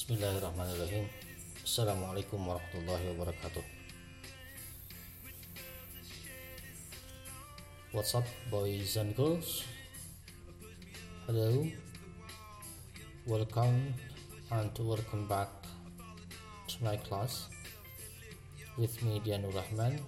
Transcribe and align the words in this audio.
Bismillahirrahmanirrahim. 0.00 1.12
Assalamualaikum 1.60 2.40
warahmatullahi 2.40 3.04
wabarakatuh. 3.12 3.60
What's 7.92 8.16
up 8.16 8.24
boys 8.48 8.96
and 8.96 9.12
girls? 9.12 9.68
Hello. 11.28 11.68
Welcome 13.28 13.92
and 14.48 14.72
welcome 14.80 15.28
back 15.28 15.52
to 16.72 16.76
my 16.80 16.96
class 16.96 17.52
with 18.80 18.96
me 19.04 19.20
Dianur 19.20 19.52
Rahman. 19.52 20.00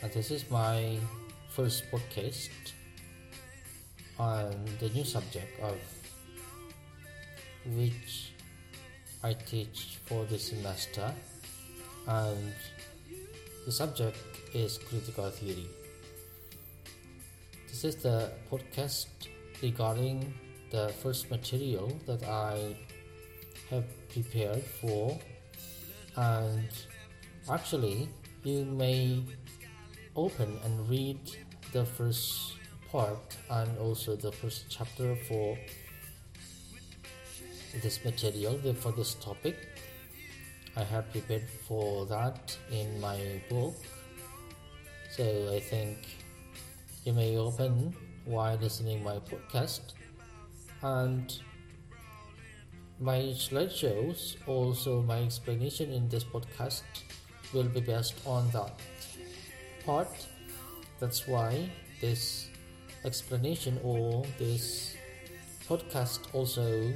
And 0.00 0.08
this 0.16 0.32
is 0.32 0.48
my 0.48 0.96
first 1.52 1.84
podcast 1.92 2.72
on 4.16 4.48
the 4.80 4.88
new 4.96 5.04
subject 5.04 5.60
of 5.60 5.76
which 7.66 8.32
I 9.22 9.34
teach 9.34 9.98
for 10.06 10.24
the 10.24 10.38
semester, 10.38 11.12
and 12.06 12.54
the 13.66 13.72
subject 13.72 14.18
is 14.54 14.78
critical 14.78 15.30
theory. 15.30 15.66
This 17.68 17.84
is 17.84 17.96
the 17.96 18.32
podcast 18.50 19.06
regarding 19.62 20.32
the 20.70 20.88
first 21.02 21.30
material 21.30 21.92
that 22.06 22.22
I 22.24 22.74
have 23.70 23.84
prepared 24.08 24.62
for, 24.62 25.18
and 26.16 26.68
actually, 27.50 28.08
you 28.42 28.64
may 28.64 29.22
open 30.16 30.58
and 30.64 30.88
read 30.88 31.20
the 31.72 31.84
first 31.84 32.54
part 32.90 33.36
and 33.50 33.78
also 33.78 34.16
the 34.16 34.32
first 34.32 34.64
chapter 34.68 35.14
for 35.28 35.56
this 37.82 38.04
material 38.04 38.58
for 38.74 38.92
this 38.92 39.14
topic. 39.14 39.68
I 40.76 40.84
have 40.84 41.10
prepared 41.10 41.48
for 41.66 42.06
that 42.06 42.56
in 42.70 43.00
my 43.00 43.40
book. 43.48 43.74
So 45.10 45.52
I 45.52 45.60
think 45.60 45.98
you 47.04 47.12
may 47.12 47.36
open 47.36 47.94
while 48.24 48.56
listening 48.56 49.02
my 49.02 49.18
podcast. 49.18 49.80
And 50.82 51.32
my 53.00 53.32
slideshows 53.32 54.36
also 54.46 55.02
my 55.02 55.22
explanation 55.22 55.92
in 55.92 56.08
this 56.08 56.24
podcast 56.24 56.82
will 57.52 57.64
be 57.68 57.80
based 57.80 58.14
on 58.26 58.50
that 58.50 58.78
part. 59.84 60.26
That's 61.00 61.26
why 61.26 61.70
this 62.00 62.48
explanation 63.04 63.80
or 63.82 64.24
this 64.38 64.96
podcast 65.68 66.20
also 66.34 66.92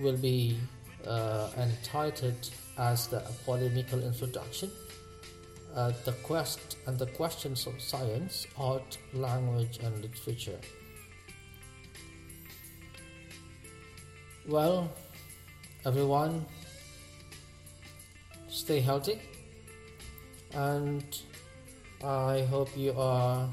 will 0.00 0.16
be 0.16 0.58
uh, 1.06 1.50
entitled 1.56 2.50
as 2.78 3.06
the 3.08 3.20
polemical 3.44 4.02
introduction. 4.02 4.70
Uh, 5.74 5.92
the 6.04 6.12
quest 6.24 6.78
and 6.86 6.98
the 6.98 7.06
questions 7.06 7.66
of 7.66 7.80
science 7.80 8.46
art 8.58 8.98
language 9.12 9.78
and 9.82 10.02
literature. 10.02 10.58
Well 14.48 14.90
everyone 15.86 16.44
stay 18.48 18.80
healthy 18.80 19.18
and 20.52 21.04
i 22.04 22.42
hope 22.50 22.76
you 22.76 22.92
are 22.98 23.48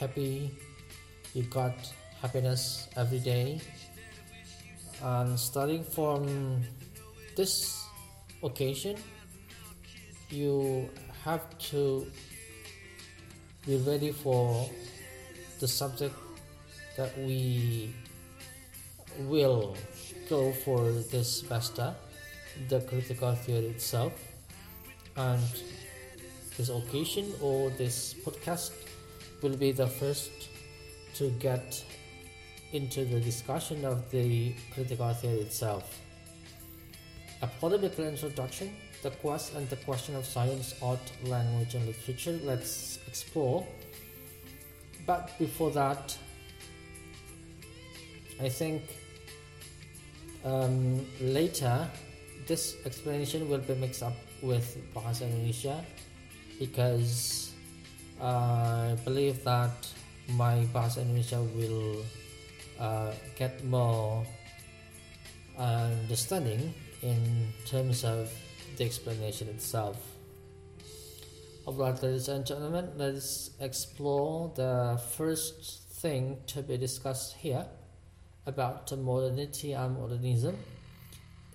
happy. 0.00 0.50
You 1.34 1.42
got 1.42 1.74
happiness 2.22 2.88
every 2.96 3.18
day 3.18 3.60
and 5.02 5.38
starting 5.38 5.84
from 5.84 6.62
this 7.36 7.84
occasion 8.42 8.96
you 10.30 10.88
have 11.24 11.58
to 11.58 12.06
be 13.66 13.76
ready 13.78 14.12
for 14.12 14.68
the 15.60 15.68
subject 15.68 16.14
that 16.96 17.16
we 17.18 17.94
will 19.20 19.76
go 20.28 20.52
for 20.52 20.90
this 21.10 21.40
semester 21.40 21.94
the 22.68 22.80
critical 22.80 23.34
theory 23.34 23.66
itself. 23.66 24.12
And 25.16 25.42
this 26.56 26.68
occasion 26.68 27.32
or 27.40 27.70
this 27.70 28.14
podcast 28.14 28.72
will 29.42 29.56
be 29.56 29.72
the 29.72 29.86
first 29.86 30.30
to 31.14 31.30
get 31.38 31.84
into 32.72 33.04
the 33.04 33.20
discussion 33.20 33.84
of 33.84 34.10
the 34.10 34.52
critical 34.74 35.12
theory 35.14 35.40
itself. 35.40 36.00
A 37.40 37.46
polemical 37.46 38.04
introduction, 38.04 38.74
the 39.02 39.10
quest 39.10 39.54
and 39.54 39.68
the 39.70 39.76
question 39.76 40.16
of 40.16 40.26
science, 40.26 40.74
art, 40.82 41.00
language, 41.24 41.74
and 41.74 41.86
literature. 41.86 42.38
Let's 42.42 42.98
explore. 43.06 43.66
But 45.06 45.38
before 45.38 45.70
that, 45.70 46.16
I 48.40 48.48
think 48.48 48.82
um, 50.44 51.06
later 51.20 51.88
this 52.46 52.76
explanation 52.84 53.48
will 53.48 53.58
be 53.58 53.74
mixed 53.74 54.02
up 54.02 54.16
with 54.42 54.76
Bahasa 54.94 55.22
Indonesia 55.22 55.84
because 56.58 57.52
I 58.20 58.96
believe 59.04 59.42
that 59.44 59.74
my 60.28 60.66
Bahasa 60.74 61.02
Indonesia 61.02 61.40
will 61.54 62.02
uh, 62.78 63.12
get 63.36 63.64
more 63.64 64.24
understanding 65.58 66.74
in 67.02 67.52
terms 67.66 68.04
of 68.04 68.32
the 68.76 68.84
explanation 68.84 69.48
itself. 69.48 69.96
Alright, 71.66 72.02
ladies 72.02 72.28
and 72.28 72.46
gentlemen, 72.46 72.90
let's 72.96 73.50
explore 73.60 74.50
the 74.54 75.00
first 75.16 75.82
thing 76.00 76.38
to 76.46 76.62
be 76.62 76.78
discussed 76.78 77.34
here 77.36 77.66
about 78.46 78.90
modernity 78.96 79.72
and 79.72 79.98
modernism. 79.98 80.56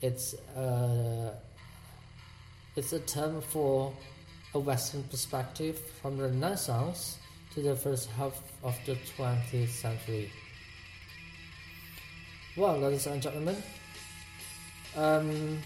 It's 0.02 0.36
uh, 0.56 1.34
it's 2.76 2.94
a 2.94 3.00
term 3.00 3.42
for 3.42 3.94
a 4.54 4.60
Western 4.60 5.04
perspective 5.04 5.80
from 6.02 6.18
the 6.18 6.24
Renaissance 6.24 7.18
to 7.54 7.62
the 7.62 7.76
first 7.76 8.10
half 8.12 8.40
of 8.64 8.78
the 8.86 8.96
20th 9.18 9.70
century. 9.70 10.32
Well, 12.56 12.78
ladies 12.78 13.08
and 13.08 13.20
gentlemen, 13.20 13.58
um, 14.96 15.58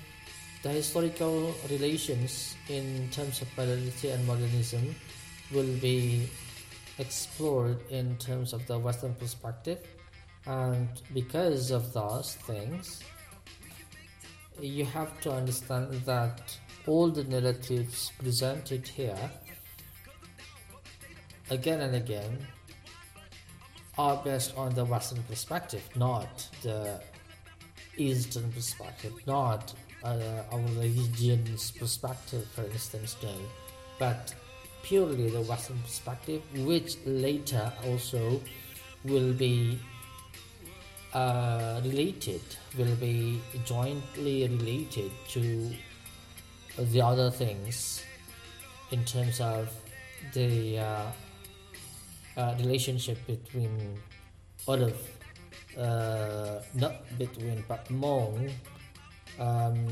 the 0.64 0.70
historical 0.70 1.54
relations 1.70 2.56
in 2.70 3.10
terms 3.12 3.42
of 3.42 3.50
modernity 3.58 4.08
and 4.08 4.26
modernism 4.26 4.96
will 5.52 5.76
be 5.82 6.30
explored 6.98 7.80
in 7.90 8.16
terms 8.16 8.54
of 8.54 8.66
the 8.68 8.80
Western 8.80 9.14
perspective, 9.16 9.80
and 10.46 10.88
because 11.14 11.72
of 11.72 11.92
those 11.92 12.36
things, 12.48 13.04
you 14.62 14.86
have 14.86 15.20
to 15.20 15.34
understand 15.34 15.92
that 16.06 16.58
all 16.86 17.10
the 17.10 17.26
narratives 17.26 18.14
presented 18.18 18.88
here 18.88 19.30
again 21.50 21.82
and 21.82 21.96
again 21.96 22.48
are 23.98 24.18
based 24.24 24.56
on 24.56 24.74
the 24.76 24.86
Western 24.86 25.24
perspective, 25.24 25.84
not 25.96 26.48
the 26.62 27.02
Eastern 27.98 28.52
perspective, 28.52 29.14
not 29.26 29.74
uh, 30.04 30.44
our 30.52 30.60
religion's 30.60 31.72
perspective, 31.72 32.48
for 32.54 32.64
instance, 32.66 33.16
no, 33.24 33.34
but 33.98 34.34
purely 34.84 35.30
the 35.30 35.42
Western 35.42 35.80
perspective, 35.80 36.42
which 36.66 36.98
later 37.06 37.72
also 37.86 38.40
will 39.04 39.34
be 39.34 39.80
uh, 41.14 41.82
related, 41.84 42.42
will 42.78 42.96
be 42.96 43.42
jointly 43.66 44.48
related 44.48 45.12
to 45.30 45.72
the 46.78 47.02
other 47.02 47.32
things 47.32 48.04
in 48.92 49.04
terms 49.04 49.42
of 49.42 49.74
the 50.34 50.78
uh, 50.80 51.06
uh, 52.38 52.56
relationship 52.60 53.18
between 53.26 53.98
all 54.66 54.82
of 54.82 54.96
uh, 55.78 56.62
not 56.74 57.02
between 57.18 57.64
but 57.68 57.90
among 57.90 58.50
um, 59.40 59.88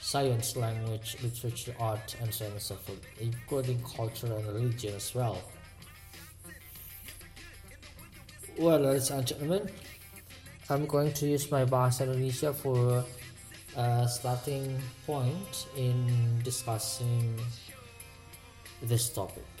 science, 0.00 0.56
language, 0.56 1.16
literature, 1.22 1.74
art, 1.78 2.16
and 2.20 2.32
so 2.32 2.46
on 2.46 2.52
and 2.52 2.60
so 2.60 2.74
forth, 2.74 3.00
including 3.20 3.80
culture 3.82 4.26
and 4.26 4.46
religion 4.46 4.94
as 4.94 5.14
well. 5.14 5.40
Well, 8.58 8.80
ladies 8.80 9.10
and 9.10 9.26
gentlemen, 9.26 9.70
I'm 10.68 10.86
going 10.86 11.12
to 11.14 11.26
use 11.26 11.50
my 11.50 11.64
Bahasa 11.64 12.04
Indonesia 12.06 12.52
for 12.52 13.04
a 13.76 14.08
starting 14.08 14.78
point 15.06 15.66
in 15.76 16.40
discussing 16.42 17.38
this 18.82 19.08
topic. 19.10 19.59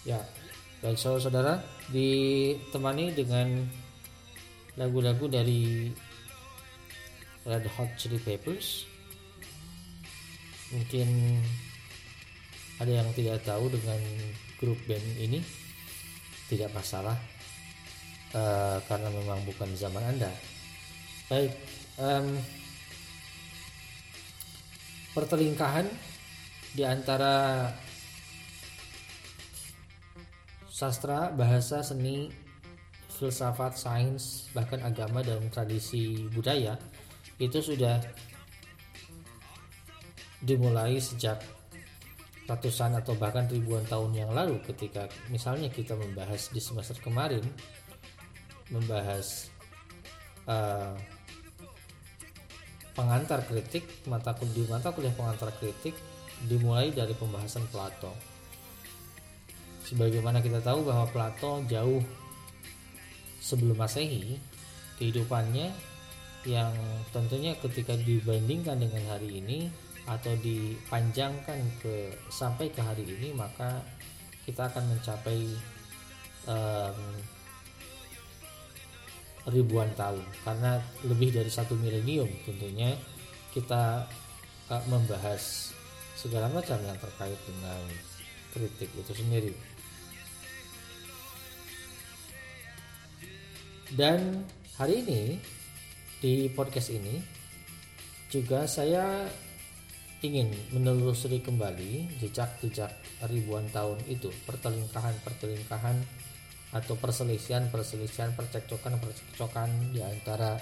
Ya, 0.00 0.16
Baik 0.80 0.96
saudara-saudara, 0.96 1.60
ditemani 1.92 3.12
dengan 3.12 3.68
lagu-lagu 4.80 5.28
dari 5.28 5.92
Red 7.44 7.68
Hot 7.76 8.00
Chili 8.00 8.16
Peppers. 8.16 8.88
Mungkin 10.72 11.36
ada 12.80 12.88
yang 12.88 13.12
tidak 13.12 13.44
tahu 13.44 13.68
dengan 13.68 14.00
grup 14.56 14.80
band 14.88 15.04
ini, 15.20 15.44
tidak 16.48 16.72
masalah 16.72 17.20
uh, 18.32 18.80
karena 18.88 19.12
memang 19.12 19.44
bukan 19.44 19.68
zaman 19.76 20.16
Anda. 20.16 20.32
Baik, 21.28 21.52
um, 22.00 22.40
pertelingkahan 25.12 25.84
di 26.72 26.88
antara 26.88 27.68
sastra, 30.80 31.28
bahasa, 31.36 31.84
seni, 31.84 32.32
filsafat, 33.12 33.76
sains, 33.76 34.48
bahkan 34.56 34.80
agama 34.80 35.20
dan 35.20 35.44
tradisi 35.52 36.24
budaya 36.32 36.80
itu 37.36 37.60
sudah 37.60 38.00
dimulai 40.40 40.96
sejak 40.96 41.36
ratusan 42.48 42.96
atau 42.96 43.12
bahkan 43.12 43.44
ribuan 43.44 43.84
tahun 43.84 44.16
yang 44.16 44.32
lalu 44.32 44.56
ketika 44.64 45.04
misalnya 45.28 45.68
kita 45.68 45.92
membahas 45.92 46.48
di 46.48 46.58
semester 46.64 46.96
kemarin 47.04 47.44
membahas 48.72 49.52
uh, 50.48 50.96
pengantar 52.96 53.44
kritik 53.44 53.84
mata 54.08 54.32
kuliah 54.32 54.66
mata 54.66 54.90
kuliah 54.90 55.14
pengantar 55.14 55.52
kritik 55.60 55.94
dimulai 56.48 56.90
dari 56.90 57.12
pembahasan 57.14 57.68
Plato 57.68 58.29
Sebagaimana 59.90 60.38
kita 60.38 60.62
tahu 60.62 60.86
bahwa 60.86 61.02
Plato 61.10 61.66
jauh 61.66 61.98
sebelum 63.42 63.74
Masehi, 63.74 64.38
kehidupannya 65.02 65.74
yang 66.46 66.70
tentunya 67.10 67.58
ketika 67.58 67.98
dibandingkan 67.98 68.78
dengan 68.78 69.02
hari 69.10 69.42
ini 69.42 69.66
atau 70.06 70.30
dipanjangkan 70.38 71.58
ke 71.82 72.14
sampai 72.30 72.70
ke 72.70 72.80
hari 72.80 73.04
ini 73.04 73.34
maka 73.34 73.82
kita 74.46 74.70
akan 74.70 74.94
mencapai 74.94 75.38
um, 76.48 76.98
ribuan 79.52 79.90
tahun 79.98 80.24
karena 80.46 80.80
lebih 81.04 81.34
dari 81.36 81.52
satu 81.52 81.76
milenium 81.76 82.30
tentunya 82.48 82.96
kita 83.52 84.08
uh, 84.72 84.82
membahas 84.88 85.74
segala 86.16 86.48
macam 86.48 86.80
yang 86.80 86.96
terkait 86.96 87.40
dengan 87.44 87.80
kritik 88.50 88.90
itu 88.92 89.12
sendiri. 89.14 89.52
Dan 93.90 94.46
hari 94.78 95.02
ini 95.02 95.34
di 96.22 96.46
podcast 96.54 96.94
ini 96.94 97.18
juga 98.30 98.62
saya 98.70 99.26
ingin 100.22 100.54
menelusuri 100.70 101.42
kembali 101.42 102.22
jejak-jejak 102.22 102.92
ribuan 103.26 103.66
tahun 103.74 103.98
itu, 104.06 104.30
pertelingkahan-pertelingkahan 104.46 105.98
atau 106.70 106.94
perselisihan-perselisihan, 107.02 108.30
percekcokan-percekcokan 108.38 109.90
di 109.90 109.98
antara 110.06 110.54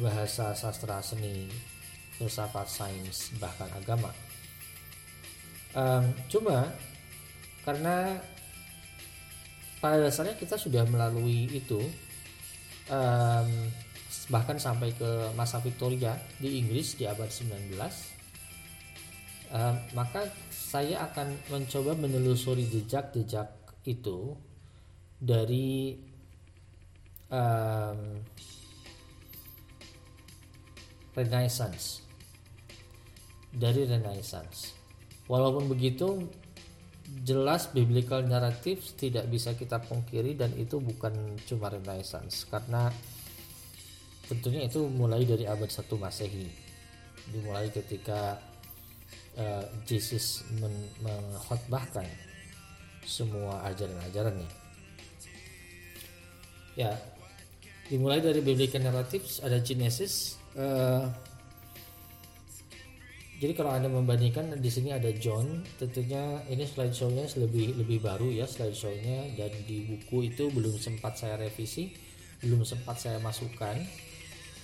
bahasa 0.00 0.56
sastra 0.56 1.04
seni, 1.04 1.52
filsafat, 2.16 2.64
sains, 2.64 3.28
bahkan 3.36 3.68
agama. 3.76 4.08
Um, 5.76 6.16
cuma 6.32 6.72
karena 7.68 8.16
pada 9.84 10.00
dasarnya 10.00 10.40
kita 10.40 10.56
sudah 10.56 10.88
melalui 10.88 11.52
itu 11.52 11.82
um, 12.90 13.50
bahkan 14.30 14.56
sampai 14.56 14.94
ke 14.96 15.30
masa 15.36 15.58
Victoria 15.60 16.16
di 16.38 16.58
Inggris 16.62 16.96
di 16.96 17.04
abad 17.04 17.28
19 17.28 17.76
um, 19.52 19.76
maka 19.92 20.26
saya 20.50 21.04
akan 21.12 21.36
mencoba 21.52 21.92
menelusuri 21.94 22.64
jejak-jejak 22.66 23.48
itu 23.84 24.34
dari 25.20 25.94
um, 27.28 28.00
Renaissance. 31.12 32.00
Dari 33.52 33.84
Renaissance. 33.84 34.72
Walaupun 35.28 35.68
begitu 35.68 36.24
jelas 37.20 37.68
biblical 37.68 38.24
narrative 38.24 38.80
tidak 38.96 39.28
bisa 39.28 39.52
kita 39.52 39.76
pungkiri 39.84 40.32
dan 40.32 40.56
itu 40.56 40.80
bukan 40.80 41.36
cuma 41.44 41.68
renaissance. 41.68 42.48
Karena 42.48 42.88
tentunya 44.24 44.64
itu 44.64 44.88
mulai 44.88 45.28
dari 45.28 45.44
abad 45.44 45.68
1 45.68 45.84
Masehi. 46.00 46.48
Dimulai 47.28 47.68
ketika 47.68 48.40
uh, 49.36 49.64
Jesus 49.84 50.42
mengkhotbahkan 51.04 52.08
semua 53.04 53.66
ajaran-ajarannya 53.66 54.62
ya 56.78 56.96
dimulai 57.88 58.24
dari 58.24 58.40
biblical 58.40 58.80
narratives 58.80 59.44
ada 59.44 59.60
Genesis 59.60 60.40
uh, 60.56 61.04
jadi 63.42 63.58
kalau 63.58 63.74
anda 63.74 63.90
membandingkan 63.90 64.54
di 64.62 64.70
sini 64.70 64.94
ada 64.94 65.10
John, 65.18 65.66
tentunya 65.74 66.46
ini 66.46 66.62
slideshow-nya 66.62 67.26
lebih 67.42 67.74
lebih 67.74 67.98
baru 67.98 68.30
ya 68.30 68.46
slideshow-nya. 68.46 69.34
Dan 69.34 69.50
di 69.66 69.82
buku 69.82 70.30
itu 70.30 70.46
belum 70.46 70.78
sempat 70.78 71.18
saya 71.18 71.34
revisi, 71.34 71.90
belum 72.38 72.62
sempat 72.62 73.02
saya 73.02 73.18
masukkan. 73.18 73.74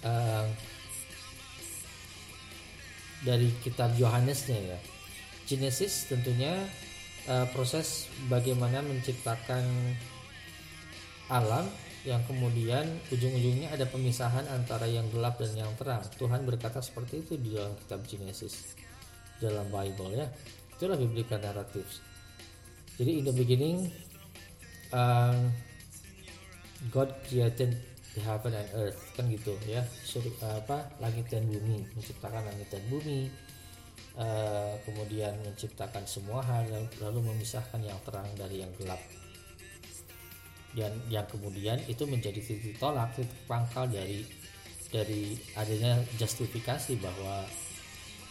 Uh, 0.06 0.46
dari 3.26 3.50
kitab 3.66 3.98
Yohanesnya 3.98 4.62
ya. 4.62 4.78
Genesis 5.50 6.06
tentunya 6.06 6.54
uh, 7.26 7.50
proses 7.50 8.06
bagaimana 8.30 8.78
menciptakan 8.86 9.66
alam 11.26 11.66
yang 12.06 12.22
kemudian 12.30 12.86
ujung-ujungnya 13.10 13.74
ada 13.74 13.82
pemisahan 13.90 14.46
antara 14.54 14.86
yang 14.86 15.06
gelap 15.10 15.40
dan 15.42 15.66
yang 15.66 15.72
terang. 15.74 16.02
Tuhan 16.14 16.46
berkata 16.46 16.78
seperti 16.78 17.26
itu 17.26 17.34
di 17.34 17.58
dalam 17.58 17.74
kitab 17.74 18.06
Genesis 18.06 18.78
dalam 19.42 19.66
Bible 19.66 20.14
ya. 20.14 20.26
Itulah 20.78 20.94
biblical 20.94 21.42
narratives. 21.42 21.98
Jadi 22.98 23.22
in 23.22 23.24
the 23.26 23.34
beginning 23.34 23.90
um, 24.94 25.50
God 26.94 27.10
created 27.26 27.74
the 28.14 28.22
heaven 28.22 28.54
and 28.54 28.70
earth 28.78 28.98
kan 29.18 29.26
gitu 29.26 29.58
ya. 29.66 29.82
Sur, 30.06 30.22
apa 30.38 30.94
langit 31.02 31.26
dan 31.26 31.50
bumi, 31.50 31.82
menciptakan 31.98 32.46
langit 32.46 32.70
dan 32.70 32.82
bumi. 32.86 33.26
Uh, 34.18 34.74
kemudian 34.82 35.30
menciptakan 35.46 36.02
semua 36.02 36.42
hal 36.42 36.66
lalu 36.98 37.22
memisahkan 37.22 37.78
yang 37.78 37.94
terang 38.02 38.26
dari 38.34 38.66
yang 38.66 38.72
gelap 38.74 38.98
dan 40.76 40.92
yang 41.08 41.24
kemudian 41.24 41.80
itu 41.88 42.04
menjadi 42.04 42.40
titik 42.40 42.76
tolak 42.76 43.12
titik 43.16 43.40
pangkal 43.48 43.88
dari 43.88 44.24
dari 44.88 45.36
adanya 45.56 46.00
justifikasi 46.16 46.96
bahwa 47.00 47.44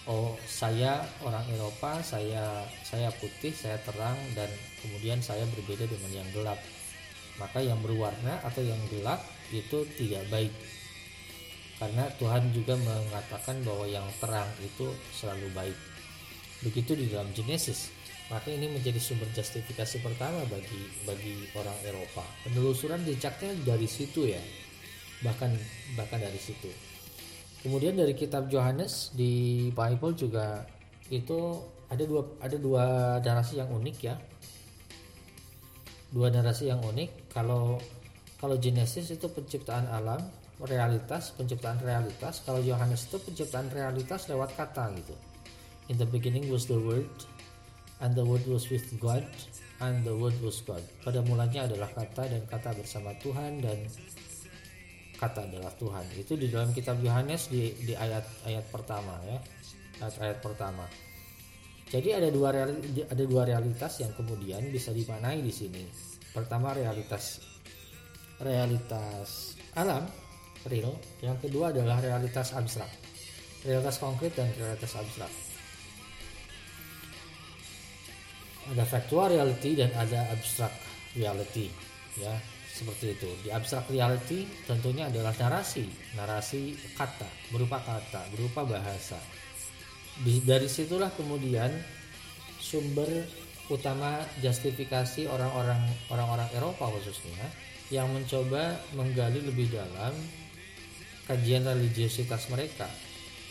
oh 0.10 0.34
saya 0.46 1.06
orang 1.22 1.46
Eropa 1.54 2.02
saya 2.02 2.66
saya 2.86 3.10
putih 3.18 3.54
saya 3.54 3.78
terang 3.86 4.18
dan 4.34 4.50
kemudian 4.82 5.22
saya 5.22 5.46
berbeda 5.54 5.86
dengan 5.90 6.12
yang 6.24 6.30
gelap. 6.34 6.60
Maka 7.38 7.62
yang 7.62 7.78
berwarna 7.86 8.42
atau 8.42 8.66
yang 8.66 8.82
gelap 8.90 9.22
itu 9.54 9.86
tidak 9.94 10.26
baik. 10.34 10.50
Karena 11.78 12.10
Tuhan 12.18 12.50
juga 12.50 12.74
mengatakan 12.74 13.62
bahwa 13.62 13.86
yang 13.86 14.10
terang 14.18 14.50
itu 14.66 14.90
selalu 15.14 15.46
baik. 15.54 15.78
Begitu 16.66 16.98
di 16.98 17.06
dalam 17.14 17.30
Genesis 17.38 17.94
maka 18.28 18.52
ini 18.52 18.68
menjadi 18.68 19.00
sumber 19.00 19.28
justifikasi 19.32 20.04
pertama 20.04 20.44
bagi 20.52 20.82
bagi 21.08 21.48
orang 21.56 21.80
Eropa. 21.88 22.28
Penelusuran 22.44 23.00
jejaknya 23.08 23.56
dari 23.64 23.88
situ 23.88 24.28
ya. 24.28 24.42
Bahkan 25.24 25.52
bahkan 25.96 26.20
dari 26.20 26.36
situ. 26.36 26.68
Kemudian 27.64 27.96
dari 27.96 28.12
kitab 28.12 28.52
Yohanes 28.52 29.16
di 29.16 29.68
Bible 29.72 30.14
juga 30.14 30.68
itu 31.08 31.64
ada 31.88 32.04
dua 32.04 32.22
ada 32.44 32.58
dua 32.60 32.84
narasi 33.24 33.64
yang 33.64 33.72
unik 33.72 33.98
ya. 34.04 34.20
Dua 36.12 36.28
narasi 36.28 36.68
yang 36.68 36.84
unik. 36.84 37.32
Kalau 37.32 37.80
kalau 38.44 38.60
Genesis 38.60 39.08
itu 39.10 39.32
penciptaan 39.32 39.88
alam, 39.88 40.20
realitas, 40.68 41.32
penciptaan 41.32 41.80
realitas. 41.80 42.44
Kalau 42.44 42.60
Yohanes 42.60 43.08
itu 43.08 43.18
penciptaan 43.24 43.72
realitas 43.72 44.28
lewat 44.28 44.52
kata 44.60 44.92
gitu. 45.00 45.16
In 45.88 45.96
the 45.96 46.06
beginning 46.06 46.52
was 46.52 46.68
the 46.68 46.76
word 46.76 47.08
and 48.02 48.14
the 48.14 48.26
word 48.26 48.44
was 48.46 48.70
with 48.70 48.86
God 49.02 49.24
and 49.82 50.02
the 50.06 50.14
word 50.14 50.38
was 50.42 50.62
God. 50.66 50.82
Pada 51.02 51.22
mulanya 51.26 51.66
adalah 51.70 51.90
kata 51.94 52.30
dan 52.30 52.44
kata 52.46 52.74
bersama 52.78 53.14
Tuhan 53.22 53.62
dan 53.62 53.78
kata 55.18 55.50
adalah 55.50 55.74
Tuhan. 55.78 56.06
Itu 56.18 56.38
di 56.38 56.50
dalam 56.50 56.74
kitab 56.74 57.02
Yohanes 57.02 57.50
di 57.50 57.74
di 57.86 57.94
ayat-ayat 57.98 58.66
pertama 58.70 59.18
ya. 59.26 59.38
Ayat-ayat 60.02 60.40
pertama. 60.42 60.86
Jadi 61.88 62.12
ada 62.12 62.28
dua 62.28 62.52
ada 63.08 63.24
dua 63.24 63.48
realitas 63.48 64.04
yang 64.04 64.12
kemudian 64.14 64.60
bisa 64.70 64.92
dimaknai 64.92 65.40
di 65.40 65.54
sini. 65.54 65.86
pertama 66.38 66.70
realitas 66.70 67.42
realitas 68.38 69.58
alam 69.74 70.06
real 70.70 70.94
yang 71.26 71.34
kedua 71.42 71.74
adalah 71.74 71.98
realitas 71.98 72.54
abstrak 72.54 72.90
realitas 73.66 73.98
konkret 73.98 74.38
dan 74.38 74.54
realitas 74.54 74.94
abstrak 74.94 75.32
ada 78.72 78.84
factual 78.84 79.32
reality 79.32 79.80
dan 79.80 79.92
ada 79.96 80.28
abstrak 80.34 80.72
reality 81.16 81.72
ya 82.20 82.34
seperti 82.78 83.18
itu. 83.18 83.30
Di 83.42 83.50
abstrak 83.50 83.90
reality 83.90 84.46
tentunya 84.70 85.10
adalah 85.10 85.34
narasi 85.34 85.90
narasi 86.14 86.78
kata 86.94 87.26
berupa 87.50 87.82
kata 87.82 88.30
berupa 88.36 88.68
bahasa. 88.68 89.18
Di, 90.18 90.42
dari 90.42 90.66
situlah 90.66 91.14
kemudian 91.14 91.70
sumber 92.58 93.10
utama 93.70 94.24
justifikasi 94.42 95.30
orang-orang 95.30 95.82
orang-orang 96.10 96.50
Eropa 96.58 96.90
khususnya 96.90 97.48
yang 97.94 98.10
mencoba 98.12 98.78
menggali 98.98 99.40
lebih 99.44 99.72
dalam 99.72 100.14
kajian 101.26 101.66
religiositas 101.66 102.50
mereka. 102.52 102.88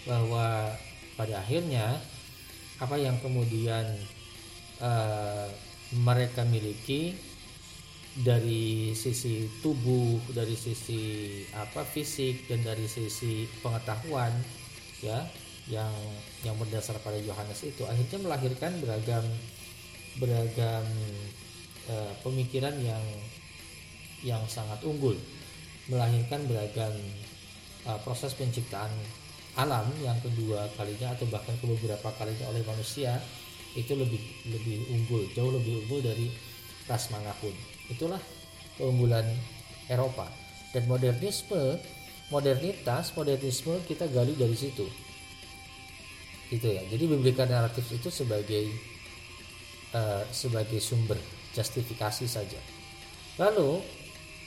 Bahwa 0.06 0.70
pada 1.18 1.42
akhirnya 1.42 1.99
apa 2.78 2.94
yang 3.00 3.16
kemudian 3.25 3.85
uh, 4.80 5.49
mereka 5.95 6.42
miliki 6.42 7.14
dari 8.16 8.97
sisi 8.97 9.45
tubuh, 9.61 10.16
dari 10.33 10.56
sisi 10.56 11.45
apa 11.52 11.85
fisik 11.85 12.49
dan 12.49 12.64
dari 12.64 12.88
sisi 12.88 13.45
pengetahuan 13.61 14.33
ya 15.04 15.21
yang 15.68 15.92
yang 16.40 16.56
berdasar 16.56 16.97
pada 17.04 17.21
Yohanes 17.21 17.61
itu. 17.68 17.85
Akhirnya 17.85 18.18
melahirkan 18.25 18.73
beragam 18.80 19.25
beragam 20.16 20.87
uh, 21.92 22.12
pemikiran 22.25 22.73
yang 22.80 23.04
yang 24.25 24.42
sangat 24.49 24.80
unggul. 24.83 25.14
Melahirkan 25.92 26.49
beragam 26.49 26.95
uh, 27.85 28.00
proses 28.00 28.33
penciptaan 28.33 28.90
alam 29.56 29.88
yang 30.04 30.16
kedua 30.21 30.68
kalinya 30.76 31.16
atau 31.16 31.25
bahkan 31.33 31.56
beberapa 31.64 32.12
kalinya 32.16 32.52
oleh 32.52 32.61
manusia 32.64 33.16
itu 33.76 33.92
lebih 33.92 34.18
lebih 34.49 34.76
unggul 34.90 35.23
jauh 35.37 35.52
lebih 35.52 35.85
unggul 35.85 36.00
dari 36.00 36.33
ras 36.88 37.12
mana 37.12 37.30
pun 37.38 37.52
itulah 37.92 38.21
keunggulan 38.76 39.25
Eropa. 39.87 40.28
Dan 40.75 40.85
modernisme 40.90 41.78
modernitas 42.28 43.14
modernisme 43.14 43.80
kita 43.87 44.11
gali 44.11 44.35
dari 44.37 44.56
situ. 44.59 44.85
Gitu 46.50 46.66
ya. 46.66 46.83
Jadi 46.87 47.04
biblika 47.11 47.47
naratif 47.47 47.87
itu 47.90 48.11
sebagai 48.11 48.71
uh, 49.95 50.23
sebagai 50.30 50.78
sumber 50.78 51.18
justifikasi 51.54 52.26
saja. 52.28 52.61
Lalu 53.40 53.83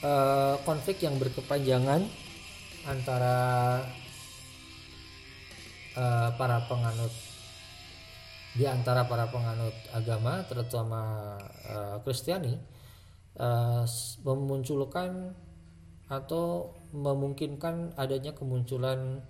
uh, 0.04 0.56
konflik 0.64 1.02
yang 1.04 1.18
berkepanjangan 1.20 2.04
antara 2.88 3.36
uh, 5.98 6.28
para 6.36 6.64
penganut 6.64 7.12
di 8.54 8.66
antara 8.66 9.06
para 9.06 9.30
penganut 9.30 9.74
agama 9.94 10.42
terutama 10.50 11.00
Kristiani 12.02 12.58
uh, 13.38 13.86
memunculkan 14.26 15.34
atau 16.10 16.74
memungkinkan 16.90 17.94
adanya 17.94 18.34
kemunculan 18.34 19.22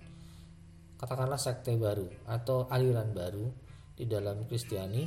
katakanlah 0.97 1.37
sekte 1.37 1.77
baru 1.77 2.09
atau 2.25 2.65
aliran 2.73 3.13
baru 3.13 3.53
di 3.93 4.09
dalam 4.09 4.49
Kristiani 4.49 5.05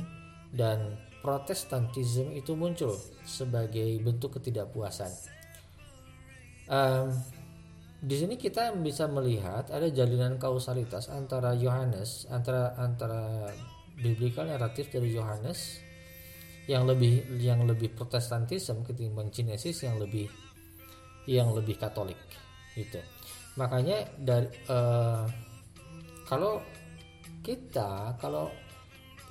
dan 0.55 0.95
Protestantisme 1.25 2.37
itu 2.37 2.53
muncul 2.53 2.93
sebagai 3.25 3.97
bentuk 3.97 4.37
ketidakpuasan. 4.37 5.09
Um, 6.69 7.09
di 7.97 8.13
sini 8.13 8.37
kita 8.37 8.69
bisa 8.77 9.09
melihat 9.09 9.73
ada 9.73 9.89
jalinan 9.89 10.37
kausalitas 10.37 11.09
antara 11.09 11.57
Yohanes 11.57 12.29
antara 12.29 12.77
antara 12.77 13.49
biblical 13.95 14.45
naratif 14.47 14.91
dari 14.91 15.15
Yohanes 15.15 15.79
yang 16.65 16.89
lebih 16.89 17.39
yang 17.39 17.63
lebih 17.63 17.93
protestantisme 17.93 18.81
ketimbang 18.81 19.29
Genesis 19.29 19.85
yang 19.85 20.01
lebih 20.01 20.27
yang 21.29 21.53
lebih 21.53 21.77
Katolik 21.77 22.19
gitu. 22.73 22.99
Makanya 23.55 24.09
dari 24.17 24.49
uh, 24.67 25.25
kalau 26.25 26.59
kita 27.45 28.17
kalau 28.17 28.49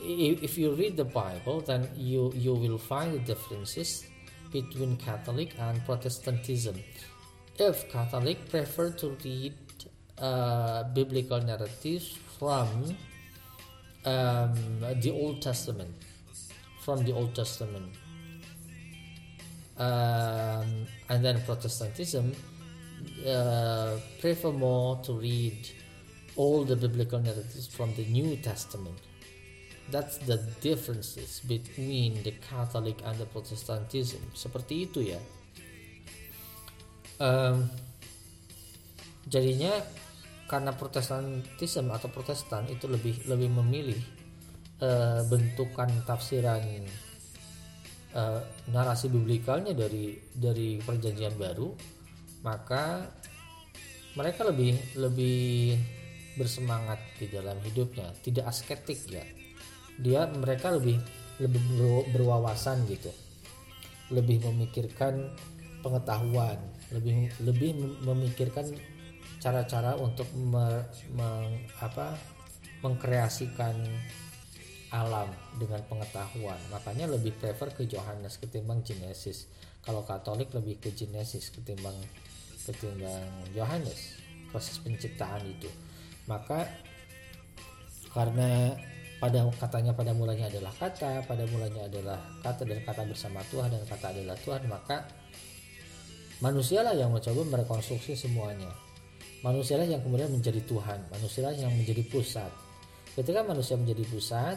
if 0.01 0.59
you 0.59 0.75
read 0.75 0.97
the 0.97 1.07
Bible, 1.07 1.61
then 1.61 1.87
you 1.99 2.31
you 2.35 2.55
will 2.55 2.79
find 2.79 3.15
the 3.15 3.23
differences 3.23 4.07
between 4.55 4.95
Catholic 4.97 5.55
and 5.59 5.83
Protestantism. 5.83 6.79
If 7.59 7.91
Catholic 7.91 8.51
prefer 8.51 8.91
to 9.03 9.15
read 9.23 9.55
uh, 10.19 10.87
biblical 10.95 11.43
narratives 11.43 12.19
from 12.39 12.95
um, 14.05 14.55
the 15.01 15.11
Old 15.11 15.43
Testament, 15.43 15.95
from 16.81 17.05
the 17.05 17.13
Old 17.13 17.35
Testament, 17.35 17.93
um, 19.79 20.87
and 21.09 21.25
then 21.25 21.43
Protestantism 21.43 22.33
uh, 23.27 23.97
prefer 24.21 24.53
more 24.53 24.97
to 25.05 25.13
read 25.15 25.69
all 26.37 26.65
the 26.65 26.77
biblical 26.77 27.19
narratives 27.19 27.67
from 27.67 27.95
the 27.95 28.05
New 28.07 28.37
Testament 28.37 28.99
That's 29.91 30.17
the 30.19 30.39
differences 30.61 31.41
between 31.45 32.23
the 32.23 32.33
Catholic 32.41 32.97
and 33.05 33.19
the 33.21 33.29
Protestantism. 33.29 34.21
Seperti 34.33 34.89
itu 34.89 35.13
ya. 35.13 35.21
Um, 37.21 37.69
jadinya 39.29 39.85
karena 40.55 40.71
Protestantisme 40.71 41.91
atau 41.91 42.07
Protestan 42.15 42.71
itu 42.71 42.87
lebih 42.87 43.27
lebih 43.27 43.51
memilih 43.59 43.99
uh, 44.79 45.27
bentukan 45.27 45.91
tafsiran 46.07 46.63
uh, 48.15 48.39
narasi 48.71 49.11
biblikalnya 49.11 49.75
dari 49.75 50.15
dari 50.31 50.79
Perjanjian 50.79 51.35
Baru, 51.35 51.75
maka 52.47 53.03
mereka 54.15 54.47
lebih 54.47 54.79
lebih 54.95 55.75
bersemangat 56.39 57.03
di 57.19 57.27
dalam 57.35 57.59
hidupnya, 57.67 58.15
tidak 58.23 58.55
asketik 58.55 59.11
ya. 59.11 59.27
Dia 59.99 60.31
mereka 60.31 60.71
lebih 60.71 61.03
lebih 61.43 61.63
berwawasan 62.15 62.87
gitu. 62.87 63.11
Lebih 64.15 64.47
memikirkan 64.47 65.35
pengetahuan 65.83 66.63
lebih 66.95 67.33
lebih 67.43 67.71
memikirkan 68.07 68.71
cara-cara 69.45 69.93
untuk 70.01 70.25
me, 70.33 70.81
me, 71.13 71.29
apa, 71.85 72.17
mengkreasikan 72.81 73.77
alam 74.89 75.29
dengan 75.61 75.85
pengetahuan. 75.85 76.57
Makanya 76.73 77.13
lebih 77.13 77.37
prefer 77.37 77.69
ke 77.77 77.85
Johannes 77.85 78.41
ketimbang 78.41 78.81
Genesis. 78.81 79.53
Kalau 79.85 80.01
Katolik 80.09 80.49
lebih 80.57 80.81
ke 80.81 80.97
Genesis 80.97 81.53
ketimbang 81.53 81.93
ketimbang 82.65 83.53
Yohanes 83.53 84.17
proses 84.49 84.81
penciptaan 84.81 85.45
itu. 85.45 85.69
Maka 86.25 86.65
karena 88.17 88.73
pada 89.21 89.45
katanya 89.61 89.93
pada 89.93 90.17
mulanya 90.17 90.49
adalah 90.49 90.73
kata 90.73 91.25
pada 91.25 91.45
mulanya 91.49 91.89
adalah 91.89 92.21
kata 92.45 92.63
dan 92.69 92.81
kata 92.85 93.03
bersama 93.09 93.41
Tuhan 93.49 93.73
dan 93.73 93.83
kata 93.89 94.13
adalah 94.13 94.37
Tuhan 94.37 94.63
maka 94.69 95.07
manusialah 96.45 96.93
yang 96.93 97.09
mencoba 97.09 97.43
merekonstruksi 97.47 98.15
semuanya 98.19 98.69
manusialah 99.45 99.85
yang 99.85 100.01
kemudian 100.01 100.33
menjadi 100.33 100.65
Tuhan. 100.65 101.13
Manusialah 101.13 101.53
yang 101.53 101.71
menjadi 101.71 102.01
pusat. 102.09 102.49
Ketika 103.13 103.45
manusia 103.45 103.77
menjadi 103.77 104.03
pusat 104.09 104.57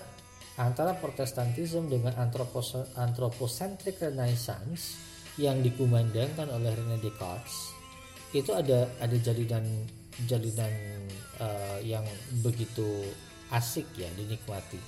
antara 0.57 0.97
protestantisme 0.97 1.85
dengan 1.91 2.15
antropos 2.17 2.73
anthropocentric 2.97 4.01
renaissance 4.01 4.97
yang 5.37 5.61
dikumandangkan 5.61 6.49
oleh 6.49 6.73
René 6.73 6.97
Descartes 6.97 7.77
itu 8.33 8.49
ada 8.57 8.89
ada 8.97 9.13
jalinan 9.21 9.63
jalinan 10.25 10.73
uh, 11.37 11.77
yang 11.85 12.01
begitu 12.41 13.05
asik 13.53 13.85
ya 13.95 14.09
dinikmati. 14.17 14.81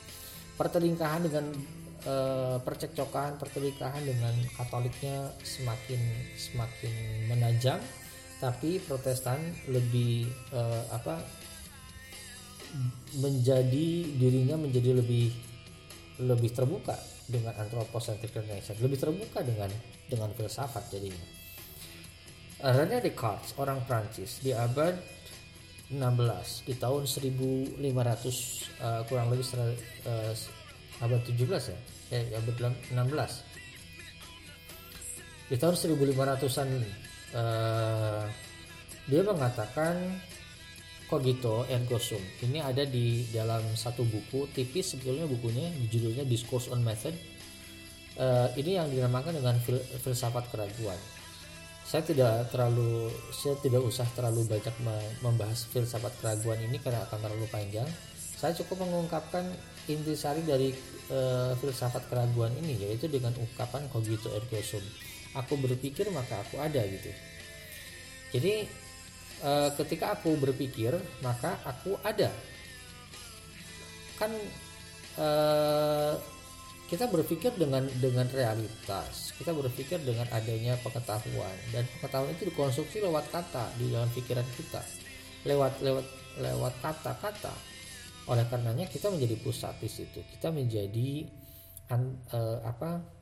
Pertelingkahan 0.60 1.24
dengan 1.24 1.46
e, 2.04 2.16
percekcokan 2.60 3.40
pertelingkahan 3.40 4.04
dengan 4.04 4.36
Katoliknya 4.60 5.32
semakin 5.40 6.02
semakin 6.36 6.94
menajam 7.32 7.80
tapi 8.40 8.80
Protestan 8.80 9.40
lebih 9.68 10.28
e, 10.32 10.62
apa 10.96 11.20
menjadi 13.20 13.88
dirinya 14.16 14.56
menjadi 14.56 14.96
lebih 15.04 15.28
lebih 16.24 16.52
terbuka 16.56 16.96
dengan 17.28 17.54
anthropocentric 17.60 18.32
renaissance 18.32 18.80
lebih 18.80 18.96
terbuka 18.96 19.44
dengan 19.44 19.70
dengan 20.08 20.32
filsafat 20.34 20.88
jadinya. 20.88 21.28
René 22.60 23.00
Descartes 23.00 23.56
orang 23.56 23.84
Prancis 23.88 24.44
di 24.44 24.52
abad 24.52 24.96
16 25.90 26.68
di 26.68 26.76
tahun 26.76 27.08
1500 27.08 27.80
uh, 27.80 27.88
eh, 27.88 29.02
kurang 29.08 29.32
lebih 29.32 29.48
uh, 29.56 30.36
abad 31.02 31.22
17 31.24 31.72
ya? 31.72 31.80
Eh 32.14 32.36
abad 32.36 32.56
16 32.92 33.50
di 35.50 35.58
tahun 35.58 35.74
1500-an 35.74 37.09
uh, 37.36 38.24
dia 39.10 39.22
mengatakan 39.26 40.22
cogito 41.10 41.66
ergo 41.66 41.98
sum 41.98 42.22
ini 42.46 42.62
ada 42.62 42.86
di 42.86 43.26
dalam 43.34 43.66
satu 43.74 44.06
buku 44.06 44.46
tipis 44.54 44.94
sebetulnya 44.94 45.26
bukunya 45.26 45.74
judulnya 45.90 46.24
Discourse 46.30 46.70
on 46.70 46.86
Method. 46.86 47.18
Uh, 48.20 48.52
ini 48.60 48.76
yang 48.76 48.92
dinamakan 48.92 49.40
dengan 49.40 49.56
fil 49.64 49.80
filsafat 49.80 50.52
keraguan. 50.52 51.00
Saya 51.88 52.04
tidak 52.06 52.52
terlalu 52.52 53.10
saya 53.32 53.56
tidak 53.64 53.82
usah 53.82 54.06
terlalu 54.14 54.46
banyak 54.46 54.76
membahas 55.24 55.66
filsafat 55.72 56.14
keraguan 56.20 56.60
ini 56.62 56.78
karena 56.78 57.02
akan 57.08 57.18
terlalu 57.26 57.48
panjang. 57.50 57.88
Saya 58.14 58.54
cukup 58.60 58.86
mengungkapkan 58.86 59.48
intisari 59.88 60.44
dari 60.44 60.76
uh, 61.10 61.56
filsafat 61.58 62.06
keraguan 62.12 62.54
ini 62.60 62.78
yaitu 62.86 63.10
dengan 63.10 63.34
ungkapan 63.40 63.88
cogito 63.90 64.30
ergo 64.36 64.62
sum 64.62 64.84
aku 65.38 65.54
berpikir 65.60 66.10
maka 66.10 66.42
aku 66.42 66.58
ada 66.58 66.82
gitu. 66.86 67.12
Jadi 68.34 68.66
e, 69.42 69.52
ketika 69.78 70.18
aku 70.18 70.34
berpikir 70.38 70.94
maka 71.22 71.58
aku 71.66 71.98
ada. 72.02 72.30
Kan 74.18 74.32
e, 75.18 75.28
kita 76.90 77.06
berpikir 77.06 77.54
dengan 77.54 77.86
dengan 78.02 78.26
realitas. 78.34 79.34
Kita 79.38 79.54
berpikir 79.54 80.02
dengan 80.02 80.26
adanya 80.34 80.74
pengetahuan. 80.82 81.58
Dan 81.70 81.86
pengetahuan 81.98 82.34
itu 82.34 82.50
dikonstruksi 82.50 83.06
lewat 83.06 83.30
kata 83.30 83.70
di 83.78 83.94
dalam 83.94 84.10
pikiran 84.10 84.46
kita. 84.58 84.82
Lewat 85.46 85.78
lewat 85.86 86.06
lewat 86.42 86.74
kata-kata. 86.82 87.54
Oleh 88.26 88.46
karenanya 88.50 88.90
kita 88.90 89.14
menjadi 89.14 89.38
pusat 89.42 89.78
di 89.78 89.90
situ. 89.90 90.22
Kita 90.34 90.50
menjadi 90.50 91.26
an, 91.94 92.18
uh, 92.34 92.58
apa 92.66 93.19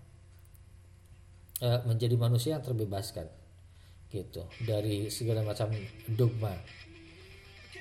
uh, 1.62 1.80
menjadi 1.86 2.16
manusia 2.18 2.58
yang 2.58 2.66
terbebaskan 2.66 3.28
gitu 4.08 4.48
dari 4.64 5.12
segala 5.12 5.44
macam 5.44 5.72
dogma. 6.16 6.56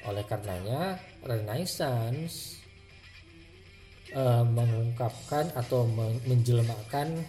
Oleh 0.07 0.23
karenanya 0.27 0.99
Renaissance 1.23 2.63
uh, 4.15 4.43
mengungkapkan 4.43 5.55
atau 5.55 5.87
menjelmakan 6.27 7.23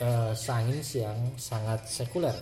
uh, 0.00 0.32
sains 0.32 0.96
yang 0.96 1.16
sangat 1.36 1.84
sekuler. 1.88 2.36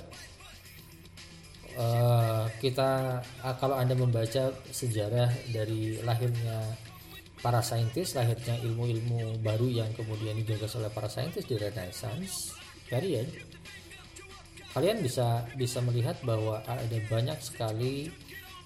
Uh, 1.79 2.50
kita 2.59 3.23
kalau 3.62 3.79
anda 3.79 3.95
membaca 3.95 4.50
sejarah 4.75 5.31
dari 5.55 6.03
lahirnya 6.03 6.75
para 7.38 7.62
saintis 7.62 8.19
lahirnya 8.19 8.59
ilmu-ilmu 8.67 9.38
baru 9.47 9.71
yang 9.71 9.91
kemudian 9.95 10.35
digagas 10.43 10.75
oleh 10.75 10.91
para 10.91 11.07
saintis 11.07 11.47
di 11.47 11.55
Renaissance 11.55 12.58
period 12.88 13.28
kalian 14.76 15.00
bisa 15.00 15.49
bisa 15.57 15.80
melihat 15.80 16.21
bahwa 16.23 16.61
ada 16.66 16.99
banyak 17.09 17.40
sekali 17.40 18.12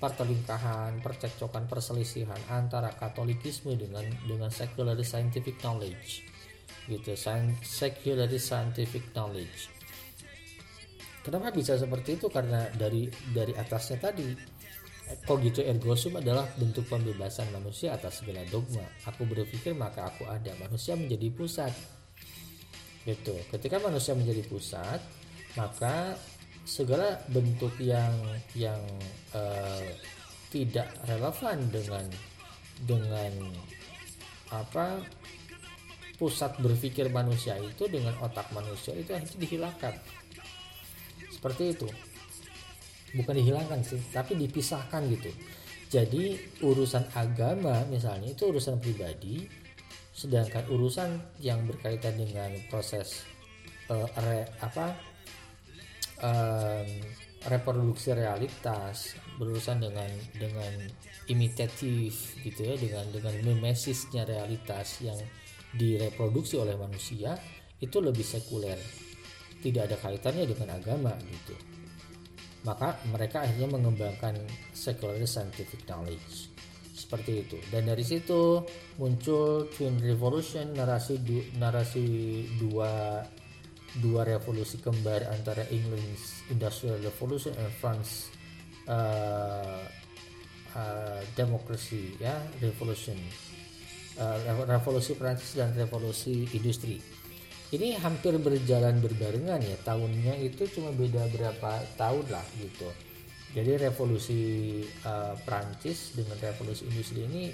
pertelingkahan, 0.03 0.99
percekcokan, 0.99 1.71
perselisihan 1.71 2.39
antara 2.51 2.91
Katolikisme 2.91 3.79
dengan 3.79 4.03
dengan 4.27 4.51
secular 4.51 4.99
scientific 5.07 5.63
knowledge, 5.63 6.27
gitu, 6.91 7.15
secular 7.63 8.27
scientific 8.35 9.15
knowledge. 9.15 9.71
Kenapa 11.23 11.55
bisa 11.55 11.79
seperti 11.79 12.19
itu? 12.19 12.27
Karena 12.27 12.67
dari 12.75 13.07
dari 13.31 13.55
atasnya 13.55 14.03
tadi, 14.03 14.27
cogito 15.23 15.63
ergo 15.63 15.95
sum 15.95 16.19
adalah 16.19 16.51
bentuk 16.59 16.91
pembebasan 16.91 17.55
manusia 17.55 17.95
atas 17.95 18.27
segala 18.27 18.43
dogma. 18.51 18.83
Aku 19.07 19.23
berpikir 19.23 19.71
maka 19.79 20.11
aku 20.11 20.27
ada. 20.27 20.51
Manusia 20.59 20.99
menjadi 20.99 21.31
pusat 21.31 21.71
gitu. 23.03 23.35
Ketika 23.51 23.83
manusia 23.83 24.15
menjadi 24.15 24.43
pusat 24.47 25.01
maka 25.59 26.17
segala 26.63 27.19
bentuk 27.29 27.75
yang 27.83 28.15
yang 28.55 28.81
uh, 29.35 29.83
tidak 30.49 30.89
relevan 31.11 31.59
dengan 31.73 32.07
dengan 32.87 33.33
apa 34.53 35.03
pusat 36.21 36.55
berpikir 36.63 37.11
manusia 37.11 37.59
itu 37.59 37.89
dengan 37.91 38.15
otak 38.23 38.47
manusia 38.55 38.95
itu 38.95 39.11
harus 39.11 39.35
dihilangkan. 39.35 39.97
Seperti 41.33 41.75
itu. 41.75 41.89
Bukan 43.13 43.35
dihilangkan 43.35 43.83
sih 43.83 44.01
tapi 44.15 44.39
dipisahkan 44.39 45.03
gitu. 45.11 45.31
Jadi 45.93 46.41
urusan 46.65 47.13
agama 47.13 47.85
misalnya 47.91 48.33
itu 48.33 48.49
urusan 48.49 48.81
pribadi 48.81 49.45
sedangkan 50.13 50.69
urusan 50.69 51.41
yang 51.41 51.65
berkaitan 51.65 52.21
dengan 52.21 52.53
proses 52.69 53.25
uh, 53.89 54.05
re, 54.21 54.45
apa 54.61 54.93
um, 56.21 56.89
reproduksi 57.49 58.13
realitas 58.13 59.17
berurusan 59.41 59.81
dengan 59.83 60.11
dengan 60.37 60.73
imitatif 61.33 62.37
gitu 62.45 62.61
ya 62.61 62.75
dengan 62.77 63.09
dengan 63.09 63.35
memesisnya 63.41 64.29
realitas 64.29 65.01
yang 65.01 65.17
direproduksi 65.73 66.61
oleh 66.61 66.77
manusia 66.77 67.33
itu 67.81 67.99
lebih 67.99 68.23
sekuler. 68.23 68.79
Tidak 69.63 69.79
ada 69.79 69.95
kaitannya 69.95 70.45
dengan 70.45 70.75
agama 70.75 71.15
gitu. 71.23 71.55
Maka 72.67 72.99
mereka 73.11 73.47
akhirnya 73.47 73.71
mengembangkan 73.71 74.39
secular 74.75 75.19
scientific 75.23 75.87
knowledge 75.87 76.52
seperti 77.13 77.45
itu. 77.45 77.61
Dan 77.69 77.93
dari 77.93 78.01
situ 78.01 78.65
muncul 78.97 79.69
twin 79.69 80.01
revolution 80.01 80.73
narasi 80.73 81.21
du, 81.21 81.45
narasi 81.61 82.09
dua 82.57 83.21
dua 84.01 84.25
revolusi 84.25 84.81
kembar 84.81 85.29
antara 85.29 85.69
England's 85.69 86.41
industrial 86.49 86.97
revolution 87.05 87.53
and 87.61 87.69
France 87.77 88.33
uh, 88.89 89.85
uh, 90.73 91.21
democracy 91.37 92.17
ya 92.17 92.33
revolution 92.65 93.21
uh, 94.17 94.65
revolusi 94.65 95.13
Prancis 95.13 95.61
dan 95.61 95.77
revolusi 95.77 96.49
industri. 96.57 96.97
Ini 97.73 98.01
hampir 98.01 98.41
berjalan 98.41 99.05
berbarengan 99.05 99.61
ya 99.61 99.77
tahunnya 99.85 100.41
itu 100.41 100.65
cuma 100.73 100.89
beda 100.97 101.29
berapa 101.29 101.85
tahun 102.01 102.25
lah 102.33 102.45
gitu 102.57 103.12
jadi 103.53 103.77
revolusi 103.89 104.81
uh, 105.05 105.37
Prancis 105.45 106.17
dengan 106.17 106.41
revolusi 106.41 106.89
industri 106.89 107.29
ini 107.29 107.53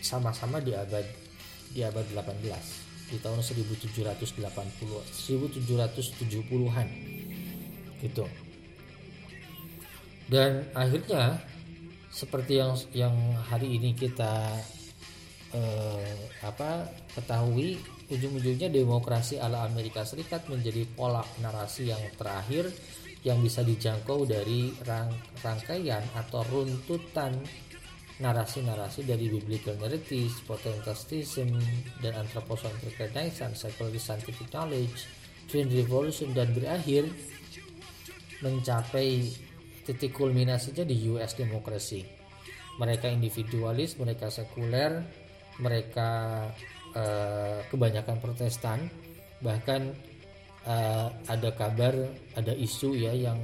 sama-sama 0.00 0.64
di 0.64 0.72
abad 0.72 1.04
di 1.68 1.84
abad 1.84 2.08
18 2.16 3.12
di 3.12 3.20
tahun 3.20 3.40
1780 3.40 4.48
1770-an 4.48 6.88
gitu. 8.00 8.24
Dan 10.28 10.68
akhirnya 10.76 11.40
seperti 12.12 12.60
yang 12.60 12.76
yang 12.92 13.16
hari 13.48 13.80
ini 13.80 13.96
kita 13.96 14.60
eh, 15.56 16.16
apa 16.44 16.84
ketahui 17.16 17.80
ujung-ujungnya 18.08 18.72
demokrasi 18.72 19.40
ala 19.40 19.64
Amerika 19.64 20.04
Serikat 20.04 20.48
menjadi 20.48 20.84
pola 20.92 21.24
narasi 21.40 21.88
yang 21.88 22.00
terakhir 22.16 22.68
yang 23.26 23.42
bisa 23.42 23.66
dijangkau 23.66 24.28
dari 24.28 24.70
rang, 24.86 25.10
rangkaian 25.42 26.02
atau 26.14 26.46
runtutan 26.46 27.34
narasi-narasi 28.18 29.06
dari 29.06 29.30
biblical 29.30 29.78
narratives, 29.78 30.42
Protestantism, 30.42 31.54
dan 32.02 32.18
anthropocentric 32.18 32.98
renaissance, 32.98 33.62
psychology 33.62 34.02
scientific 34.02 34.50
knowledge, 34.50 35.06
twin 35.46 35.70
revolution, 35.70 36.34
dan 36.34 36.50
berakhir 36.50 37.06
mencapai 38.42 39.22
titik 39.86 40.14
kulminasinya 40.14 40.82
di 40.82 41.10
US 41.14 41.38
demokrasi. 41.38 42.02
Mereka 42.78 43.10
individualis, 43.10 43.98
mereka 43.98 44.30
sekuler, 44.30 45.02
mereka 45.62 46.42
eh, 46.94 47.62
kebanyakan 47.70 48.18
protestan, 48.18 48.86
bahkan 49.42 49.94
uh, 50.68 51.08
ada 51.26 51.50
kabar 51.56 51.96
ada 52.36 52.52
isu 52.52 52.92
ya 52.94 53.16
yang 53.16 53.40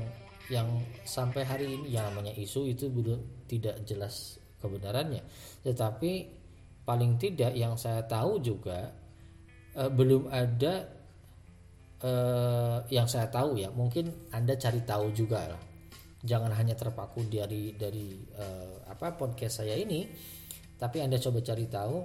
yang 0.53 0.69
sampai 1.09 1.41
hari 1.41 1.67
ini 1.81 1.97
yang 1.97 2.13
namanya 2.13 2.37
isu 2.37 2.69
itu 2.69 2.93
belum 2.93 3.49
tidak 3.49 3.81
jelas 3.89 4.37
kebenarannya. 4.61 5.25
Tetapi 5.65 6.13
paling 6.85 7.17
tidak 7.17 7.57
yang 7.57 7.81
saya 7.81 8.05
tahu 8.05 8.45
juga 8.45 8.93
uh, 9.81 9.89
belum 9.89 10.29
ada 10.29 10.85
uh, 12.05 12.79
yang 12.93 13.09
saya 13.09 13.33
tahu 13.33 13.57
ya 13.57 13.73
mungkin 13.73 14.13
anda 14.37 14.53
cari 14.61 14.85
tahu 14.85 15.09
juga 15.17 15.49
lah. 15.49 15.63
Jangan 16.25 16.53
hanya 16.57 16.77
terpaku 16.77 17.25
dari 17.29 17.73
dari 17.77 18.17
uh, 18.37 18.85
apa 18.89 19.17
podcast 19.17 19.65
saya 19.65 19.77
ini 19.77 20.09
tapi 20.77 21.01
anda 21.01 21.17
coba 21.17 21.41
cari 21.41 21.65
tahu. 21.69 21.99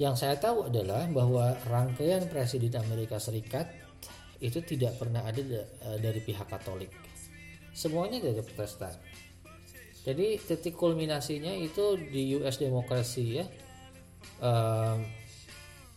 Yang 0.00 0.24
saya 0.24 0.36
tahu 0.40 0.72
adalah 0.72 1.04
bahwa 1.08 1.52
rangkaian 1.68 2.24
presiden 2.26 2.80
Amerika 2.80 3.20
Serikat 3.20 3.81
itu 4.42 4.58
tidak 4.66 4.98
pernah 4.98 5.22
ada 5.22 5.40
eh, 5.40 5.98
dari 6.02 6.18
pihak 6.18 6.50
Katolik. 6.50 6.90
Semuanya 7.72 8.18
dari 8.18 8.42
Protestan. 8.42 8.92
Jadi 10.02 10.34
titik 10.42 10.74
kulminasinya 10.74 11.54
itu 11.54 11.94
di 11.94 12.34
US 12.36 12.58
demokrasi 12.58 13.38
ya. 13.38 13.46
Um, 14.42 15.06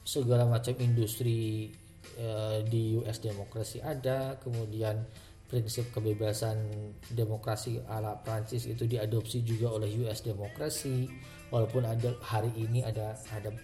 segala 0.06 0.46
macam 0.46 0.78
industri 0.78 1.74
eh, 2.14 2.60
di 2.70 2.94
US 3.02 3.18
demokrasi 3.18 3.82
ada 3.82 4.38
kemudian 4.38 5.02
prinsip 5.56 5.88
kebebasan 5.96 6.68
demokrasi 7.16 7.80
ala 7.88 8.20
Prancis 8.20 8.68
itu 8.68 8.84
diadopsi 8.84 9.40
juga 9.48 9.72
oleh 9.72 9.88
US 10.04 10.20
demokrasi. 10.20 11.08
Walaupun 11.48 11.88
ada 11.88 12.12
hari 12.20 12.52
ini 12.60 12.84
ada 12.84 13.16
ada 13.32 13.56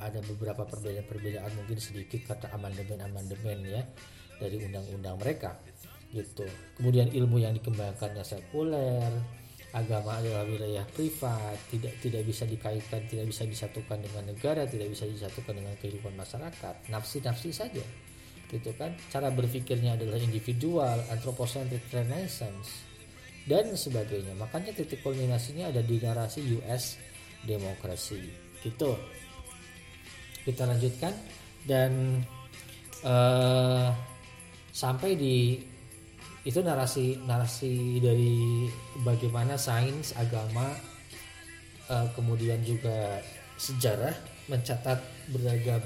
ada 0.00 0.20
beberapa 0.24 0.64
perbedaan-perbedaan 0.64 1.52
mungkin 1.52 1.76
sedikit 1.76 2.24
kata 2.24 2.48
amandemen-amandemen 2.56 3.60
ya 3.68 3.84
dari 4.40 4.64
undang-undang 4.64 5.20
mereka 5.20 5.60
gitu. 6.16 6.48
Kemudian 6.80 7.12
ilmu 7.12 7.36
yang 7.36 7.52
dikembangkannya 7.52 8.24
sekuler 8.24 9.12
agama 9.76 10.16
adalah 10.16 10.48
wilayah 10.48 10.88
privat 10.96 11.60
tidak 11.68 11.92
tidak 12.00 12.24
bisa 12.24 12.48
dikaitkan 12.48 13.04
tidak 13.04 13.28
bisa 13.28 13.44
disatukan 13.44 14.00
dengan 14.00 14.32
negara 14.32 14.64
tidak 14.64 14.88
bisa 14.96 15.04
disatukan 15.04 15.60
dengan 15.60 15.76
kehidupan 15.76 16.16
masyarakat. 16.16 16.88
Nafsi-nafsi 16.88 17.52
saja 17.52 17.84
gitu 18.48 18.72
kan. 18.74 18.96
Cara 19.12 19.28
berpikirnya 19.28 19.94
adalah 19.94 20.18
individual 20.18 21.04
anthropocentric 21.12 21.84
renaissance 21.92 22.84
dan 23.44 23.72
sebagainya. 23.76 24.36
Makanya 24.36 24.76
titik 24.76 25.04
kulminasinya 25.04 25.72
ada 25.72 25.80
di 25.84 25.96
narasi 26.00 26.40
US 26.60 27.00
demokrasi. 27.44 28.20
Gitu. 28.64 28.92
Kita 30.44 30.64
lanjutkan. 30.64 31.12
Dan 31.68 32.24
uh, 33.04 33.92
sampai 34.72 35.12
di 35.18 35.60
itu 36.48 36.64
narasi 36.64 37.20
narasi 37.28 38.00
dari 38.00 38.64
bagaimana 39.04 39.60
sains 39.60 40.16
agama 40.16 40.72
uh, 41.92 42.08
kemudian 42.16 42.62
juga 42.64 43.20
sejarah 43.60 44.16
mencatat 44.48 44.96
beragam 45.28 45.82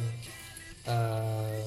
uh, 0.86 1.66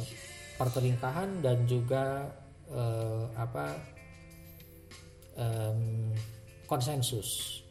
pertelingkahan 0.56 1.44
dan 1.44 1.68
juga 1.68 2.32
uh, 2.72 3.28
apa 3.36 3.66
um, 5.40 6.12
konsensus. 6.66 7.62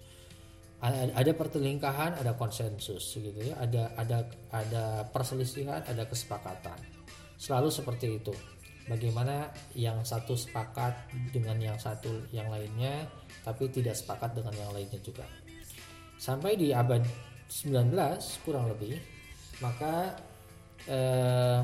Ada 0.84 1.32
pertelingkahan 1.32 2.20
ada 2.20 2.36
konsensus 2.36 3.16
gitu 3.16 3.40
ya. 3.40 3.56
Ada 3.56 3.96
ada 3.96 4.18
ada 4.52 4.84
perselisihan 5.08 5.80
ada 5.80 6.04
kesepakatan. 6.04 6.76
Selalu 7.40 7.72
seperti 7.72 8.20
itu. 8.20 8.34
Bagaimana 8.84 9.48
yang 9.72 10.04
satu 10.04 10.36
sepakat 10.36 11.08
dengan 11.32 11.56
yang 11.56 11.80
satu 11.80 12.28
yang 12.36 12.52
lainnya 12.52 13.08
tapi 13.40 13.72
tidak 13.72 13.96
sepakat 13.96 14.36
dengan 14.36 14.52
yang 14.60 14.70
lainnya 14.76 15.00
juga. 15.00 15.24
Sampai 16.20 16.60
di 16.60 16.68
abad 16.68 17.00
19 17.48 18.44
kurang 18.44 18.68
lebih 18.68 19.00
maka 19.64 20.20
eh, 20.84 21.60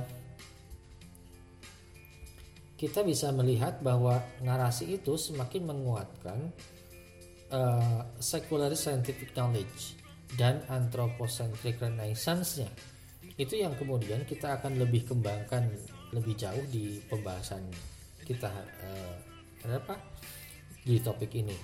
kita 2.80 3.04
bisa 3.04 3.28
melihat 3.28 3.76
bahwa 3.84 4.24
narasi 4.40 4.96
itu 4.96 5.20
semakin 5.20 5.68
menguatkan 5.68 6.48
uh, 7.52 8.08
secular 8.16 8.72
scientific 8.72 9.36
knowledge 9.36 10.00
dan 10.40 10.64
anthropocentric 10.72 11.76
renaissance-nya. 11.76 12.72
Itu 13.36 13.60
yang 13.60 13.76
kemudian 13.76 14.24
kita 14.24 14.56
akan 14.56 14.80
lebih 14.80 15.04
kembangkan 15.12 15.68
lebih 16.16 16.32
jauh 16.40 16.64
di 16.72 17.04
pembahasan 17.04 17.68
kita 18.24 18.48
uh, 18.48 19.14
apa 19.68 20.00
di 20.80 20.96
topik 21.04 21.36
ini. 21.36 21.56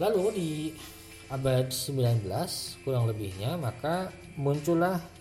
Lalu 0.00 0.24
di 0.32 0.50
abad 1.28 1.68
19 1.68 2.24
kurang 2.80 3.04
lebihnya 3.12 3.60
maka 3.60 4.08
muncullah 4.40 5.19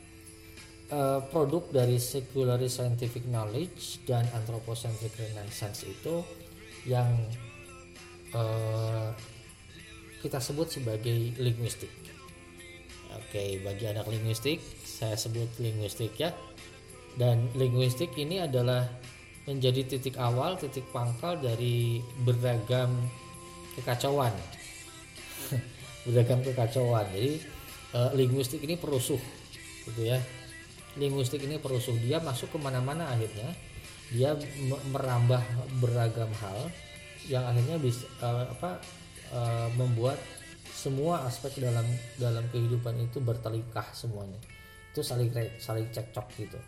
uh, 0.94 1.22
produk 1.30 1.64
dari 1.70 1.98
secular 2.02 2.58
scientific 2.70 3.26
knowledge 3.30 4.02
dan 4.06 4.26
anthropocentric 4.34 5.14
renaissance 5.18 5.86
itu 5.86 6.22
yang 6.86 7.10
uh, 8.34 9.14
kita 10.20 10.42
sebut 10.42 10.68
sebagai 10.68 11.34
linguistik. 11.40 11.92
Oke, 13.10 13.34
okay, 13.34 13.50
bagi 13.64 13.90
anak 13.90 14.06
linguistik 14.06 14.62
saya 14.84 15.18
sebut 15.18 15.50
linguistik 15.58 16.14
ya. 16.20 16.34
Dan 17.18 17.50
linguistik 17.58 18.14
ini 18.16 18.40
adalah 18.40 18.86
menjadi 19.50 19.82
titik 19.98 20.16
awal, 20.22 20.56
titik 20.62 20.86
pangkal 20.94 21.42
dari 21.42 22.00
beragam 22.22 22.94
kekacauan. 23.80 24.32
beragam 26.06 26.40
kekacauan. 26.46 27.06
Jadi 27.10 27.34
uh, 27.98 28.14
linguistik 28.14 28.62
ini 28.62 28.78
perusuh 28.78 29.20
gitu 29.90 30.06
ya 30.06 30.22
linguistik 30.98 31.44
ini 31.46 31.62
perusuh 31.62 31.94
dia 32.02 32.18
masuk 32.24 32.56
ke 32.56 32.58
mana-mana 32.58 33.12
akhirnya. 33.12 33.54
Dia 34.10 34.34
merambah 34.90 35.42
beragam 35.78 36.34
hal 36.42 36.74
yang 37.30 37.46
akhirnya 37.46 37.78
bisa 37.78 38.10
uh, 38.26 38.50
apa 38.50 38.82
uh, 39.30 39.70
membuat 39.78 40.18
semua 40.74 41.28
aspek 41.30 41.62
dalam 41.62 41.86
dalam 42.18 42.48
kehidupan 42.50 42.98
itu 43.06 43.22
bertelikah 43.22 43.86
semuanya. 43.94 44.42
Itu 44.90 45.06
saling 45.06 45.30
saling 45.62 45.94
cekcok 45.94 46.28
gitu. 46.42 46.60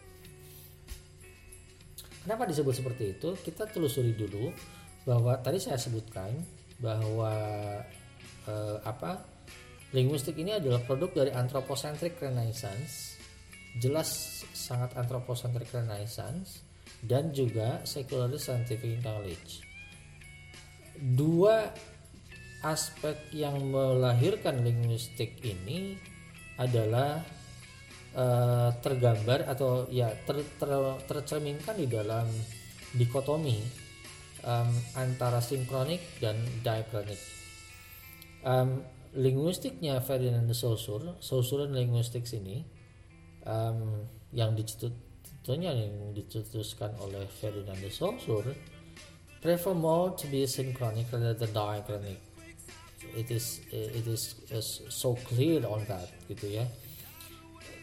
Kenapa 2.21 2.45
disebut 2.45 2.77
seperti 2.77 3.17
itu? 3.17 3.33
Kita 3.41 3.65
telusuri 3.65 4.13
dulu 4.13 4.53
bahwa 5.09 5.33
tadi 5.41 5.57
saya 5.57 5.81
sebutkan 5.81 6.29
bahwa 6.77 7.33
uh, 8.45 8.77
apa 8.85 9.25
linguistik 9.97 10.37
ini 10.37 10.61
adalah 10.61 10.85
produk 10.85 11.25
dari 11.25 11.31
anthropocentric 11.33 12.21
renaissance 12.21 13.10
jelas 13.79 14.41
sangat 14.51 14.97
anthropocentric 14.99 15.71
renaissance 15.71 16.65
dan 17.01 17.31
juga 17.31 17.81
secular 17.87 18.29
scientific 18.35 18.99
knowledge. 19.01 19.63
Dua 21.01 21.71
aspek 22.61 23.33
yang 23.33 23.57
melahirkan 23.73 24.61
linguistik 24.61 25.41
ini 25.41 25.97
adalah 26.61 27.25
uh, 28.13 28.69
tergambar 28.85 29.49
atau 29.49 29.89
ya 29.89 30.13
ter, 30.29 30.45
ter, 30.61 30.69
tercerminkan 31.09 31.73
di 31.73 31.89
dalam 31.89 32.29
dikotomi 32.93 33.57
um, 34.45 34.69
antara 34.93 35.41
sinkronik 35.41 36.21
dan 36.21 36.37
diachronik. 36.61 37.17
Um, 38.45 38.85
linguistiknya 39.17 39.97
Ferdinand 40.05 40.45
de 40.45 40.53
Saussure, 40.53 41.17
Saussure 41.17 41.65
linguistics 41.65 42.37
ini 42.37 42.61
um, 43.45 44.05
yang 44.31 44.55
tentunya 44.55 45.73
yang 45.73 46.13
dicetuskan 46.13 46.93
oleh 47.01 47.25
Ferdinand 47.27 47.79
de 47.81 47.89
Saussure 47.89 48.53
prefer 49.41 49.73
more 49.73 50.13
to 50.13 50.29
be 50.29 50.45
synchronic 50.45 51.09
rather 51.09 51.33
than 51.33 51.49
diachronic. 51.49 52.21
It 53.17 53.33
is 53.33 53.65
it 53.73 54.05
is 54.05 54.37
so 54.87 55.17
clear 55.25 55.65
on 55.65 55.83
that 55.89 56.07
gitu 56.29 56.61
ya. 56.61 56.65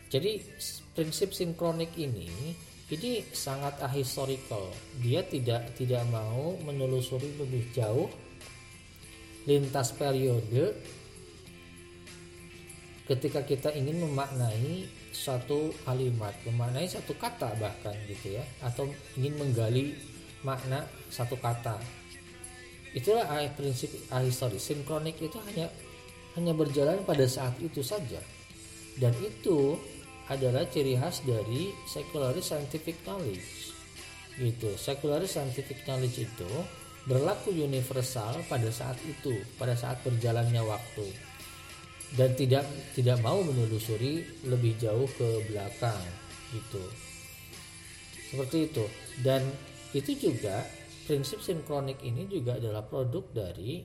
Jadi 0.08 0.40
prinsip 0.94 1.34
sinkronik 1.34 1.92
ini 1.98 2.30
ini 2.88 3.20
sangat 3.34 3.82
ahistorical. 3.84 4.72
Dia 5.02 5.26
tidak 5.26 5.76
tidak 5.76 6.06
mau 6.08 6.56
menelusuri 6.64 7.36
lebih 7.36 7.68
jauh 7.76 8.08
lintas 9.44 9.92
periode 9.96 10.76
ketika 13.08 13.40
kita 13.44 13.72
ingin 13.72 14.04
memaknai 14.04 14.84
satu 15.12 15.72
kalimat, 15.84 16.32
memaknai 16.44 16.86
satu 16.88 17.16
kata 17.16 17.56
bahkan 17.58 17.94
gitu 18.06 18.36
ya, 18.36 18.44
atau 18.62 18.88
ingin 19.16 19.34
menggali 19.40 19.96
makna 20.44 20.84
satu 21.08 21.34
kata. 21.40 21.80
Itulah 22.94 23.28
prinsip 23.52 23.92
ahistoris. 24.08 24.64
Sinkronik 24.64 25.20
itu 25.20 25.36
hanya 25.52 25.68
hanya 26.36 26.52
berjalan 26.54 27.02
pada 27.04 27.26
saat 27.28 27.54
itu 27.60 27.84
saja. 27.84 28.20
Dan 28.98 29.12
itu 29.20 29.76
adalah 30.28 30.66
ciri 30.68 30.98
khas 30.98 31.24
dari 31.24 31.72
secular 31.88 32.34
scientific 32.40 33.00
knowledge. 33.04 33.72
Gitu. 34.38 34.70
Secular 34.78 35.24
scientific 35.28 35.84
knowledge 35.84 36.24
itu 36.24 36.50
berlaku 37.08 37.52
universal 37.52 38.40
pada 38.48 38.68
saat 38.68 38.98
itu, 39.04 39.32
pada 39.56 39.72
saat 39.72 40.00
berjalannya 40.04 40.60
waktu 40.60 41.27
dan 42.16 42.32
tidak 42.32 42.64
tidak 42.96 43.20
mau 43.20 43.44
menelusuri 43.44 44.24
lebih 44.48 44.80
jauh 44.80 45.08
ke 45.18 45.44
belakang 45.52 46.00
gitu. 46.56 46.84
Seperti 48.32 48.72
itu. 48.72 48.84
Dan 49.20 49.44
itu 49.92 50.16
juga 50.16 50.64
prinsip 51.04 51.40
sinkronik 51.44 52.00
ini 52.04 52.28
juga 52.28 52.56
adalah 52.56 52.84
produk 52.84 53.24
dari 53.32 53.84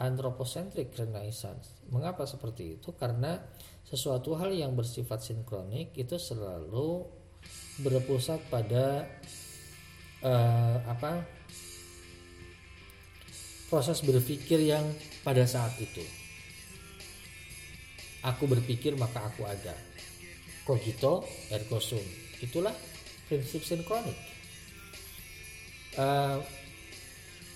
anthropocentric 0.00 0.96
renaissance. 0.96 1.84
Mengapa 1.92 2.24
seperti 2.24 2.80
itu? 2.80 2.96
Karena 2.96 3.36
sesuatu 3.84 4.32
hal 4.40 4.52
yang 4.56 4.72
bersifat 4.72 5.20
sinkronik 5.20 5.92
itu 5.96 6.16
selalu 6.16 7.04
berpusat 7.84 8.40
pada 8.48 9.08
uh, 10.22 10.76
apa 10.86 11.24
proses 13.68 14.04
berpikir 14.04 14.60
yang 14.60 14.84
pada 15.24 15.48
saat 15.48 15.72
itu 15.80 16.21
Aku 18.22 18.46
berpikir 18.46 18.94
maka 18.94 19.26
aku 19.26 19.42
ada. 19.46 19.74
Cogito 20.62 21.26
ergo 21.50 21.82
sum. 21.82 22.02
Itulah 22.38 22.74
prinsip 23.32 23.64
sinkronik 23.64 24.32
uh, 25.96 26.36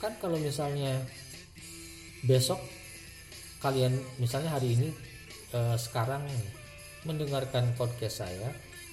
kan 0.01 0.13
kalau 0.21 0.41
misalnya 0.41 1.05
besok 2.25 2.57
kalian 3.61 3.97
misalnya 4.21 4.57
hari 4.57 4.77
ini 4.77 4.89
uh, 5.53 5.77
sekarang 5.77 6.25
mendengarkan 7.05 7.77
podcast 7.79 8.25
saya 8.25 8.51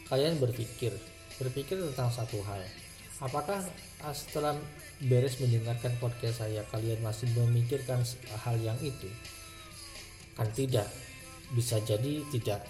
kalian 0.07 0.37
berpikir 0.43 0.91
berpikir 1.39 1.79
tentang 1.79 2.11
satu 2.13 2.39
hal 2.45 2.61
apakah 3.23 3.63
setelah 4.11 4.59
beres 5.07 5.39
mendengarkan 5.39 5.95
podcast 6.03 6.43
saya 6.43 6.67
kalian 6.67 6.99
masih 6.99 7.31
memikirkan 7.31 8.03
hal 8.43 8.59
yang 8.59 8.75
itu 8.83 9.07
kan 10.35 10.51
tidak 10.51 10.91
bisa 11.53 11.77
jadi 11.85 12.25
tidak 12.33 12.65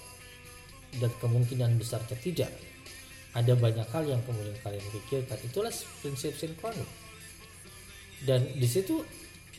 dan 1.02 1.12
kemungkinan 1.17 1.80
besarnya 1.80 2.17
tidak. 2.22 2.52
Ada 3.34 3.58
banyak 3.58 3.88
hal 3.89 4.06
yang 4.06 4.22
kemudian 4.30 4.54
kalian 4.62 4.86
pikirkan. 4.93 5.39
Itulah 5.41 5.74
prinsip 6.06 6.38
sinkronik. 6.38 6.86
Dan 8.22 8.46
di 8.54 8.67
situ 8.69 9.02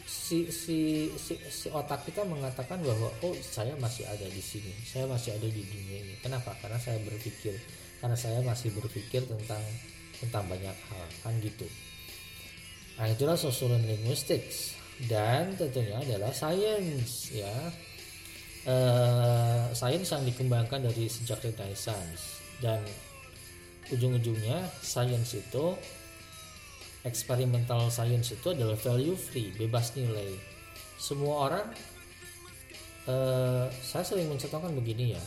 si, 0.06 0.46
si 0.54 1.10
si 1.18 1.34
si 1.50 1.66
otak 1.74 2.06
kita 2.06 2.22
mengatakan 2.22 2.78
bahwa 2.86 3.10
oh 3.26 3.34
saya 3.42 3.74
masih 3.82 4.06
ada 4.06 4.30
di 4.30 4.38
sini. 4.38 4.70
Saya 4.86 5.10
masih 5.10 5.34
ada 5.34 5.48
di 5.50 5.62
dunia 5.66 6.06
ini. 6.06 6.14
Kenapa? 6.22 6.54
Karena 6.62 6.78
saya 6.78 7.02
berpikir. 7.02 7.58
Karena 7.98 8.14
saya 8.14 8.38
masih 8.46 8.70
berpikir 8.78 9.26
tentang 9.26 9.62
tentang 10.22 10.46
banyak 10.46 10.76
hal. 10.94 11.06
Kan 11.26 11.34
gitu. 11.42 11.66
Nah 12.94 13.10
itulah 13.10 13.34
social 13.34 13.74
linguistics. 13.74 14.78
Dan 14.94 15.58
tentunya 15.58 15.98
adalah 15.98 16.30
science 16.30 17.34
ya 17.34 17.50
uh, 18.68 19.68
sains 19.72 20.08
yang 20.08 20.24
dikembangkan 20.24 20.84
dari 20.84 21.08
sejak 21.08 21.40
Renaissance 21.44 22.40
dan 22.60 22.80
ujung-ujungnya 23.92 24.64
sains 24.80 25.36
itu 25.36 25.76
experimental 27.04 27.92
science 27.92 28.32
itu 28.32 28.56
adalah 28.56 28.76
value 28.80 29.16
free 29.16 29.52
bebas 29.54 29.92
nilai. 29.92 30.32
Semua 30.96 31.52
orang 31.52 31.66
uh, 33.04 33.68
saya 33.84 34.04
sering 34.04 34.32
mencontohkan 34.32 34.72
begini 34.72 35.16
ya. 35.16 35.22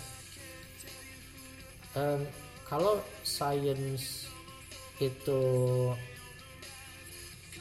Um, 1.98 2.26
kalau 2.66 3.02
sains 3.22 4.30
itu 4.98 5.42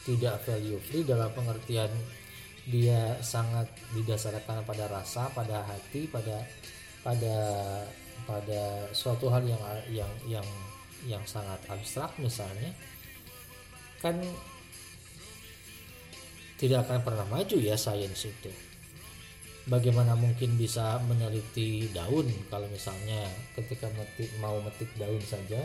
tidak 0.09 0.41
value 0.49 0.81
free 0.81 1.05
dalam 1.05 1.29
pengertian 1.37 1.93
dia 2.66 3.14
sangat 3.22 3.70
didasarkan 3.94 4.66
pada 4.66 4.90
rasa, 4.90 5.31
pada 5.31 5.62
hati, 5.62 6.11
pada 6.11 6.42
pada 7.07 7.37
pada 8.26 8.90
suatu 8.90 9.31
hal 9.31 9.46
yang 9.46 9.62
yang 9.87 10.12
yang 10.26 10.48
yang 11.07 11.22
sangat 11.22 11.62
abstrak 11.70 12.11
misalnya 12.18 12.74
kan 14.02 14.18
tidak 16.57 16.88
akan 16.88 17.00
pernah 17.05 17.26
maju 17.31 17.57
ya 17.61 17.76
sains 17.79 18.26
itu. 18.26 18.50
Bagaimana 19.66 20.14
mungkin 20.14 20.55
bisa 20.55 20.98
meneliti 21.05 21.90
daun? 21.90 22.31
Kalau 22.48 22.70
misalnya 22.70 23.26
ketika 23.59 23.90
metik, 23.98 24.31
mau 24.38 24.62
metik 24.62 24.88
daun 24.94 25.18
saja 25.26 25.59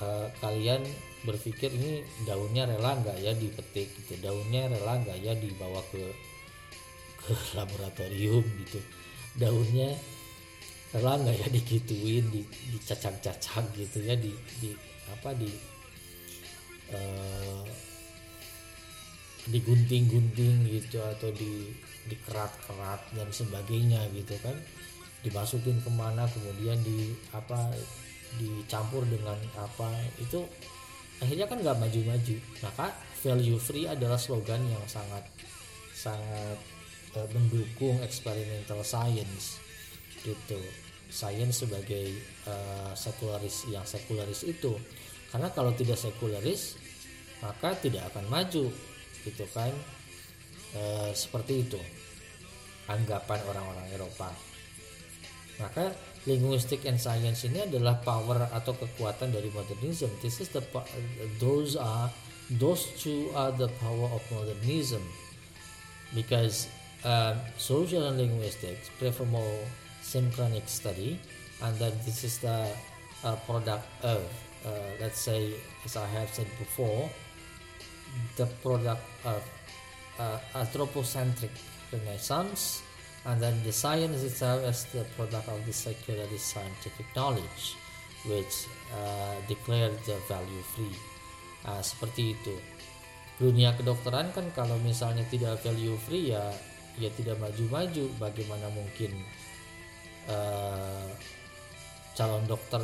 uh, 0.00 0.26
kalian 0.40 0.82
berpikir 1.26 1.74
ini 1.74 2.06
daunnya 2.22 2.70
rela 2.70 2.94
nggak 3.02 3.18
ya 3.18 3.34
dipetik 3.34 3.90
gitu. 3.98 4.14
Daunnya 4.22 4.70
rela 4.70 5.02
nggak 5.02 5.18
ya 5.18 5.34
dibawa 5.34 5.82
ke 5.90 6.02
ke 7.26 7.34
laboratorium 7.58 8.46
gitu. 8.62 8.78
Daunnya 9.34 9.90
rela 10.94 11.18
nggak 11.18 11.36
ya 11.42 11.48
digituin 11.50 12.24
di 12.30 12.46
dicacang-cacang 12.70 13.66
gitu 13.74 13.98
ya 14.06 14.14
di, 14.14 14.30
di 14.62 14.70
apa 15.10 15.34
di 15.34 15.50
uh, 16.94 17.66
digunting-gunting 19.50 20.66
gitu 20.70 21.02
atau 21.02 21.30
di 21.34 21.74
dikerat-kerat 22.06 23.02
dan 23.18 23.28
sebagainya 23.34 24.06
gitu 24.14 24.38
kan. 24.40 24.54
Dimasukin 25.26 25.82
ke 25.82 25.90
mana 25.90 26.30
kemudian 26.30 26.78
di 26.86 27.10
apa 27.34 27.74
dicampur 28.38 29.02
dengan 29.10 29.38
apa. 29.58 29.90
Itu 30.22 30.46
akhirnya 31.22 31.46
kan 31.48 31.58
nggak 31.60 31.78
maju-maju. 31.80 32.36
Maka 32.64 32.86
value 33.24 33.60
free 33.60 33.86
adalah 33.88 34.20
slogan 34.20 34.62
yang 34.68 34.84
sangat 34.88 35.24
sangat 35.96 36.58
uh, 37.16 37.28
mendukung 37.32 37.98
experimental 38.04 38.84
science 38.84 39.58
gitu. 40.20 40.60
Science 41.06 41.64
sebagai 41.64 42.12
uh, 42.50 42.92
sekularis 42.92 43.70
yang 43.72 43.86
sekularis 43.86 44.44
itu. 44.44 44.76
Karena 45.32 45.50
kalau 45.52 45.74
tidak 45.74 45.98
sekularis 45.98 46.76
maka 47.44 47.76
tidak 47.76 48.08
akan 48.12 48.24
maju 48.32 48.72
gitu 49.26 49.44
kan? 49.52 49.72
E, 50.72 51.12
seperti 51.12 51.66
itu. 51.66 51.80
Anggapan 52.86 53.40
orang-orang 53.50 53.86
Eropa. 53.92 54.30
Maka 55.58 55.90
linguistic 56.26 56.82
and 56.84 56.98
science 56.98 57.46
ini 57.46 57.64
adalah 57.64 58.02
power 58.02 58.50
atau 58.50 58.74
kekuatan 58.74 59.30
dari 59.30 59.48
modernism. 59.54 60.10
This 60.20 60.42
is 60.42 60.50
the 60.50 60.60
those 61.38 61.78
are 61.78 62.10
those 62.58 62.86
two 62.98 63.30
are 63.34 63.54
the 63.54 63.70
power 63.78 64.10
of 64.10 64.22
modernism 64.30 65.02
because 66.14 66.66
uh, 67.02 67.34
social 67.58 68.06
and 68.06 68.18
linguistics 68.18 68.90
prefer 68.98 69.26
more 69.26 69.58
synchronic 70.02 70.66
study 70.70 71.18
and 71.62 71.74
then 71.78 71.94
this 72.06 72.22
is 72.22 72.38
the 72.38 72.70
uh, 73.26 73.34
product 73.46 73.86
of 74.02 74.22
uh, 74.66 74.70
let's 75.02 75.18
say 75.18 75.54
as 75.82 75.98
I 75.98 76.06
have 76.06 76.30
said 76.30 76.46
before 76.58 77.10
the 78.38 78.46
product 78.62 79.02
of 79.26 79.42
uh, 80.18 80.38
anthropocentric 80.54 81.50
renaissance 81.90 82.85
and 83.26 83.42
then 83.42 83.58
the 83.66 83.74
science 83.74 84.22
itself 84.22 84.62
as 84.62 84.86
the 84.94 85.02
product 85.18 85.50
of 85.50 85.58
the 85.66 85.74
secularist 85.74 86.54
scientific 86.54 87.06
knowledge 87.18 87.74
which 88.26 88.70
uh, 88.94 89.34
declared 89.50 89.94
the 90.06 90.18
value 90.30 90.64
free. 90.74 90.94
Uh, 91.66 91.82
seperti 91.82 92.38
itu. 92.38 92.54
Dunia 93.36 93.74
kedokteran 93.74 94.30
kan 94.30 94.46
kalau 94.54 94.78
misalnya 94.80 95.26
tidak 95.26 95.58
value 95.62 95.98
free 96.06 96.30
ya 96.30 96.54
ya 96.96 97.10
tidak 97.18 97.36
maju-maju. 97.42 98.06
Bagaimana 98.22 98.70
mungkin 98.70 99.10
uh, 100.30 101.10
calon 102.14 102.46
dokter 102.46 102.82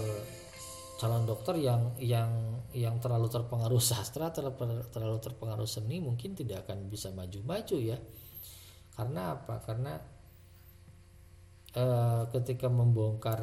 calon 0.99 1.25
dokter 1.27 1.59
yang 1.59 1.95
yang 1.99 2.31
yang 2.75 2.99
terlalu 2.99 3.27
terpengaruh 3.27 3.83
sastra 3.83 4.31
terlalu 4.31 5.19
terpengaruh 5.19 5.67
seni 5.67 5.99
mungkin 5.99 6.35
tidak 6.35 6.67
akan 6.67 6.91
bisa 6.91 7.15
maju-maju 7.15 7.77
ya. 7.79 7.99
Karena 8.93 9.39
apa? 9.39 9.63
Karena 9.65 9.97
uh, 11.77 12.29
ketika 12.33 12.69
membongkar 12.69 13.41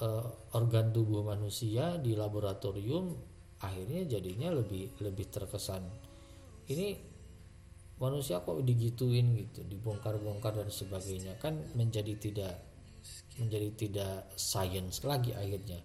uh, 0.00 0.26
organ 0.56 0.90
tubuh 0.92 1.24
manusia 1.24 2.00
di 2.00 2.16
laboratorium 2.16 3.12
akhirnya 3.62 4.18
jadinya 4.18 4.50
lebih 4.50 4.98
lebih 4.98 5.26
terkesan. 5.30 5.86
Ini 6.66 6.98
manusia 8.02 8.42
kok 8.42 8.58
digituin 8.66 9.38
gitu 9.38 9.62
dibongkar-bongkar 9.62 10.58
dan 10.58 10.70
sebagainya. 10.70 11.38
Kan 11.38 11.62
menjadi 11.78 12.18
tidak 12.18 12.54
menjadi 13.38 13.70
tidak 13.78 14.14
science 14.34 15.06
lagi 15.06 15.32
akhirnya. 15.32 15.78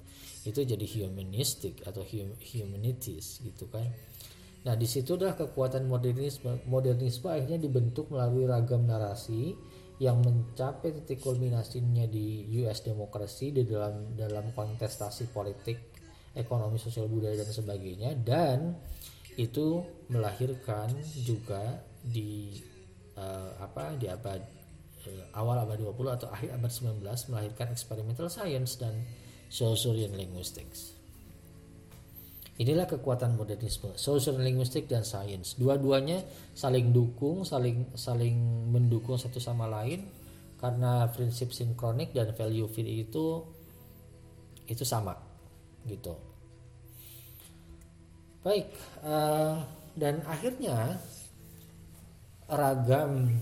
Itu 0.48 0.64
jadi 0.64 0.84
humanistik 1.06 1.86
atau 1.86 2.02
humanities 2.42 3.44
gitu 3.46 3.70
kan. 3.70 3.86
Nah 4.66 4.74
di 4.76 4.90
situlah 4.90 5.38
kekuatan 5.38 5.86
modernisme 5.86 6.66
modernisme 6.66 7.30
akhirnya 7.30 7.62
dibentuk 7.62 8.10
melalui 8.10 8.50
ragam 8.50 8.84
narasi 8.84 9.54
yang 9.98 10.22
mencapai 10.22 10.94
titik 10.94 11.26
kulminasinya 11.26 12.06
di 12.06 12.46
US 12.62 12.86
demokrasi 12.86 13.50
di 13.50 13.66
dalam 13.66 14.14
dalam 14.14 14.54
kontestasi 14.54 15.34
politik, 15.34 15.78
ekonomi, 16.38 16.78
sosial 16.78 17.10
budaya 17.10 17.42
dan 17.42 17.50
sebagainya 17.50 18.10
dan 18.22 18.78
itu 19.38 19.86
melahirkan 20.10 20.90
juga 21.26 21.82
di 22.02 22.58
uh, 23.18 23.58
apa 23.62 23.94
di 23.98 24.10
abad 24.10 24.42
uh, 25.06 25.26
awal 25.38 25.62
abad 25.62 25.78
20 25.78 26.18
atau 26.18 26.28
akhir 26.34 26.58
abad 26.58 26.72
19 26.74 27.06
melahirkan 27.34 27.68
experimental 27.70 28.30
science 28.30 28.82
dan 28.82 28.98
social 29.50 29.94
linguistics. 29.94 30.97
Inilah 32.58 32.90
kekuatan 32.90 33.38
modernisme, 33.38 33.94
social 33.94 34.42
linguistik 34.42 34.90
dan 34.90 35.06
sains. 35.06 35.54
Dua-duanya 35.62 36.26
saling 36.58 36.90
dukung, 36.90 37.46
saling 37.46 37.94
saling 37.94 38.34
mendukung 38.74 39.14
satu 39.14 39.38
sama 39.38 39.70
lain 39.70 40.10
karena 40.58 41.06
prinsip 41.14 41.54
sinkronik 41.54 42.18
dan 42.18 42.34
value 42.34 42.66
free 42.66 43.06
itu 43.06 43.46
itu 44.66 44.82
sama 44.82 45.14
gitu. 45.86 46.18
Baik, 48.42 48.66
uh, 49.06 49.62
dan 49.94 50.26
akhirnya 50.26 50.98
ragam 52.50 53.38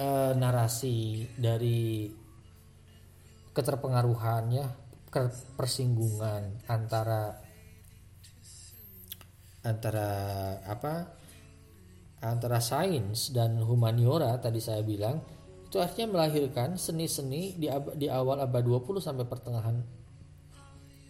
uh, 0.00 0.32
narasi 0.32 1.28
dari 1.36 2.08
keterpengaruhannya 3.52 4.64
persinggungan 5.56 6.68
antara 6.68 7.45
antara 9.66 10.10
apa 10.62 11.10
antara 12.22 12.62
sains 12.62 13.34
dan 13.34 13.58
humaniora 13.58 14.38
tadi 14.38 14.62
saya 14.62 14.86
bilang 14.86 15.18
itu 15.66 15.82
artinya 15.82 16.22
melahirkan 16.22 16.78
seni-seni 16.78 17.58
di, 17.58 17.66
di 17.98 18.06
awal 18.06 18.38
abad 18.46 18.62
20 18.62 19.02
sampai 19.02 19.26
pertengahan 19.26 19.82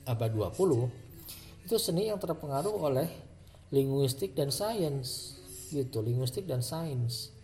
abad 0.08 0.30
20 0.32 1.68
itu 1.68 1.76
seni 1.76 2.08
yang 2.08 2.16
terpengaruh 2.16 2.72
oleh 2.72 3.08
linguistik 3.74 4.32
dan 4.32 4.54
sains 4.54 5.36
gitu 5.74 5.98
linguistik 5.98 6.46
dan 6.46 6.62
sains. 6.62 7.34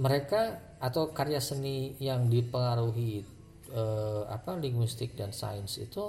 Mereka 0.00 0.72
atau 0.80 1.12
karya 1.12 1.42
seni 1.42 1.92
yang 2.00 2.32
dipengaruhi 2.32 3.20
eh, 3.68 4.22
apa 4.30 4.56
linguistik 4.56 5.12
dan 5.18 5.36
sains 5.36 5.76
itu 5.76 6.08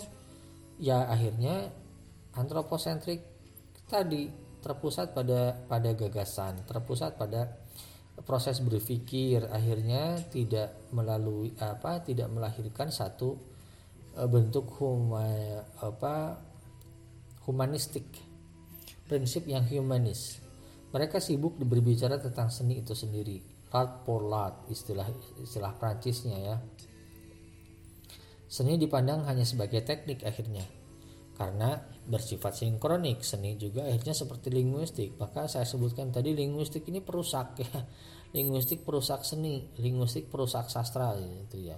ya 0.80 1.12
akhirnya 1.12 1.76
antroposentrik 2.38 3.22
tadi 3.88 4.32
terpusat 4.62 5.12
pada 5.12 5.58
pada 5.68 5.90
gagasan 5.98 6.64
terpusat 6.64 7.18
pada 7.18 7.62
proses 8.24 8.62
berpikir. 8.62 9.50
Akhirnya 9.50 10.22
tidak 10.30 10.92
melalui 10.94 11.52
apa 11.58 12.04
tidak 12.06 12.30
melahirkan 12.30 12.94
satu 12.94 13.36
uh, 14.16 14.28
bentuk 14.30 14.70
huma, 14.80 15.26
apa 15.82 16.38
humanistik. 17.50 18.08
Prinsip 19.10 19.44
yang 19.44 19.68
humanis. 19.68 20.40
Mereka 20.92 21.20
sibuk 21.20 21.60
berbicara 21.60 22.16
tentang 22.20 22.48
seni 22.48 22.80
itu 22.80 22.96
sendiri. 22.96 23.44
Art 23.72 24.04
pour 24.04 24.24
l'art 24.28 24.68
istilah 24.72 25.08
istilah 25.40 25.76
Prancisnya 25.76 26.38
ya. 26.40 26.56
Seni 28.52 28.76
dipandang 28.76 29.24
hanya 29.28 29.48
sebagai 29.48 29.80
teknik 29.84 30.28
akhirnya 30.28 30.64
karena 31.42 31.74
bersifat 32.06 32.54
sinkronik 32.54 33.26
seni 33.26 33.58
juga 33.58 33.90
akhirnya 33.90 34.14
seperti 34.14 34.54
linguistik. 34.54 35.18
Maka 35.18 35.50
saya 35.50 35.66
sebutkan 35.66 36.14
tadi 36.14 36.38
linguistik 36.38 36.86
ini 36.86 37.02
perusak 37.02 37.58
ya. 37.66 37.74
Linguistik 38.38 38.88
perusak 38.88 39.28
seni 39.28 39.74
linguistik 39.82 40.30
perusak 40.30 40.70
sastra 40.72 41.18
itu 41.20 41.68
ya. 41.68 41.76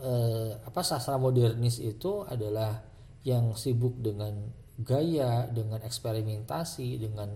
E, 0.00 0.12
apa 0.58 0.82
sastra 0.82 1.20
modernis 1.20 1.78
itu 1.78 2.26
adalah 2.26 2.82
yang 3.22 3.54
sibuk 3.54 4.00
dengan 4.02 4.34
gaya 4.80 5.46
dengan 5.46 5.84
eksperimentasi 5.84 6.98
dengan 6.98 7.30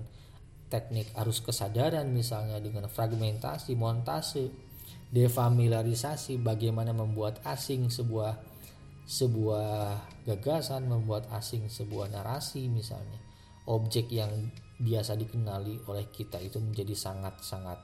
teknik 0.67 1.15
arus 1.23 1.39
kesadaran 1.39 2.11
misalnya 2.11 2.59
dengan 2.59 2.91
fragmentasi 2.91 3.79
montase 3.79 4.51
defamiliarisasi 5.15 6.43
bagaimana 6.43 6.91
membuat 6.91 7.39
asing 7.47 7.95
sebuah 7.95 8.50
sebuah 9.11 9.99
gagasan 10.23 10.87
membuat 10.87 11.27
asing 11.35 11.67
sebuah 11.67 12.15
narasi 12.15 12.71
misalnya. 12.71 13.19
Objek 13.67 14.07
yang 14.15 14.31
biasa 14.79 15.19
dikenali 15.19 15.83
oleh 15.91 16.07
kita 16.15 16.39
itu 16.39 16.63
menjadi 16.63 16.95
sangat-sangat 16.95 17.79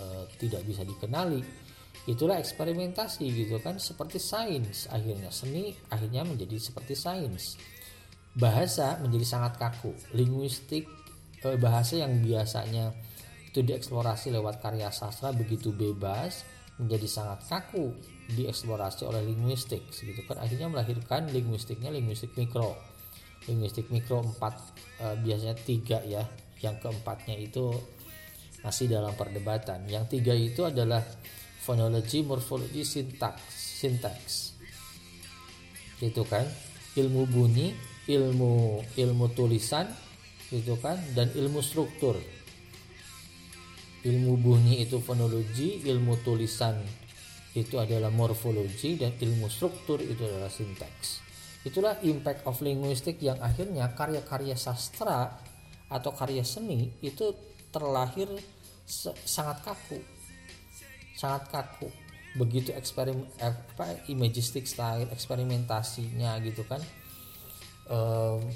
e, 0.00 0.04
tidak 0.40 0.64
bisa 0.64 0.80
dikenali. 0.80 1.44
Itulah 2.08 2.40
eksperimentasi 2.40 3.28
gitu 3.28 3.60
kan 3.60 3.76
seperti 3.76 4.16
sains. 4.16 4.88
Akhirnya 4.88 5.28
seni 5.28 5.76
akhirnya 5.92 6.24
menjadi 6.24 6.56
seperti 6.56 6.96
sains. 6.96 7.60
Bahasa 8.32 8.96
menjadi 9.04 9.26
sangat 9.28 9.60
kaku. 9.60 9.92
Linguistik 10.16 10.88
e, 11.44 11.60
bahasa 11.60 12.00
yang 12.00 12.24
biasanya 12.24 12.96
itu 13.52 13.60
dieksplorasi 13.60 14.32
lewat 14.32 14.64
karya 14.64 14.88
sastra 14.88 15.28
begitu 15.36 15.76
bebas 15.76 16.40
menjadi 16.80 17.04
sangat 17.04 17.44
kaku 17.44 17.92
dieksplorasi 18.34 19.06
oleh 19.06 19.22
linguistik 19.26 19.90
gitu 19.90 20.22
kan. 20.26 20.40
Akhirnya 20.42 20.70
melahirkan 20.70 21.30
linguistiknya 21.30 21.90
linguistik 21.90 22.34
mikro. 22.38 22.78
Linguistik 23.48 23.88
mikro 23.88 24.22
empat 24.22 24.54
e, 25.00 25.04
biasanya 25.24 25.56
tiga 25.58 25.98
ya. 26.06 26.22
Yang 26.60 26.76
keempatnya 26.86 27.36
itu 27.40 27.72
masih 28.60 28.92
dalam 28.92 29.16
perdebatan. 29.16 29.88
Yang 29.88 30.18
tiga 30.18 30.34
itu 30.36 30.62
adalah 30.68 31.00
fonologi 31.60 32.20
morfologi 32.22 32.84
sintaks 32.84 33.80
sintaks. 33.80 34.34
Gitu 35.98 36.22
kan. 36.28 36.44
Ilmu 36.94 37.22
bunyi 37.30 37.70
ilmu 38.10 38.82
ilmu 38.98 39.26
tulisan 39.38 39.86
gitu 40.50 40.74
kan 40.82 40.98
dan 41.14 41.30
ilmu 41.30 41.62
struktur. 41.62 42.18
Ilmu 44.00 44.40
bunyi 44.40 44.82
itu 44.82 44.98
fonologi 44.98 45.84
ilmu 45.84 46.18
tulisan 46.24 46.80
itu 47.50 47.82
adalah 47.82 48.14
morfologi 48.14 48.94
dan 48.94 49.18
ilmu 49.18 49.50
struktur 49.50 49.98
itu 49.98 50.22
adalah 50.22 50.50
sinteks. 50.50 51.26
Itulah 51.66 51.98
impact 52.06 52.46
of 52.46 52.62
linguistik 52.62 53.18
yang 53.20 53.36
akhirnya 53.42 53.90
karya-karya 53.92 54.54
sastra 54.54 55.28
atau 55.90 56.14
karya 56.14 56.46
seni 56.46 56.94
itu 57.02 57.34
terlahir 57.74 58.30
sangat 59.26 59.60
kaku. 59.66 59.98
Sangat 61.18 61.50
kaku. 61.50 61.90
Begitu 62.38 62.70
eksperimen 62.70 63.26
apa 63.42 64.06
imagistik 64.06 64.64
style 64.70 65.10
eksperimentasinya 65.10 66.38
gitu 66.46 66.62
kan. 66.64 66.80
Um, 67.90 68.46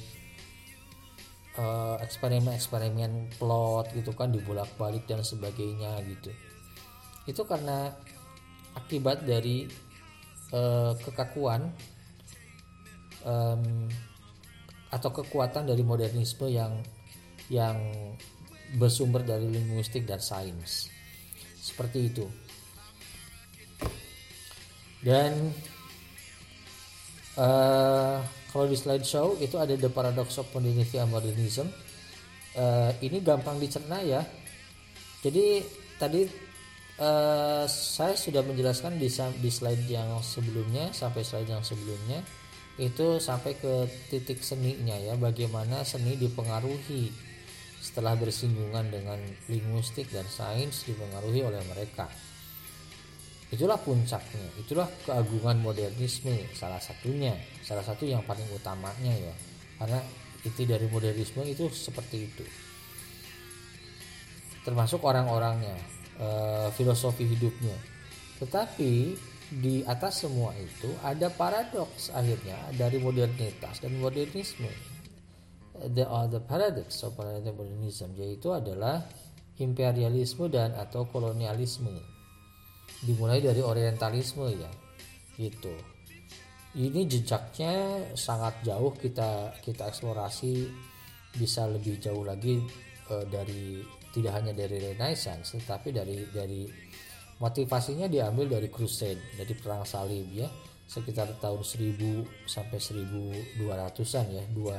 eksperimen-eksperimen 2.03 3.39
plot 3.39 3.95
gitu 3.95 4.11
kan 4.15 4.31
dibolak-balik 4.35 5.07
dan 5.07 5.23
sebagainya 5.23 6.03
gitu. 6.03 6.31
Itu 7.31 7.47
karena 7.47 7.95
akibat 8.75 9.23
dari 9.23 9.67
uh, 10.55 10.93
kekakuan 10.99 11.71
um, 13.25 13.89
atau 14.95 15.11
kekuatan 15.11 15.67
dari 15.67 15.83
modernisme 15.83 16.47
yang 16.47 16.79
yang 17.51 17.77
bersumber 18.79 19.23
dari 19.23 19.47
linguistik 19.51 20.07
dan 20.07 20.23
sains. 20.23 20.91
Seperti 21.59 21.99
itu. 22.11 22.27
Dan 25.05 25.53
uh, 27.37 28.17
kalau 28.55 28.67
di 28.71 28.77
slideshow 28.79 29.37
itu 29.43 29.59
ada 29.61 29.77
the 29.77 29.91
paradox 29.91 30.41
of 30.41 30.49
modernity 30.55 30.97
and 30.97 31.11
modernism. 31.13 31.69
Uh, 32.55 32.95
ini 33.03 33.19
gampang 33.19 33.59
dicerna 33.59 33.99
ya. 34.01 34.23
Jadi 35.21 35.61
tadi 35.99 36.23
uh, 36.99 37.65
saya 37.67 38.15
sudah 38.15 38.43
menjelaskan 38.45 38.99
di, 38.99 39.09
di 39.41 39.51
slide 39.51 39.85
yang 39.89 40.21
sebelumnya 40.23 40.91
sampai 40.95 41.23
slide 41.27 41.51
yang 41.51 41.65
sebelumnya 41.65 42.23
itu 42.75 43.23
sampai 43.23 43.55
ke 43.55 43.87
titik 44.11 44.43
seninya 44.43 44.99
ya 44.99 45.15
bagaimana 45.15 45.87
seni 45.87 46.19
dipengaruhi 46.19 47.15
setelah 47.79 48.19
bersinggungan 48.19 48.91
dengan 48.91 49.21
linguistik 49.47 50.11
dan 50.11 50.27
sains 50.27 50.83
dipengaruhi 50.83 51.47
oleh 51.47 51.63
mereka. 51.71 52.11
Itulah 53.55 53.79
puncaknya 53.79 54.51
itulah 54.59 54.91
keagungan 55.07 55.63
modernisme 55.63 56.35
salah 56.59 56.83
satunya 56.83 57.39
salah 57.63 57.87
satu 57.87 58.03
yang 58.03 58.27
paling 58.27 58.49
utamanya 58.51 59.15
ya 59.15 59.35
karena 59.79 60.01
itu 60.43 60.67
dari 60.67 60.91
modernisme 60.91 61.47
itu 61.47 61.71
seperti 61.71 62.27
itu. 62.27 62.45
Termasuk 64.67 64.99
orang-orangnya 65.07 65.79
uh, 66.21 66.69
filosofi 66.75 67.25
hidupnya. 67.27 67.75
Tetapi 68.43 68.93
di 69.55 69.85
atas 69.87 70.27
semua 70.27 70.51
itu 70.57 70.91
ada 71.05 71.31
paradoks 71.31 72.11
akhirnya 72.11 72.59
dari 72.75 72.99
modernitas 72.99 73.79
dan 73.85 73.95
modernisme. 74.01 74.71
The 75.75 76.07
other 76.07 76.39
paradox 76.39 77.03
of 77.03 77.19
modernism 77.19 78.15
yaitu 78.15 78.55
adalah 78.55 79.03
imperialisme 79.59 80.51
dan 80.51 80.75
atau 80.75 81.07
kolonialisme. 81.07 81.93
Dimulai 83.05 83.43
dari 83.43 83.61
orientalisme 83.63 84.49
ya. 84.55 84.71
Gitu. 85.35 85.75
Ini 86.75 87.07
jejaknya 87.07 87.75
sangat 88.19 88.67
jauh 88.67 88.91
kita 88.99 89.55
kita 89.63 89.87
eksplorasi 89.91 90.67
bisa 91.35 91.67
lebih 91.71 91.99
jauh 92.03 92.23
lagi 92.27 92.59
uh, 93.11 93.27
dari 93.27 93.83
tidak 94.15 94.39
hanya 94.39 94.55
dari 94.55 94.79
Renaissance 94.79 95.59
tetapi 95.59 95.91
dari 95.91 96.23
dari 96.31 96.63
motivasinya 97.43 98.07
diambil 98.07 98.55
dari 98.55 98.71
crusade 98.71 99.35
dari 99.35 99.53
perang 99.59 99.83
salib 99.83 100.31
ya. 100.31 100.47
Sekitar 100.85 101.41
tahun 101.41 101.65
1000 101.65 102.47
sampai 102.47 102.79
1200-an 102.79 104.27
ya. 104.31 104.45
Dua 104.55 104.79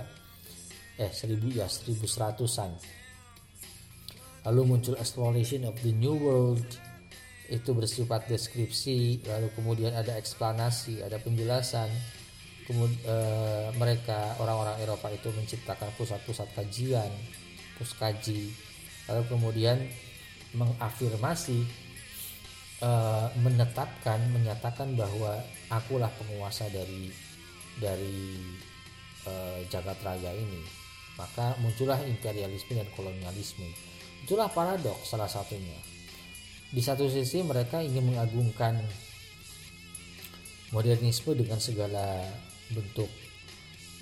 eh 0.96 1.12
1000 1.12 1.60
ya 1.60 1.68
1100-an 1.68 2.72
lalu 4.46 4.62
muncul 4.64 4.96
exploration 4.96 5.66
of 5.68 5.76
the 5.82 5.92
new 5.92 6.16
world. 6.16 6.64
Itu 7.46 7.78
bersifat 7.78 8.26
deskripsi 8.26 9.28
lalu 9.28 9.52
kemudian 9.54 9.94
ada 9.94 10.16
eksplanasi 10.16 11.04
ada 11.04 11.20
penjelasan. 11.20 11.90
Kemudian 12.66 12.98
eh, 13.06 13.70
mereka 13.78 14.34
orang-orang 14.42 14.82
Eropa 14.82 15.14
itu 15.14 15.30
menciptakan 15.30 15.94
pusat-pusat 16.00 16.50
kajian 16.58 17.12
puskaji 17.76 18.50
lalu 19.10 19.24
kemudian 19.30 19.78
mengafirmasi 20.56 21.66
uh, 22.82 23.28
menetapkan 23.40 24.20
menyatakan 24.32 24.96
bahwa 24.98 25.40
akulah 25.70 26.10
penguasa 26.16 26.66
dari 26.72 27.12
dari 27.76 28.40
uh, 29.28 29.60
jagat 29.68 30.00
raya 30.02 30.32
ini 30.32 30.86
Maka 31.16 31.56
muncullah 31.64 32.04
imperialisme 32.04 32.76
dan 32.76 32.92
kolonialisme. 32.92 33.64
Itulah 34.28 34.52
paradoks 34.52 35.16
salah 35.16 35.32
satunya. 35.32 35.80
Di 36.68 36.84
satu 36.84 37.08
sisi 37.08 37.40
mereka 37.40 37.80
ingin 37.80 38.04
mengagungkan 38.04 38.76
modernisme 40.76 41.32
dengan 41.40 41.56
segala 41.64 42.20
bentuk 42.68 43.08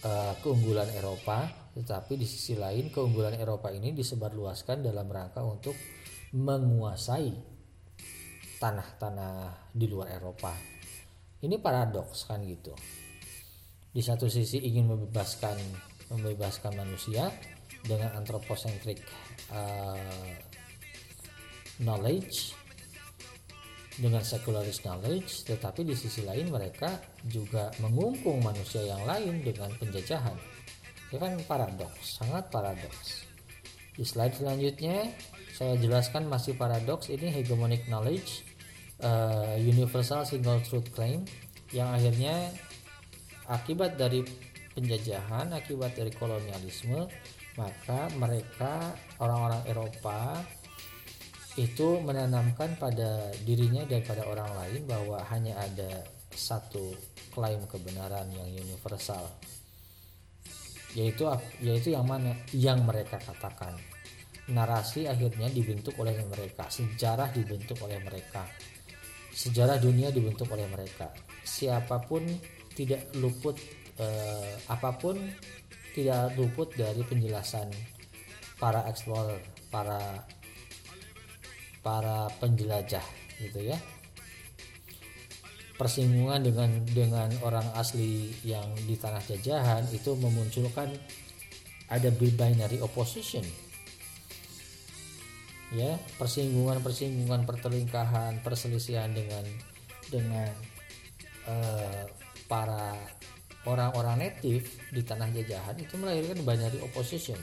uh, 0.02 0.34
keunggulan 0.42 0.90
Eropa, 0.98 1.46
tetapi 1.74 2.14
di 2.18 2.26
sisi 2.30 2.54
lain 2.54 2.94
keunggulan 2.94 3.34
Eropa 3.34 3.74
ini 3.74 3.98
disebarluaskan 3.98 4.86
dalam 4.86 5.10
rangka 5.10 5.42
untuk 5.42 5.74
menguasai 6.34 7.34
tanah-tanah 8.62 9.74
di 9.74 9.86
luar 9.90 10.14
Eropa. 10.14 10.54
Ini 11.44 11.60
paradoks 11.60 12.30
kan 12.30 12.46
gitu. 12.46 12.72
Di 13.94 14.02
satu 14.02 14.30
sisi 14.30 14.64
ingin 14.64 14.90
membebaskan 14.90 15.58
membebaskan 16.14 16.78
manusia 16.78 17.28
dengan 17.84 18.16
anthropocentric 18.16 19.02
uh, 19.52 19.98
knowledge 21.82 22.56
dengan 23.98 24.26
secularis 24.26 24.82
knowledge, 24.82 25.46
tetapi 25.46 25.86
di 25.86 25.94
sisi 25.94 26.26
lain 26.26 26.50
mereka 26.50 26.98
juga 27.30 27.70
mengungkung 27.78 28.42
manusia 28.42 28.82
yang 28.82 29.06
lain 29.06 29.46
dengan 29.46 29.70
penjajahan. 29.78 30.53
Itu 31.14 31.22
kan 31.22 31.38
paradoks, 31.46 32.18
sangat 32.18 32.50
paradoks. 32.50 33.30
Di 33.94 34.02
slide 34.02 34.34
selanjutnya 34.34 35.14
saya 35.54 35.78
jelaskan 35.78 36.26
masih 36.26 36.58
paradoks 36.58 37.14
ini 37.14 37.30
hegemonic 37.30 37.86
knowledge 37.86 38.42
uh, 38.98 39.54
universal 39.62 40.26
single 40.26 40.58
truth 40.66 40.90
claim 40.90 41.22
yang 41.70 41.94
akhirnya 41.94 42.50
akibat 43.46 43.94
dari 43.94 44.26
penjajahan, 44.74 45.54
akibat 45.54 45.94
dari 45.94 46.10
kolonialisme, 46.10 47.06
maka 47.62 48.10
mereka 48.18 48.98
orang-orang 49.22 49.62
Eropa 49.70 50.42
itu 51.62 52.02
menanamkan 52.02 52.74
pada 52.82 53.30
dirinya 53.46 53.86
dan 53.86 54.02
pada 54.02 54.26
orang 54.26 54.50
lain 54.58 54.90
bahwa 54.90 55.22
hanya 55.30 55.62
ada 55.62 56.10
satu 56.34 56.98
klaim 57.30 57.62
kebenaran 57.70 58.26
yang 58.34 58.50
universal 58.50 59.22
yaitu 60.94 61.26
yaitu 61.62 61.94
yang 61.94 62.06
mana? 62.06 62.34
Yang 62.54 62.80
mereka 62.86 63.18
katakan. 63.22 63.78
Narasi 64.50 65.08
akhirnya 65.08 65.48
dibentuk 65.48 65.96
oleh 66.00 66.20
mereka. 66.28 66.68
Sejarah 66.68 67.32
dibentuk 67.32 67.80
oleh 67.82 67.98
mereka. 68.04 68.44
Sejarah 69.34 69.80
dunia 69.82 70.12
dibentuk 70.14 70.52
oleh 70.52 70.68
mereka. 70.70 71.10
Siapa 71.42 72.04
pun 72.06 72.22
tidak 72.74 73.14
luput 73.18 73.56
eh, 73.98 74.54
apa 74.70 74.94
pun 74.98 75.18
tidak 75.94 76.34
luput 76.38 76.74
dari 76.74 77.02
penjelasan 77.06 77.70
para 78.58 78.86
explorer 78.90 79.38
para 79.70 80.02
para 81.86 82.32
penjelajah 82.42 83.06
gitu 83.38 83.60
ya 83.74 83.78
persinggungan 85.74 86.46
dengan 86.46 86.70
dengan 86.86 87.30
orang 87.42 87.66
asli 87.74 88.30
yang 88.46 88.66
di 88.86 88.94
tanah 88.94 89.22
jajahan 89.26 89.84
itu 89.90 90.14
memunculkan 90.14 90.90
ada 91.90 92.10
binary 92.14 92.78
opposition. 92.82 93.44
Ya 95.74 95.98
persinggungan 96.22 96.86
persinggungan 96.86 97.50
pertelingkahan 97.50 98.46
perselisihan 98.46 99.10
dengan 99.10 99.42
dengan 100.14 100.54
uh, 101.50 102.06
para 102.46 102.94
orang-orang 103.66 104.30
native 104.30 104.70
di 104.94 105.02
tanah 105.02 105.34
jajahan 105.34 105.74
itu 105.82 105.98
melahirkan 105.98 106.46
binary 106.46 106.78
opposition 106.84 107.40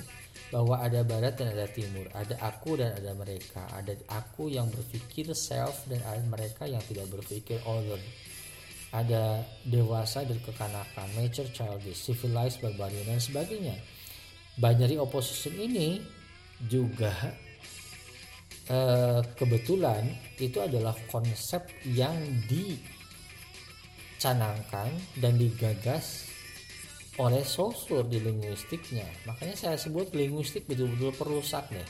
bahwa 0.50 0.82
ada 0.82 1.06
barat 1.06 1.38
dan 1.38 1.54
ada 1.54 1.70
timur, 1.70 2.10
ada 2.10 2.34
aku 2.42 2.74
dan 2.74 2.90
ada 2.98 3.14
mereka, 3.14 3.70
ada 3.70 3.94
aku 4.10 4.50
yang 4.50 4.66
berpikir 4.66 5.30
self 5.30 5.86
dan 5.86 6.02
ada 6.02 6.18
mereka 6.26 6.66
yang 6.66 6.82
tidak 6.90 7.06
berpikir 7.06 7.62
other. 7.62 8.02
Ada 8.90 9.46
dewasa 9.62 10.26
dan 10.26 10.42
kekanakan, 10.42 11.06
nature 11.14 11.46
childish, 11.54 12.10
civilized, 12.10 12.58
barbarian 12.58 13.06
dan 13.06 13.22
sebagainya. 13.22 13.78
Binary 14.58 14.98
opposition 14.98 15.54
ini 15.54 16.02
juga 16.66 17.14
eh, 18.66 19.22
kebetulan 19.38 20.10
itu 20.42 20.58
adalah 20.58 20.98
konsep 21.06 21.70
yang 21.86 22.18
dicanangkan 24.18 24.90
dan 25.22 25.38
digagas 25.38 26.29
oleh 27.18 27.42
sosur 27.42 28.06
di 28.06 28.22
linguistiknya. 28.22 29.08
Makanya 29.26 29.56
saya 29.58 29.76
sebut 29.80 30.14
linguistik 30.14 30.68
betul-betul 30.70 31.10
perusak 31.16 31.66
nih 31.74 31.88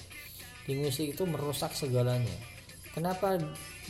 linguistik 0.70 1.18
itu 1.18 1.26
merusak 1.26 1.74
segalanya. 1.74 2.38
Kenapa 2.94 3.38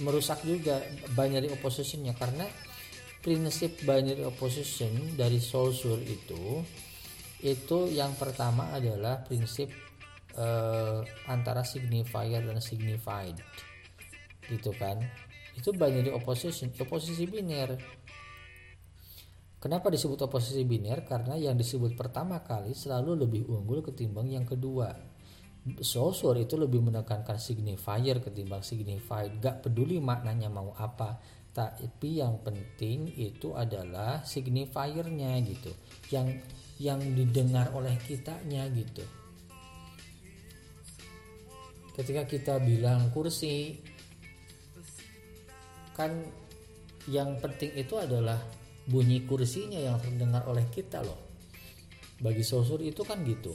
merusak 0.01 0.45
juga 0.45 0.81
binary 1.13 1.53
oppositionnya? 1.53 2.17
Karena 2.17 2.49
prinsip 3.21 3.85
binary 3.85 4.25
opposition 4.25 4.93
dari 5.17 5.41
sosur 5.41 6.01
itu 6.01 6.65
itu 7.41 7.79
yang 7.89 8.13
pertama 8.21 8.69
adalah 8.77 9.25
prinsip 9.25 9.73
uh, 10.37 11.01
antara 11.29 11.65
signifier 11.65 12.45
dan 12.45 12.61
signified. 12.61 13.37
Gitu 14.49 14.73
kan? 14.77 15.01
Itu 15.57 15.73
binary 15.73 16.13
opposition 16.13 16.73
oposisi 16.77 17.25
biner 17.25 17.77
Kenapa 19.61 19.93
disebut 19.93 20.25
oposisi 20.25 20.65
biner? 20.65 21.05
Karena 21.05 21.37
yang 21.37 21.53
disebut 21.53 21.93
pertama 21.93 22.41
kali 22.41 22.73
selalu 22.73 23.29
lebih 23.29 23.45
unggul 23.45 23.85
ketimbang 23.85 24.33
yang 24.33 24.49
kedua. 24.49 24.89
Saussure 25.85 26.41
itu 26.41 26.57
lebih 26.57 26.81
menekankan 26.81 27.37
signifier 27.37 28.25
ketimbang 28.25 28.65
signified. 28.65 29.37
Gak 29.37 29.61
peduli 29.61 30.01
maknanya 30.01 30.49
mau 30.49 30.73
apa, 30.81 31.21
tapi 31.53 32.25
yang 32.25 32.41
penting 32.41 33.13
itu 33.13 33.53
adalah 33.53 34.25
signifiernya 34.25 35.37
gitu. 35.45 35.73
Yang 36.09 36.41
yang 36.81 37.01
didengar 37.13 37.69
oleh 37.77 37.93
kitanya 38.01 38.65
gitu. 38.73 39.05
Ketika 41.93 42.25
kita 42.25 42.57
bilang 42.65 43.13
kursi, 43.13 43.77
kan 45.93 46.17
yang 47.05 47.37
penting 47.45 47.77
itu 47.77 48.01
adalah 48.01 48.41
bunyi 48.91 49.23
kursinya 49.23 49.79
yang 49.79 50.03
terdengar 50.03 50.43
oleh 50.51 50.67
kita 50.67 50.99
loh. 51.07 51.31
Bagi 52.19 52.43
sosur 52.43 52.83
itu 52.83 53.07
kan 53.07 53.23
gitu. 53.23 53.55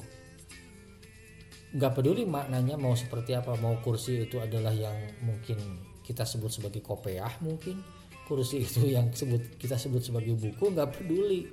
Nggak 1.75 1.91
peduli 1.91 2.23
maknanya 2.23 2.79
mau 2.79 2.95
seperti 2.95 3.35
apa 3.35 3.59
mau 3.59 3.75
kursi 3.83 4.23
itu 4.23 4.39
adalah 4.39 4.71
yang 4.71 4.95
mungkin 5.27 5.59
kita 6.07 6.23
sebut 6.23 6.47
sebagai 6.47 6.79
kopiah 6.79 7.35
mungkin. 7.43 7.83
Kursi 8.23 8.63
itu 8.63 8.87
yang 8.95 9.11
sebut 9.11 9.59
kita 9.59 9.75
sebut 9.75 9.99
sebagai 9.99 10.39
buku 10.39 10.71
nggak 10.71 11.03
peduli. 11.03 11.51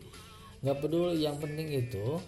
Nggak 0.63 0.79
peduli 0.79 1.27
yang 1.27 1.43
penting 1.43 1.75
itu 1.75 2.23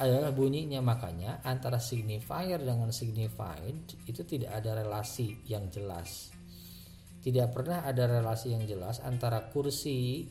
adalah 0.00 0.32
bunyinya. 0.32 0.80
Makanya 0.80 1.44
antara 1.44 1.76
signifier 1.76 2.58
dengan 2.64 2.88
signified 2.96 3.92
itu 4.08 4.24
tidak 4.24 4.56
ada 4.56 4.80
relasi 4.80 5.36
yang 5.44 5.68
jelas. 5.68 6.32
Tidak 7.20 7.50
pernah 7.50 7.82
ada 7.82 8.06
relasi 8.06 8.54
yang 8.54 8.64
jelas 8.64 9.02
antara 9.02 9.50
kursi 9.50 10.30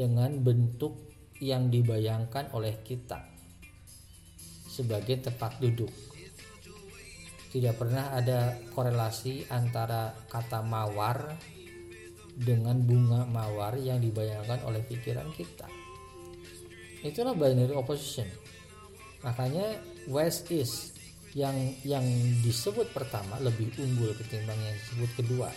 dengan 0.00 0.32
bentuk 0.40 0.96
yang 1.44 1.68
dibayangkan 1.68 2.56
oleh 2.56 2.80
kita 2.80 3.20
sebagai 4.64 5.28
tempat 5.28 5.60
duduk. 5.60 5.92
Tidak 7.52 7.76
pernah 7.76 8.16
ada 8.16 8.56
korelasi 8.72 9.44
antara 9.52 10.16
kata 10.32 10.64
mawar 10.64 11.36
dengan 12.32 12.80
bunga 12.80 13.28
mawar 13.28 13.76
yang 13.76 14.00
dibayangkan 14.00 14.64
oleh 14.64 14.80
pikiran 14.88 15.28
kita. 15.36 15.68
Itulah 17.04 17.36
binary 17.36 17.76
opposition. 17.76 18.24
Makanya 19.20 19.84
West 20.08 20.48
East 20.48 20.96
yang 21.36 21.76
yang 21.84 22.06
disebut 22.40 22.88
pertama 22.96 23.36
lebih 23.44 23.68
unggul 23.76 24.16
ketimbang 24.16 24.56
yang 24.56 24.74
disebut 24.80 25.10
kedua 25.20 25.50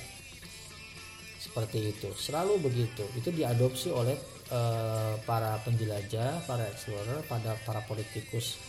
seperti 1.53 1.93
itu. 1.93 2.09
Selalu 2.17 2.65
begitu. 2.65 3.05
Itu 3.13 3.29
diadopsi 3.29 3.93
oleh 3.93 4.17
Eh, 4.53 5.15
para 5.25 5.57
penjelajah, 5.65 6.45
para 6.45 6.69
explorer, 6.69 7.25
pada 7.25 7.57
para 7.65 7.81
politikus, 7.89 8.61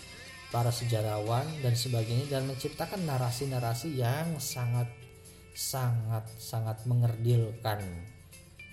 para 0.48 0.72
sejarawan 0.72 1.44
dan 1.60 1.76
sebagainya 1.76 2.30
dan 2.30 2.48
menciptakan 2.48 3.04
narasi-narasi 3.04 3.92
yang 3.92 4.40
sangat 4.40 4.88
sangat 5.52 6.24
sangat 6.40 6.80
mengerdilkan 6.88 7.84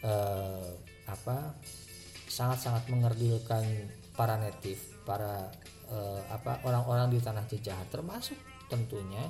uh, 0.08 0.72
apa 1.04 1.52
sangat-sangat 2.32 2.88
mengerdilkan 2.88 3.92
para 4.16 4.40
native, 4.40 4.80
para 5.04 5.52
uh, 5.92 6.22
apa 6.32 6.64
orang-orang 6.64 7.12
di 7.12 7.20
tanah 7.20 7.44
jajahan 7.44 7.92
termasuk 7.92 8.40
tentunya 8.72 9.28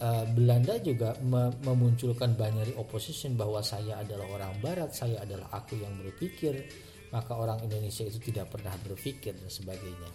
uh, 0.00 0.24
Belanda 0.32 0.80
juga 0.80 1.14
memunculkan 1.62 2.34
binary 2.34 2.74
opposition 2.74 3.36
bahwa 3.36 3.60
saya 3.60 4.00
adalah 4.00 4.26
orang 4.26 4.56
barat, 4.58 4.90
saya 4.96 5.22
adalah 5.22 5.52
aku 5.52 5.78
yang 5.78 5.92
berpikir, 6.00 6.66
maka 7.12 7.36
orang 7.36 7.60
Indonesia 7.62 8.08
itu 8.08 8.18
tidak 8.32 8.50
pernah 8.50 8.74
berpikir 8.82 9.36
dan 9.36 9.50
sebagainya. 9.50 10.10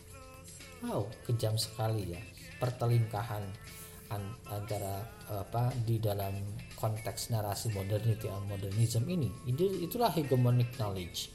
wow 0.86 1.08
kejam 1.24 1.56
sekali 1.56 2.14
ya 2.14 2.22
pertelingkahan 2.60 3.44
antara 4.48 5.02
apa 5.28 5.74
di 5.82 5.98
dalam 5.98 6.38
konteks 6.78 7.34
narasi 7.34 7.74
modernity 7.74 8.30
dan 8.30 8.46
modernism 8.46 9.04
ini. 9.10 9.34
Itulah 9.82 10.14
hegemonic 10.14 10.78
knowledge. 10.78 11.34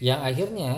Yang 0.00 0.20
akhirnya 0.24 0.72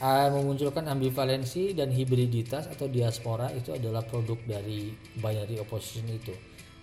uh, 0.00 0.28
memunculkan 0.32 0.84
ambivalensi 0.88 1.72
dan 1.72 1.88
hibriditas 1.88 2.68
atau 2.68 2.88
diaspora 2.90 3.52
itu 3.52 3.72
adalah 3.72 4.04
produk 4.04 4.36
dari 4.44 4.92
binary 5.16 5.56
opposition 5.60 6.08
itu. 6.12 6.34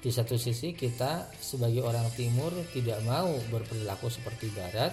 Di 0.04 0.12
satu 0.12 0.36
sisi 0.36 0.76
kita 0.76 1.32
sebagai 1.40 1.80
orang 1.80 2.12
timur 2.20 2.52
tidak 2.76 3.00
mau 3.08 3.32
berperilaku 3.48 4.12
seperti 4.12 4.52
barat 4.52 4.92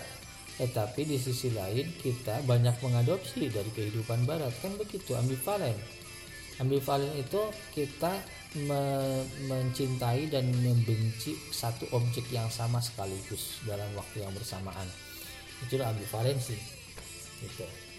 tetapi 0.60 1.08
di 1.08 1.16
sisi 1.16 1.48
lain 1.56 1.88
kita 2.04 2.44
banyak 2.44 2.76
mengadopsi 2.84 3.48
dari 3.48 3.72
kehidupan 3.72 4.28
barat. 4.28 4.52
Kan 4.60 4.76
begitu 4.76 5.16
ambivalen 5.16 5.74
ambivalen 6.60 7.10
itu 7.16 7.40
kita 7.72 8.20
me 8.68 8.82
mencintai 9.48 10.28
dan 10.28 10.44
membenci 10.52 11.32
satu 11.48 11.88
objek 11.96 12.28
yang 12.28 12.46
sama 12.52 12.78
sekaligus 12.78 13.64
dalam 13.64 13.88
waktu 13.96 14.22
yang 14.22 14.30
bersamaan. 14.36 14.86
Itulah 15.64 15.90
ambivalensi. 15.90 16.54
Gitu 17.40 17.89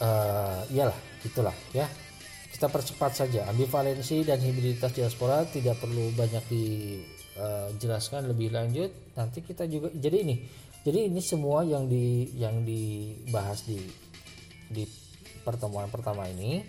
uh, 0.00 0.60
iyalah 0.72 0.96
gitulah 1.22 1.54
ya. 1.76 1.86
Kita 2.50 2.66
percepat 2.66 3.12
saja. 3.14 3.46
Ambivalensi 3.48 4.26
dan 4.26 4.42
hibriditas 4.42 4.92
diaspora 4.92 5.46
tidak 5.48 5.80
perlu 5.80 6.12
banyak 6.12 6.44
di 6.50 6.64
uh, 7.38 7.72
jelaskan 7.78 8.28
lebih 8.28 8.52
lanjut. 8.52 8.90
Nanti 9.16 9.40
kita 9.40 9.64
juga 9.70 9.88
jadi 9.94 10.26
ini 10.26 10.36
jadi 10.80 11.12
ini 11.12 11.20
semua 11.20 11.60
yang 11.62 11.86
di 11.86 12.32
yang 12.40 12.64
dibahas 12.64 13.68
di 13.68 13.80
di 14.72 14.84
pertemuan 15.44 15.92
pertama 15.92 16.24
ini 16.24 16.64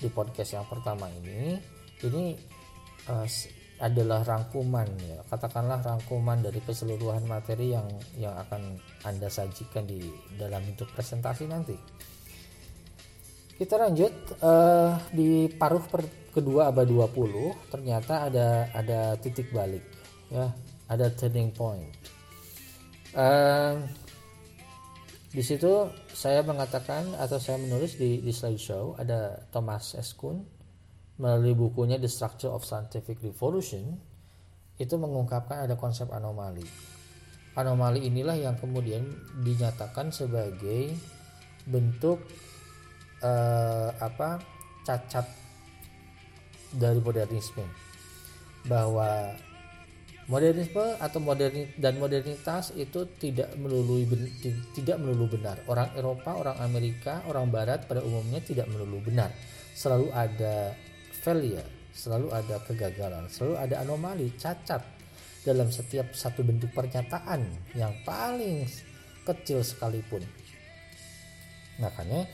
di 0.00 0.08
podcast 0.08 0.56
yang 0.56 0.66
pertama 0.66 1.08
ini 1.12 1.60
ini 2.02 2.34
uh, 3.08 3.28
adalah 3.82 4.22
rangkuman 4.24 4.88
ya. 5.00 5.20
Katakanlah 5.28 5.80
rangkuman 5.84 6.44
dari 6.44 6.60
keseluruhan 6.60 7.24
materi 7.24 7.72
yang 7.72 7.88
yang 8.16 8.36
akan 8.36 8.78
anda 9.04 9.32
sajikan 9.32 9.84
di 9.88 10.00
dalam 10.36 10.60
bentuk 10.66 10.88
presentasi 10.92 11.48
nanti 11.48 11.76
kita 13.62 13.78
lanjut 13.78 14.10
uh, 14.42 14.98
di 15.14 15.46
paruh 15.54 15.86
per, 15.86 16.02
kedua 16.34 16.74
abad 16.74 16.82
20 16.82 17.70
ternyata 17.70 18.26
ada 18.26 18.66
ada 18.74 19.14
titik 19.22 19.54
balik 19.54 19.86
ya. 20.34 20.50
Ada 20.90 21.14
turning 21.14 21.54
point. 21.54 21.94
Uh, 23.14 23.86
di 25.30 25.40
situ 25.40 25.88
saya 26.10 26.42
mengatakan 26.42 27.14
atau 27.16 27.38
saya 27.38 27.56
menulis 27.62 27.96
di, 27.96 28.18
di 28.18 28.34
slideshow 28.34 28.98
ada 28.98 29.46
Thomas 29.54 29.94
S. 29.94 30.12
Kuhn 30.18 30.42
melalui 31.22 31.54
bukunya 31.54 32.02
The 32.02 32.10
Structure 32.10 32.50
of 32.50 32.66
Scientific 32.66 33.22
Revolution. 33.22 33.94
Itu 34.74 34.98
mengungkapkan 34.98 35.70
ada 35.70 35.78
konsep 35.78 36.10
anomali. 36.10 36.66
Anomali 37.54 38.10
inilah 38.10 38.34
yang 38.34 38.58
kemudian 38.58 39.06
dinyatakan 39.40 40.10
sebagai 40.10 40.98
bentuk 41.64 42.20
uh, 43.22 43.90
apa 43.96 44.42
cacat 44.84 45.26
dari 46.74 47.00
modernisme. 47.00 47.64
Bahwa 48.66 49.34
modernisme 50.30 50.86
atau 51.02 51.18
moderni 51.18 51.70
dan 51.78 51.98
modernitas 51.98 52.74
itu 52.78 53.06
tidak 53.18 53.54
melulu 53.58 54.02
tidak 54.74 54.96
melulu 54.98 55.38
benar. 55.38 55.62
Orang 55.66 55.90
Eropa 55.94 56.38
orang 56.38 56.58
Amerika 56.62 57.22
orang 57.30 57.50
Barat 57.50 57.86
pada 57.86 58.02
umumnya 58.02 58.42
tidak 58.42 58.66
melulu 58.70 59.02
benar. 59.02 59.30
Selalu 59.72 60.10
ada 60.12 60.76
failure 61.22 61.82
selalu 61.92 62.32
ada 62.32 62.56
kegagalan 62.64 63.28
selalu 63.28 63.54
ada 63.60 63.84
anomali 63.84 64.32
cacat 64.40 64.80
dalam 65.44 65.68
setiap 65.68 66.14
satu 66.16 66.40
bentuk 66.40 66.72
pernyataan 66.72 67.44
yang 67.76 67.92
paling 68.06 68.64
kecil 69.26 69.60
sekalipun. 69.60 70.22
Makanya 71.82 72.26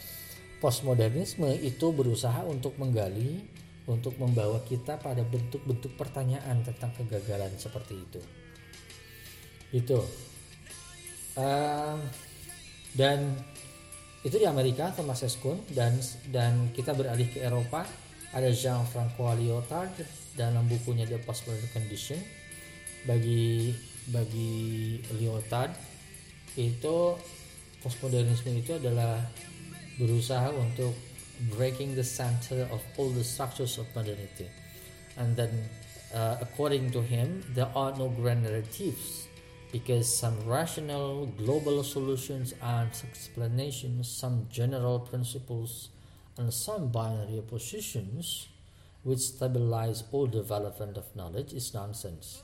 postmodernisme 0.58 1.48
itu 1.62 1.94
berusaha 1.94 2.42
untuk 2.46 2.74
menggali 2.78 3.42
untuk 3.88 4.20
membawa 4.20 4.60
kita 4.68 5.00
pada 5.00 5.24
bentuk-bentuk 5.24 5.96
pertanyaan 5.96 6.60
tentang 6.60 6.92
kegagalan 6.92 7.50
seperti 7.56 7.94
itu. 7.96 8.20
Itu. 9.72 10.00
Uh, 11.38 11.96
dan 12.92 13.32
itu 14.26 14.36
di 14.36 14.44
Amerika 14.44 14.92
Thomas 14.92 15.24
S. 15.24 15.40
Kuhn 15.40 15.56
dan 15.72 15.96
dan 16.28 16.68
kita 16.76 16.92
beralih 16.92 17.30
ke 17.32 17.40
Eropa 17.40 17.86
ada 18.34 18.50
Jean 18.52 18.84
Francois 18.84 19.40
Lyotard 19.40 19.94
dalam 20.36 20.68
bukunya 20.68 21.08
The 21.08 21.22
Postmodern 21.24 21.70
Condition 21.72 22.20
bagi 23.08 23.72
bagi 24.12 24.98
Lyotard 25.16 25.72
itu 26.58 27.14
postmodernisme 27.80 28.50
itu 28.58 28.74
adalah 28.76 29.22
berusaha 29.98 30.54
untuk 30.54 30.94
breaking 31.54 31.94
the 31.94 32.06
center 32.06 32.66
of 32.70 32.82
all 32.96 33.10
the 33.10 33.22
structures 33.22 33.78
of 33.78 33.86
modernity. 33.94 34.46
And 35.18 35.34
then, 35.34 35.50
uh, 36.14 36.38
according 36.40 36.90
to 36.94 37.02
him, 37.02 37.42
there 37.54 37.70
are 37.74 37.94
no 37.94 38.08
grand 38.08 38.42
narratives 38.46 39.26
because 39.70 40.08
some 40.08 40.34
rational 40.46 41.26
global 41.36 41.84
solutions 41.84 42.54
and 42.62 42.90
explanations, 43.04 44.08
some 44.08 44.46
general 44.50 44.98
principles, 44.98 45.90
and 46.38 46.54
some 46.54 46.88
binary 46.88 47.38
oppositions 47.38 48.48
which 49.02 49.18
stabilize 49.18 50.04
all 50.12 50.26
development 50.26 50.96
of 50.96 51.04
knowledge 51.14 51.52
is 51.52 51.74
nonsense. 51.74 52.42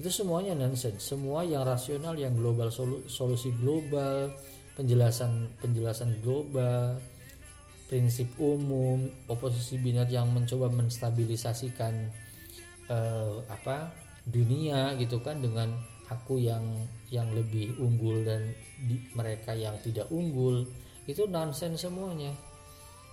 Itu 0.00 0.08
semuanya 0.08 0.56
nonsense. 0.56 1.04
Semua 1.04 1.44
yang 1.44 1.62
rasional, 1.62 2.16
yang 2.16 2.34
global, 2.34 2.72
solusi 3.06 3.52
global, 3.60 4.32
penjelasan 4.72 5.52
penjelasan 5.60 6.20
global, 6.24 6.96
prinsip 7.88 8.32
umum 8.40 9.04
oposisi 9.28 9.76
biner 9.76 10.08
yang 10.08 10.32
mencoba 10.32 10.72
menstabilisasikan 10.72 12.08
uh, 12.88 13.44
apa 13.52 13.92
dunia 14.24 14.96
gitu 14.96 15.20
kan 15.20 15.42
dengan 15.44 15.76
aku 16.08 16.40
yang 16.40 16.64
yang 17.12 17.28
lebih 17.36 17.76
unggul 17.76 18.24
dan 18.24 18.48
di, 18.80 18.96
mereka 19.12 19.52
yang 19.52 19.76
tidak 19.84 20.08
unggul 20.08 20.64
itu 21.04 21.28
nonsens 21.28 21.84
semuanya. 21.84 22.32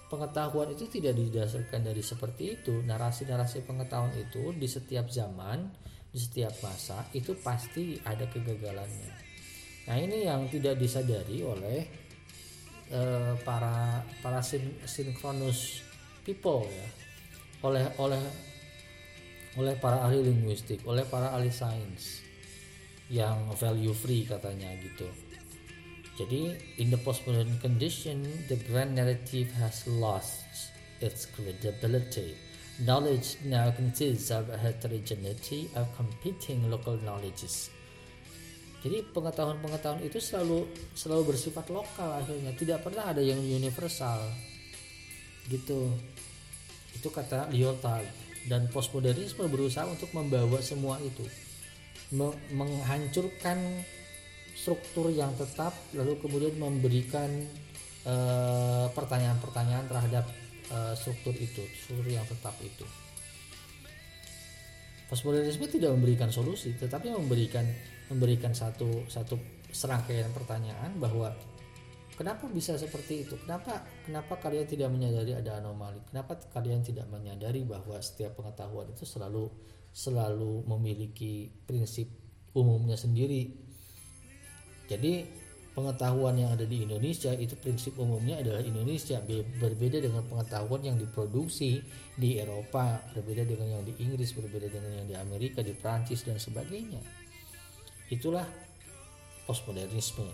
Pengetahuan 0.10 0.74
itu 0.74 0.90
tidak 0.90 1.22
didasarkan 1.22 1.86
dari 1.86 2.02
seperti 2.02 2.58
itu. 2.58 2.82
Narasi-narasi 2.82 3.62
pengetahuan 3.62 4.10
itu 4.18 4.58
di 4.58 4.66
setiap 4.66 5.06
zaman 5.06 5.70
di 6.10 6.18
setiap 6.18 6.50
masa 6.66 7.06
itu 7.14 7.38
pasti 7.38 8.02
ada 8.02 8.26
kegagalannya 8.26 9.29
nah 9.90 9.98
ini 9.98 10.30
yang 10.30 10.46
tidak 10.54 10.78
disadari 10.78 11.42
oleh 11.42 11.82
uh, 12.94 13.34
para 13.42 14.06
para 14.22 14.38
sin 14.46 14.78
sinkronus 14.86 15.82
people 16.22 16.70
ya. 16.70 16.88
Oleh 17.66 17.90
oleh 17.98 18.22
oleh 19.58 19.76
para 19.82 20.06
ahli 20.06 20.22
linguistik 20.30 20.86
oleh 20.86 21.04
para 21.10 21.34
ahli 21.34 21.50
sains 21.50 22.22
yang 23.10 23.50
value 23.58 23.98
free 23.98 24.30
katanya 24.30 24.70
gitu. 24.78 25.10
Jadi 26.22 26.54
in 26.78 26.94
the 26.94 27.00
postmodern 27.02 27.58
condition 27.58 28.22
the 28.46 28.62
grand 28.70 28.94
narrative 28.94 29.50
has 29.58 29.90
lost 29.90 30.46
its 31.02 31.26
credibility. 31.26 32.38
Knowledge 32.80 33.42
now 33.44 33.74
consists 33.76 34.32
of 34.32 34.48
a 34.54 34.56
heterogeneity 34.56 35.68
of 35.76 35.90
competing 36.00 36.64
local 36.72 36.96
knowledges 37.04 37.68
jadi 38.80 39.04
pengetahuan-pengetahuan 39.12 40.00
itu 40.08 40.24
selalu 40.24 40.64
selalu 40.96 41.36
bersifat 41.36 41.68
lokal 41.68 42.16
akhirnya. 42.16 42.56
Tidak 42.56 42.80
pernah 42.80 43.12
ada 43.12 43.20
yang 43.20 43.40
universal. 43.44 44.24
Gitu. 45.52 45.92
Itu 46.96 47.12
kata 47.12 47.52
Lyotard 47.52 48.08
dan 48.48 48.72
postmodernisme 48.72 49.52
berusaha 49.52 49.84
untuk 49.84 50.08
membawa 50.16 50.64
semua 50.64 50.96
itu. 51.04 51.28
Menghancurkan 52.56 53.84
struktur 54.56 55.12
yang 55.12 55.36
tetap 55.36 55.76
lalu 55.96 56.16
kemudian 56.20 56.56
memberikan 56.56 57.30
eh, 58.04 58.88
pertanyaan-pertanyaan 58.92 59.86
uh, 59.88 59.92
terhadap 59.92 60.26
uh, 60.74 60.94
struktur 60.98 61.32
itu 61.38 61.64
struktur 61.80 62.08
yang 62.10 62.26
tetap 62.28 62.56
itu. 62.60 62.84
Postmodernisme 65.08 65.70
tidak 65.70 65.96
memberikan 65.96 66.34
solusi 66.34 66.76
tetapi 66.76 67.14
memberikan 67.14 67.64
memberikan 68.10 68.52
satu 68.58 69.06
satu 69.06 69.38
serangkaian 69.70 70.34
pertanyaan 70.34 70.98
bahwa 70.98 71.30
kenapa 72.18 72.50
bisa 72.50 72.76
seperti 72.76 73.24
itu? 73.26 73.38
Kenapa 73.46 73.86
kenapa 74.04 74.42
kalian 74.42 74.66
tidak 74.66 74.90
menyadari 74.90 75.38
ada 75.38 75.62
anomali? 75.62 76.02
Kenapa 76.10 76.36
kalian 76.50 76.82
tidak 76.82 77.06
menyadari 77.08 77.62
bahwa 77.64 78.02
setiap 78.02 78.36
pengetahuan 78.36 78.90
itu 78.90 79.06
selalu 79.06 79.48
selalu 79.94 80.66
memiliki 80.66 81.54
prinsip 81.70 82.10
umumnya 82.58 82.98
sendiri? 82.98 83.54
Jadi 84.90 85.22
pengetahuan 85.78 86.34
yang 86.34 86.50
ada 86.50 86.66
di 86.66 86.82
Indonesia 86.82 87.30
itu 87.38 87.54
prinsip 87.62 87.94
umumnya 88.02 88.42
adalah 88.42 88.66
Indonesia. 88.66 89.22
Berbeda 89.62 90.02
dengan 90.02 90.26
pengetahuan 90.26 90.82
yang 90.82 90.98
diproduksi 90.98 91.78
di 92.18 92.42
Eropa 92.42 93.06
berbeda 93.14 93.46
dengan 93.46 93.80
yang 93.80 93.84
di 93.86 93.94
Inggris 94.02 94.34
berbeda 94.34 94.66
dengan 94.66 94.98
yang 94.98 95.08
di 95.08 95.14
Amerika 95.16 95.62
di 95.62 95.78
Prancis 95.78 96.26
dan 96.26 96.42
sebagainya 96.42 97.19
itulah 98.10 98.46
postmodernisme. 99.46 100.26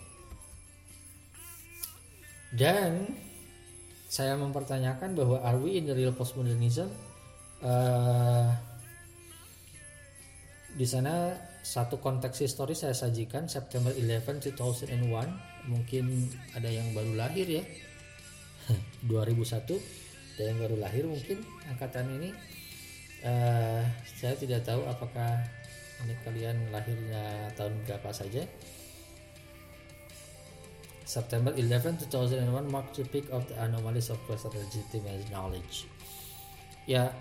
Dan 2.56 3.12
saya 4.08 4.40
mempertanyakan 4.40 5.12
bahwa 5.12 5.44
are 5.44 5.60
we 5.60 5.76
in 5.76 5.88
the 5.88 5.96
real 5.96 6.16
postmodernism? 6.16 6.88
Uh, 7.60 8.52
di 10.76 10.84
sana 10.84 11.36
satu 11.64 12.00
konteks 12.04 12.44
historis 12.44 12.84
saya 12.84 12.96
sajikan 12.96 13.48
September 13.48 13.96
11 13.96 14.56
2001 14.60 15.72
mungkin 15.72 16.30
ada 16.56 16.68
yang 16.68 16.92
baru 16.96 17.16
lahir 17.16 17.48
ya. 17.48 17.64
2001 19.12 20.36
ada 20.36 20.44
yang 20.44 20.60
baru 20.60 20.76
lahir 20.80 21.04
mungkin 21.08 21.44
angkatan 21.72 22.08
ini. 22.20 22.30
Uh, 23.26 23.82
saya 24.06 24.38
tidak 24.38 24.62
tahu 24.68 24.86
apakah 24.86 25.42
ini 26.04 26.14
kalian 26.28 26.58
lahirnya 26.76 27.48
tahun 27.56 27.74
berapa 27.88 28.10
saja 28.12 28.44
September 31.06 31.54
11 31.54 32.10
2001 32.10 32.50
marked 32.68 32.98
the 32.98 33.06
peak 33.08 33.30
of 33.32 33.46
the 33.48 33.56
anomalies 33.62 34.12
of 34.12 34.20
Western 34.28 34.58
legitimate 34.58 35.24
knowledge 35.32 35.88
ya 36.90 37.14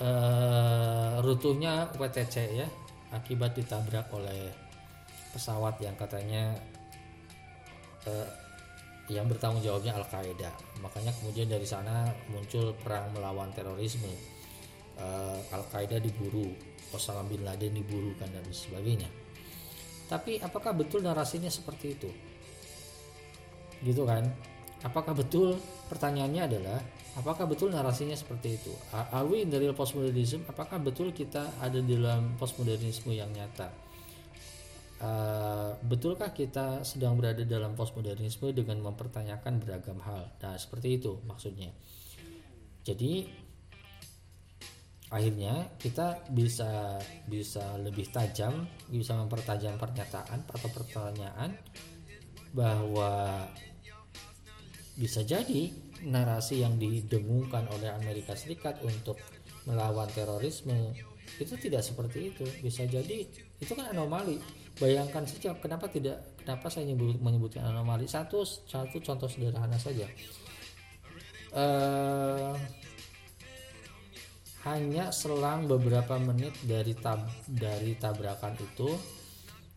uh, 0.00 1.20
runtuhnya 1.20 1.90
WTC 1.94 2.36
ya 2.54 2.68
akibat 3.12 3.56
ditabrak 3.56 4.08
oleh 4.14 4.52
pesawat 5.32 5.76
yang 5.80 5.94
katanya 5.96 6.56
uh, 8.08 8.28
yang 9.08 9.24
bertanggung 9.24 9.64
jawabnya 9.64 9.96
Al 9.96 10.04
Qaeda. 10.04 10.52
Makanya 10.84 11.12
kemudian 11.16 11.48
dari 11.48 11.64
sana 11.64 12.12
muncul 12.28 12.76
perang 12.76 13.08
melawan 13.16 13.48
terorisme. 13.56 14.12
Uh, 14.98 15.54
Al 15.54 15.62
Qaeda 15.70 16.02
diburu, 16.02 16.50
Osama 16.90 17.22
bin 17.22 17.46
Laden 17.46 17.70
diburu 17.70 18.10
kan 18.18 18.26
dan 18.34 18.42
sebagainya. 18.50 19.06
Tapi 20.10 20.42
apakah 20.42 20.74
betul 20.74 21.06
narasinya 21.06 21.46
seperti 21.46 21.86
itu? 21.94 22.10
Gitu 23.86 24.02
kan? 24.02 24.26
Apakah 24.82 25.14
betul? 25.14 25.54
Pertanyaannya 25.86 26.42
adalah 26.50 26.82
apakah 27.18 27.50
betul 27.50 27.74
narasinya 27.74 28.14
seperti 28.14 28.62
itu 28.62 28.72
are 28.94 29.26
we 29.26 29.42
in 29.42 29.50
the 29.50 29.58
real 29.58 29.74
postmodernism 29.74 30.46
apakah 30.46 30.78
betul 30.78 31.10
kita 31.10 31.50
ada 31.58 31.82
di 31.82 31.98
dalam 31.98 32.38
postmodernisme 32.38 33.10
yang 33.10 33.34
nyata 33.34 33.74
uh, 35.02 35.74
betulkah 35.82 36.30
kita 36.30 36.86
sedang 36.86 37.18
berada 37.18 37.42
dalam 37.42 37.74
postmodernisme 37.74 38.54
dengan 38.54 38.78
mempertanyakan 38.86 39.58
beragam 39.58 39.98
hal 40.06 40.30
nah 40.38 40.54
seperti 40.54 41.02
itu 41.02 41.18
maksudnya 41.26 41.74
jadi 42.86 43.26
akhirnya 45.08 45.72
kita 45.80 46.20
bisa 46.36 47.00
bisa 47.24 47.80
lebih 47.80 48.12
tajam 48.12 48.68
bisa 48.92 49.16
mempertajam 49.16 49.80
pernyataan 49.80 50.44
atau 50.44 50.68
pertanyaan 50.68 51.56
bahwa 52.52 53.44
bisa 54.98 55.22
jadi 55.22 55.70
narasi 56.04 56.66
yang 56.66 56.74
didengungkan 56.76 57.70
oleh 57.70 57.90
Amerika 57.94 58.34
Serikat 58.34 58.82
untuk 58.82 59.18
melawan 59.64 60.10
terorisme 60.10 60.90
itu 61.38 61.54
tidak 61.60 61.86
seperti 61.86 62.34
itu. 62.34 62.44
Bisa 62.64 62.82
jadi 62.88 63.28
itu 63.62 63.72
kan 63.76 63.94
anomali. 63.94 64.42
Bayangkan 64.78 65.26
saja 65.26 65.54
kenapa 65.58 65.90
tidak 65.90 66.38
kenapa 66.42 66.70
saya 66.70 66.86
menyebut, 66.90 67.18
menyebutkan 67.22 67.66
anomali? 67.66 68.10
Satu 68.10 68.42
satu 68.42 68.98
contoh 68.98 69.30
sederhana 69.30 69.78
saja. 69.78 70.06
Uh, 71.54 72.54
hanya 74.74 75.14
selang 75.14 75.64
beberapa 75.64 76.18
menit 76.20 76.52
dari 76.64 76.92
tab 76.92 77.24
dari 77.46 77.96
tabrakan 77.96 78.54
itu 78.58 78.90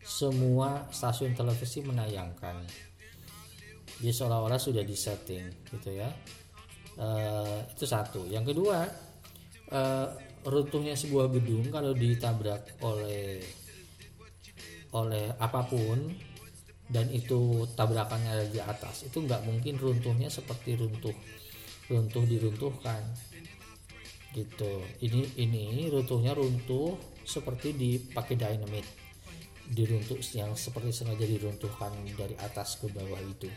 semua 0.02 0.90
stasiun 0.90 1.32
televisi 1.32 1.80
menayangkan. 1.86 2.58
Dia 4.02 4.12
seolah-olah 4.12 4.58
sudah 4.58 4.82
disetting 4.82 5.46
gitu 5.70 5.94
ya. 5.94 6.10
Uh, 6.98 7.62
itu 7.72 7.86
satu. 7.86 8.26
Yang 8.28 8.52
kedua 8.52 8.84
uh, 9.72 10.08
runtuhnya 10.44 10.98
sebuah 10.98 11.30
gedung 11.30 11.70
kalau 11.70 11.94
ditabrak 11.94 12.82
oleh 12.82 13.40
oleh 14.92 15.32
apa 15.40 15.64
pun 15.64 16.12
dan 16.92 17.08
itu 17.08 17.64
tabrakannya 17.72 18.30
ada 18.36 18.46
di 18.50 18.60
atas 18.60 19.08
itu 19.08 19.24
nggak 19.24 19.48
mungkin 19.48 19.80
runtuhnya 19.80 20.28
seperti 20.28 20.76
runtuh 20.76 21.16
runtuh 21.88 22.24
diruntuhkan 22.28 23.00
gitu. 24.32 24.80
Ini 25.04 25.36
ini 25.36 25.92
runtuhnya 25.92 26.32
runtuh 26.32 26.96
seperti 27.22 27.76
dipakai 27.76 28.34
dynamite. 28.36 28.88
Diruntuh 29.72 30.18
yang 30.36 30.52
seperti 30.58 30.90
sengaja 30.92 31.24
diruntuhkan 31.24 31.92
dari 32.18 32.36
atas 32.40 32.80
ke 32.80 32.90
bawah 32.90 33.20
itu. 33.22 33.48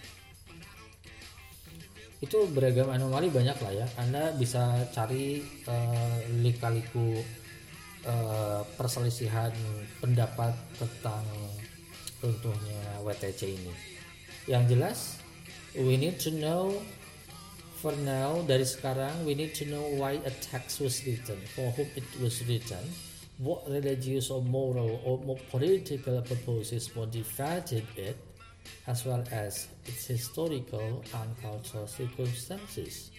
Itu 2.24 2.48
beragam 2.52 2.92
anomali 2.92 3.28
banyak 3.28 3.58
lah 3.60 3.74
ya. 3.74 3.88
Anda 4.00 4.32
bisa 4.36 4.88
cari 4.96 5.44
uh, 5.68 6.18
lika-liku 6.40 7.20
uh, 8.08 8.62
perselisihan 8.80 9.52
pendapat 10.00 10.56
tentang 10.80 11.26
runtuhnya 12.24 13.04
WTC 13.04 13.42
ini. 13.52 13.74
Yang 14.48 14.64
jelas 14.72 15.00
we 15.76 16.00
need 16.00 16.16
to 16.16 16.32
know 16.32 16.72
for 17.86 17.94
now 18.02 18.42
dari 18.50 18.66
sekarang 18.66 19.14
we 19.30 19.38
need 19.38 19.54
to 19.54 19.62
know 19.70 19.86
why 20.02 20.18
a 20.26 20.34
text 20.42 20.82
was 20.82 21.06
written 21.06 21.38
for 21.54 21.70
whom 21.78 21.86
it 21.94 22.10
was 22.18 22.42
written 22.50 22.82
what 23.38 23.62
religious 23.70 24.34
or 24.34 24.42
moral 24.42 24.98
or 25.06 25.22
political 25.54 26.18
purposes 26.26 26.90
motivated 26.98 27.86
it 27.94 28.18
as 28.90 29.06
well 29.06 29.22
as 29.30 29.70
its 29.86 30.10
historical 30.10 31.06
and 31.14 31.30
cultural 31.38 31.86
circumstances. 31.86 33.14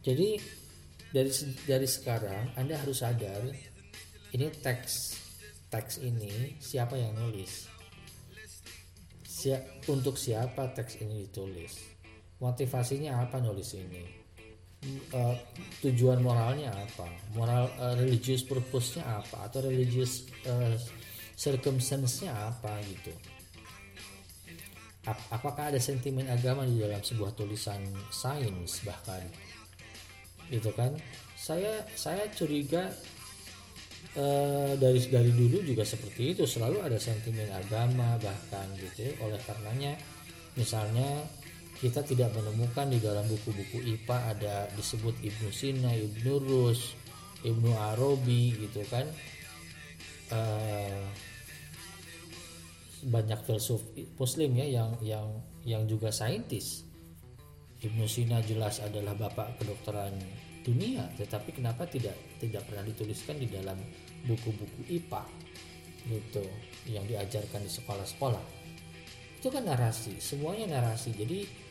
Jadi 0.00 0.40
dari 1.12 1.28
dari 1.68 1.84
sekarang 1.84 2.56
Anda 2.56 2.80
harus 2.80 3.04
sadar 3.04 3.44
ini 4.32 4.46
teks 4.64 5.20
teks 5.68 6.00
ini 6.00 6.56
siapa 6.56 6.96
yang 6.96 7.12
nulis. 7.12 7.68
Siap, 9.20 9.84
untuk 9.92 10.16
siapa 10.16 10.72
teks 10.72 11.04
ini 11.04 11.28
ditulis? 11.28 11.99
Motivasinya 12.40 13.20
apa 13.20 13.38
nulis 13.38 13.76
ini? 13.76 14.04
Uh, 15.12 15.36
tujuan 15.84 16.24
moralnya 16.24 16.72
apa? 16.72 17.04
Moral 17.36 17.68
uh, 17.76 17.94
religious 18.00 18.40
purpose-nya 18.48 19.04
apa 19.04 19.44
atau 19.44 19.60
religious 19.60 20.24
uh, 20.48 20.72
circumstance-nya 21.36 22.32
apa 22.32 22.80
gitu 22.88 23.12
apakah 25.08 25.72
ada 25.72 25.80
sentimen 25.80 26.28
agama 26.28 26.68
di 26.68 26.76
dalam 26.76 27.00
sebuah 27.00 27.32
tulisan 27.32 27.80
sains 28.12 28.84
bahkan 28.84 29.24
gitu 30.52 30.68
kan 30.76 30.92
saya 31.40 31.80
saya 31.96 32.28
curiga 32.36 32.92
uh, 34.20 34.76
dari 34.76 35.00
dari 35.08 35.32
dulu 35.32 35.64
juga 35.64 35.88
seperti 35.88 36.36
itu 36.36 36.44
selalu 36.44 36.84
ada 36.84 37.00
sentimen 37.00 37.48
agama 37.48 38.20
bahkan 38.20 38.68
gitu 38.76 39.08
ya. 39.08 39.12
oleh 39.24 39.40
karenanya 39.40 39.96
misalnya 40.60 41.24
kita 41.80 42.04
tidak 42.04 42.36
menemukan 42.36 42.92
di 42.92 43.00
dalam 43.00 43.24
buku-buku 43.24 43.80
IPA 43.80 44.36
ada 44.36 44.68
disebut 44.76 45.16
Ibnu 45.24 45.48
Sina, 45.48 45.96
Ibnu 45.96 46.36
Rus, 46.44 46.92
Ibnu 47.40 47.72
Arabi 47.72 48.52
gitu 48.68 48.84
kan. 48.92 49.08
Uh, 50.30 51.08
banyak 53.00 53.40
filsuf 53.48 53.80
muslim 54.20 54.60
ya 54.60 54.68
yang 54.68 54.92
yang 55.00 55.26
yang 55.64 55.82
juga 55.88 56.12
saintis. 56.12 56.84
Ibnu 57.80 58.04
Sina 58.04 58.44
jelas 58.44 58.84
adalah 58.84 59.16
bapak 59.16 59.56
kedokteran 59.56 60.12
dunia 60.60 61.08
tetapi 61.16 61.56
kenapa 61.56 61.88
tidak 61.88 62.12
tidak 62.36 62.60
pernah 62.68 62.84
dituliskan 62.84 63.40
di 63.40 63.48
dalam 63.48 63.80
buku-buku 64.28 64.84
IPA 65.00 65.24
gitu 66.12 66.44
yang 66.92 67.08
diajarkan 67.08 67.64
di 67.64 67.72
sekolah-sekolah? 67.72 68.44
Itu 69.40 69.48
kan 69.48 69.64
narasi 69.64 70.20
semuanya 70.20 70.76
narasi. 70.76 71.16
Jadi 71.16 71.69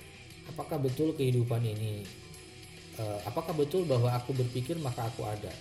apakah 0.50 0.82
betul 0.82 1.14
kehidupan 1.14 1.62
ini 1.62 2.04
uh, 2.98 3.20
apakah 3.30 3.54
betul 3.54 3.86
bahwa 3.86 4.12
aku 4.14 4.34
berpikir 4.34 4.76
maka 4.82 5.08
aku 5.08 5.24
ada 5.26 5.54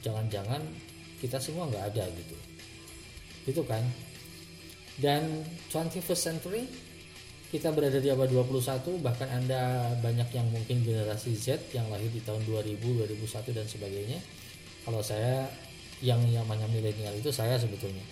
jangan-jangan 0.00 0.62
kita 1.20 1.36
semua 1.40 1.66
nggak 1.68 1.94
ada 1.94 2.04
gitu 2.14 2.36
itu 3.44 3.62
kan 3.66 3.82
dan 5.02 5.42
21st 5.74 6.22
century 6.22 6.64
kita 7.54 7.70
berada 7.70 8.02
di 8.02 8.10
abad 8.10 8.26
21 8.26 8.98
bahkan 8.98 9.30
Anda 9.30 9.94
banyak 10.02 10.26
yang 10.34 10.50
mungkin 10.50 10.82
generasi 10.82 11.38
Z 11.38 11.70
yang 11.70 11.86
lahir 11.86 12.10
di 12.10 12.18
tahun 12.18 12.42
2000, 12.50 12.82
2001 12.82 13.54
dan 13.54 13.62
sebagainya. 13.70 14.18
Kalau 14.82 14.98
saya 14.98 15.46
yang 16.02 16.18
namanya 16.34 16.66
milenial 16.66 17.14
itu 17.14 17.30
saya 17.30 17.54
sebetulnya. 17.54 18.02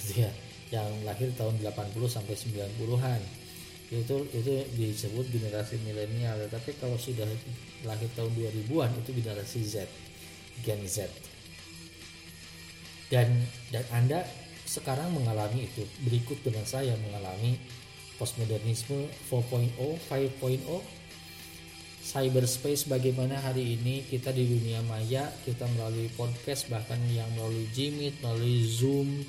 Gitu 0.00 0.24
ya. 0.24 0.32
yang 0.72 0.88
lahir 1.04 1.28
tahun 1.36 1.60
80 1.60 2.00
sampai 2.08 2.32
90-an 2.32 3.20
itu 3.92 4.16
itu 4.32 4.52
disebut 4.72 5.28
generasi 5.28 5.76
milenial. 5.84 6.40
Tapi 6.48 6.72
kalau 6.80 6.96
sudah 6.96 7.28
lahir 7.84 8.08
tahun 8.16 8.32
2000-an 8.32 8.90
itu 9.04 9.10
generasi 9.20 9.60
Z. 9.60 9.84
Gen 10.64 10.80
Z. 10.88 11.12
Dan 13.12 13.28
dan 13.68 13.84
Anda 13.92 14.24
sekarang 14.64 15.12
mengalami 15.12 15.68
itu. 15.68 15.84
Berikut 16.08 16.40
dengan 16.40 16.64
saya 16.64 16.96
mengalami 16.96 17.60
postmodernisme 18.16 19.12
4.0 19.28 19.76
5.0 19.76 21.02
cyberspace 22.02 22.90
bagaimana 22.90 23.38
hari 23.38 23.78
ini? 23.78 24.02
Kita 24.08 24.34
di 24.34 24.48
dunia 24.48 24.82
maya 24.88 25.30
kita 25.46 25.68
melalui 25.76 26.10
podcast 26.16 26.66
bahkan 26.72 26.98
yang 27.12 27.28
melalui 27.38 27.68
Jimit 27.70 28.18
melalui 28.24 28.64
Zoom 28.66 29.22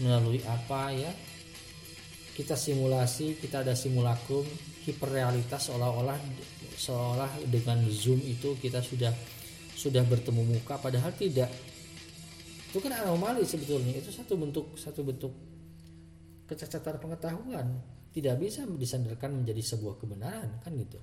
melalui 0.00 0.40
apa 0.44 0.92
ya 0.92 1.12
kita 2.34 2.54
simulasi 2.54 3.36
kita 3.38 3.66
ada 3.66 3.74
simulacrum 3.74 4.46
hiperrealitas 4.86 5.68
seolah-olah 5.70 6.18
seolah 6.80 7.30
dengan 7.44 7.84
Zoom 7.92 8.22
itu 8.24 8.56
kita 8.56 8.80
sudah 8.80 9.12
sudah 9.76 10.04
bertemu 10.04 10.56
muka 10.56 10.80
padahal 10.80 11.12
tidak. 11.16 11.48
Itu 12.70 12.78
kan 12.78 13.02
anomali 13.02 13.42
sebetulnya 13.42 13.96
itu 13.98 14.08
satu 14.14 14.38
bentuk 14.38 14.78
satu 14.78 15.04
bentuk 15.04 15.32
kecacatan 16.48 16.96
pengetahuan. 17.00 17.66
Tidak 18.10 18.34
bisa 18.42 18.66
disandarkan 18.66 19.42
menjadi 19.42 19.62
sebuah 19.62 19.94
kebenaran 20.02 20.48
kan 20.64 20.72
gitu. 20.74 20.98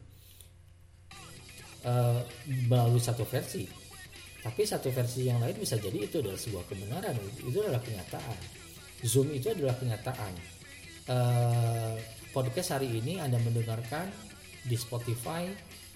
Uh, 1.88 2.20
melalui 2.68 3.00
satu 3.00 3.24
versi. 3.24 3.64
Tapi 4.44 4.62
satu 4.64 4.92
versi 4.92 5.28
yang 5.28 5.40
lain 5.40 5.56
bisa 5.60 5.80
jadi 5.80 6.08
itu 6.08 6.20
adalah 6.20 6.40
sebuah 6.40 6.64
kebenaran 6.68 7.16
itu 7.44 7.58
adalah 7.64 7.80
kenyataan. 7.84 8.38
Zoom 9.06 9.30
itu 9.32 9.54
adalah 9.54 9.78
kenyataan 9.78 10.57
uh, 11.08 11.96
podcast 12.36 12.78
hari 12.78 13.00
ini 13.00 13.20
anda 13.20 13.40
mendengarkan 13.42 14.12
di 14.68 14.76
Spotify 14.76 15.48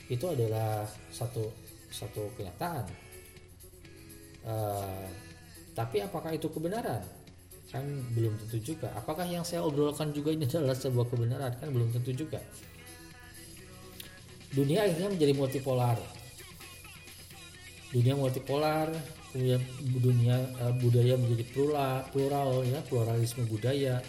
itu 0.08 0.26
adalah 0.28 0.88
satu 1.12 1.52
satu 1.92 2.32
kenyataan. 2.40 2.88
Uh, 4.42 5.08
tapi 5.76 6.04
apakah 6.04 6.36
itu 6.36 6.48
kebenaran? 6.52 7.04
Kan 7.72 7.88
belum 8.12 8.36
tentu 8.44 8.76
juga. 8.76 8.92
Apakah 8.96 9.24
yang 9.24 9.48
saya 9.48 9.64
obrolkan 9.64 10.12
juga 10.12 10.36
ini 10.36 10.44
adalah 10.48 10.76
sebuah 10.76 11.08
kebenaran? 11.08 11.56
Kan 11.60 11.72
belum 11.72 11.96
tentu 11.96 12.12
juga. 12.12 12.40
Dunia 14.52 14.84
akhirnya 14.84 15.16
menjadi 15.16 15.34
multipolar. 15.36 16.00
Dunia 17.92 18.16
multipolar 18.16 18.92
kemudian 19.32 19.64
dunia 19.80 20.44
uh, 20.60 20.76
budaya 20.76 21.16
menjadi 21.16 21.48
plural 21.56 22.04
plural 22.12 22.68
ya 22.68 22.84
pluralisme 22.84 23.48
budaya 23.48 24.04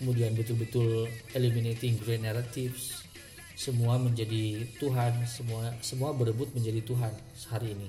kemudian 0.00 0.32
betul-betul 0.32 1.06
eliminating 1.36 2.00
grand 2.00 2.24
narratives. 2.24 3.04
Semua 3.52 4.00
menjadi 4.00 4.64
Tuhan 4.80 5.28
semua 5.28 5.68
semua 5.84 6.16
berebut 6.16 6.48
menjadi 6.56 6.80
Tuhan 6.80 7.12
hari 7.52 7.76
ini. 7.76 7.88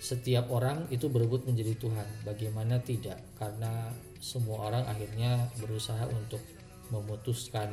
Setiap 0.00 0.48
orang 0.48 0.88
itu 0.88 1.12
berebut 1.12 1.44
menjadi 1.44 1.76
Tuhan 1.76 2.24
bagaimana 2.24 2.80
tidak? 2.80 3.20
Karena 3.36 3.92
semua 4.18 4.72
orang 4.72 4.88
akhirnya 4.88 5.52
berusaha 5.60 6.08
untuk 6.08 6.40
memutuskan 6.88 7.68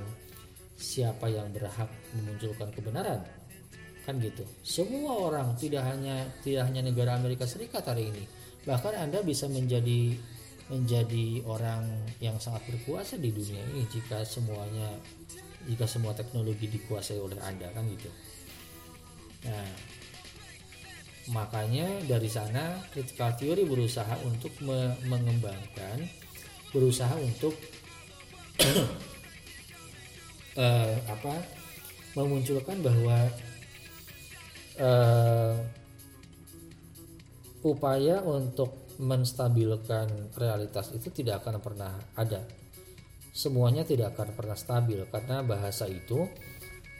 siapa 0.75 1.31
yang 1.31 1.49
berhak 1.55 1.87
memunculkan 2.19 2.69
kebenaran. 2.75 3.23
Kan 4.03 4.19
gitu. 4.19 4.43
Semua 4.59 5.31
orang 5.31 5.55
tidak 5.55 5.87
hanya 5.87 6.27
tidak 6.43 6.67
hanya 6.67 6.83
negara 6.83 7.15
Amerika 7.15 7.47
Serikat 7.47 7.87
hari 7.87 8.11
ini. 8.11 8.23
Bahkan 8.67 8.93
anda 9.07 9.23
bisa 9.23 9.47
menjadi 9.47 10.19
menjadi 10.69 11.41
orang 11.49 11.85
yang 12.21 12.37
sangat 12.37 12.61
berkuasa 12.69 13.17
di 13.17 13.33
dunia 13.33 13.61
ini 13.73 13.89
jika 13.89 14.21
semuanya 14.21 14.93
jika 15.65 15.89
semua 15.89 16.13
teknologi 16.13 16.69
dikuasai 16.69 17.17
oleh 17.17 17.41
anda 17.41 17.67
kan 17.73 17.83
gitu. 17.89 18.09
Nah 19.49 19.69
makanya 21.29 21.85
dari 22.09 22.25
sana 22.25 22.81
critical 22.89 23.33
theory 23.37 23.65
berusaha 23.65 24.17
untuk 24.25 24.49
me 24.65 24.97
mengembangkan 25.05 26.01
berusaha 26.73 27.13
untuk 27.21 27.53
uh, 30.57 30.93
apa 31.13 31.35
memunculkan 32.17 32.81
bahwa 32.81 33.17
uh, 34.81 35.53
upaya 37.61 38.25
untuk 38.25 38.88
menstabilkan 38.99 40.35
realitas 40.35 40.91
itu 40.91 41.07
tidak 41.09 41.43
akan 41.43 41.63
pernah 41.63 41.95
ada. 42.19 42.43
Semuanya 43.31 43.87
tidak 43.87 44.19
akan 44.19 44.35
pernah 44.35 44.57
stabil 44.59 44.99
karena 45.07 45.39
bahasa 45.39 45.87
itu 45.87 46.27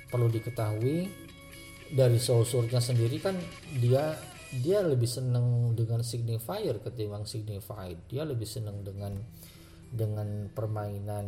perlu 0.08 0.32
diketahui 0.32 1.12
dari 1.92 2.18
sausurnya 2.22 2.80
sendiri 2.80 3.20
kan 3.20 3.36
dia 3.82 4.16
dia 4.50 4.82
lebih 4.82 5.06
senang 5.06 5.76
dengan 5.76 6.02
signifier 6.02 6.80
ketimbang 6.80 7.28
signified. 7.28 8.00
Dia 8.08 8.24
lebih 8.24 8.48
senang 8.48 8.80
dengan 8.82 9.20
dengan 9.90 10.48
permainan 10.54 11.26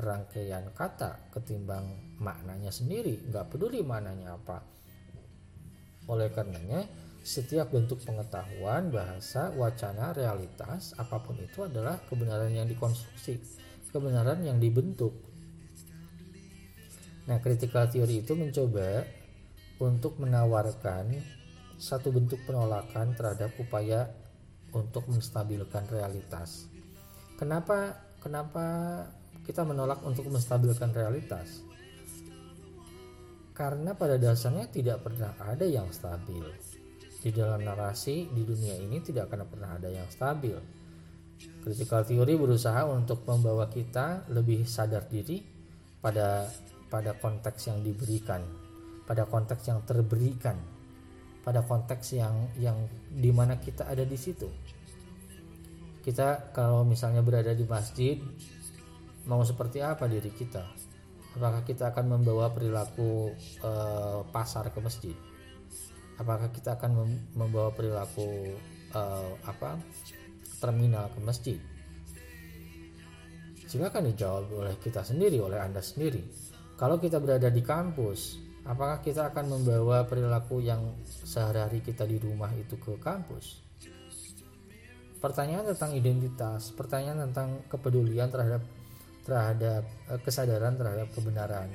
rangkaian 0.00 0.72
kata 0.72 1.28
ketimbang 1.28 2.16
maknanya 2.16 2.72
sendiri 2.72 3.28
nggak 3.28 3.52
peduli 3.52 3.84
maknanya 3.84 4.32
apa 4.32 4.64
oleh 6.08 6.32
karenanya 6.32 6.88
setiap 7.28 7.68
bentuk 7.68 8.00
pengetahuan 8.00 8.88
bahasa 8.88 9.52
wacana 9.52 10.16
realitas 10.16 10.96
apa 10.96 11.20
pun 11.20 11.36
itu 11.36 11.68
adalah 11.68 12.00
kebenaran 12.08 12.48
yang 12.48 12.64
dikonstruksi 12.64 13.36
kebenaran 13.92 14.40
yang 14.40 14.56
dibentuk 14.56 15.12
nah 17.28 17.36
critical 17.44 17.84
theory 17.92 18.24
itu 18.24 18.32
mencoba 18.32 19.04
untuk 19.76 20.16
menawarkan 20.16 21.12
satu 21.76 22.08
bentuk 22.08 22.40
penolakan 22.48 23.12
terhadap 23.12 23.52
upaya 23.60 24.08
untuk 24.72 25.04
menstabilkan 25.12 25.84
realitas 25.92 26.72
Kenapa 27.38 27.94
kenapa 28.18 28.66
kita 29.46 29.62
menolak 29.62 30.02
untuk 30.02 30.26
menstabilkan 30.26 30.90
realitas? 30.90 31.62
Karena 33.54 33.94
pada 33.94 34.18
dasarnya 34.18 34.66
tidak 34.66 35.06
pernah 35.06 35.38
ada 35.38 35.62
yang 35.62 35.86
stabil. 35.94 36.42
Di 37.18 37.34
dalam 37.34 37.66
narasi 37.66 38.30
di 38.30 38.46
dunia 38.46 38.78
ini 38.78 39.02
tidak 39.02 39.26
akan 39.26 39.50
pernah 39.50 39.74
ada 39.74 39.90
yang 39.90 40.06
stabil. 40.06 40.54
Critical 41.38 42.06
theory 42.06 42.38
berusaha 42.38 42.86
untuk 42.86 43.26
membawa 43.26 43.66
kita 43.66 44.30
lebih 44.30 44.62
sadar 44.66 45.06
diri 45.10 45.42
pada 45.98 46.46
pada 46.86 47.18
konteks 47.18 47.68
yang 47.68 47.82
diberikan, 47.82 48.42
pada 49.02 49.26
konteks 49.26 49.66
yang 49.66 49.82
terberikan, 49.82 50.56
pada 51.42 51.66
konteks 51.66 52.14
yang 52.14 52.34
yang 52.58 52.78
di 53.10 53.34
mana 53.34 53.58
kita 53.58 53.90
ada 53.90 54.06
di 54.06 54.14
situ. 54.14 54.46
Kita 56.02 56.54
kalau 56.54 56.86
misalnya 56.86 57.20
berada 57.20 57.52
di 57.52 57.66
masjid 57.66 58.16
mau 59.26 59.42
seperti 59.42 59.82
apa 59.82 60.06
diri 60.06 60.30
kita? 60.32 60.64
Apakah 61.36 61.62
kita 61.62 61.92
akan 61.92 62.18
membawa 62.18 62.50
perilaku 62.50 63.30
e, 63.60 63.70
pasar 64.32 64.72
ke 64.72 64.80
masjid 64.80 65.14
apakah 66.18 66.50
kita 66.50 66.74
akan 66.74 67.06
membawa 67.32 67.70
perilaku 67.72 68.58
e, 68.92 69.02
apa 69.46 69.78
terminal 70.58 71.08
ke 71.14 71.18
masjid? 71.22 71.58
Silakan 73.68 74.10
dijawab 74.10 74.50
oleh 74.52 74.74
kita 74.80 75.04
sendiri 75.04 75.38
oleh 75.38 75.60
anda 75.60 75.78
sendiri. 75.84 76.24
Kalau 76.78 76.98
kita 76.98 77.22
berada 77.22 77.50
di 77.50 77.62
kampus 77.62 78.48
apakah 78.68 79.00
kita 79.00 79.32
akan 79.32 79.58
membawa 79.58 80.04
perilaku 80.04 80.60
yang 80.60 80.84
sehari-hari 81.04 81.80
kita 81.80 82.04
di 82.04 82.20
rumah 82.20 82.52
itu 82.52 82.76
ke 82.76 82.98
kampus? 83.00 83.64
Pertanyaan 85.18 85.74
tentang 85.74 85.98
identitas, 85.98 86.70
pertanyaan 86.76 87.26
tentang 87.30 87.66
kepedulian 87.66 88.30
terhadap 88.30 88.62
terhadap 89.26 89.82
eh, 90.08 90.20
kesadaran 90.22 90.78
terhadap 90.78 91.10
kebenaran. 91.12 91.68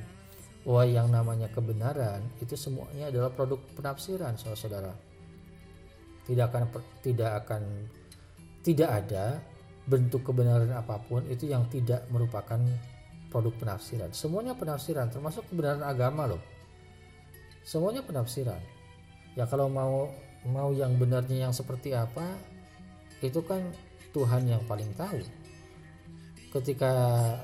Wah, 0.64 0.88
yang 0.88 1.12
namanya 1.12 1.52
kebenaran 1.52 2.24
itu 2.40 2.56
semuanya 2.56 3.12
adalah 3.12 3.36
produk 3.36 3.60
penafsiran, 3.76 4.40
saudara-saudara. 4.40 4.96
Tidak 6.24 6.46
akan 6.48 6.64
tidak 7.04 7.32
akan 7.44 7.62
tidak 8.64 8.90
ada 9.04 9.44
bentuk 9.84 10.24
kebenaran 10.24 10.72
apa 10.72 11.04
pun 11.04 11.28
itu 11.28 11.52
yang 11.52 11.68
tidak 11.68 12.08
merupakan 12.08 12.56
produk 13.28 13.52
penafsiran. 13.60 14.16
Semuanya 14.16 14.56
penafsiran, 14.56 15.12
termasuk 15.12 15.44
kebenaran 15.52 15.84
agama 15.84 16.32
loh. 16.32 16.42
Semuanya 17.68 18.00
penafsiran. 18.08 18.64
Ya 19.36 19.44
kalau 19.44 19.68
mau 19.68 20.16
mau 20.48 20.72
yang 20.72 20.96
benarnya 20.96 21.52
yang 21.52 21.54
seperti 21.56 21.92
apa, 21.92 22.40
itu 23.20 23.44
kan 23.44 23.68
Tuhan 24.16 24.48
yang 24.48 24.64
paling 24.64 24.96
tahu 24.96 25.43
ketika 26.54 26.94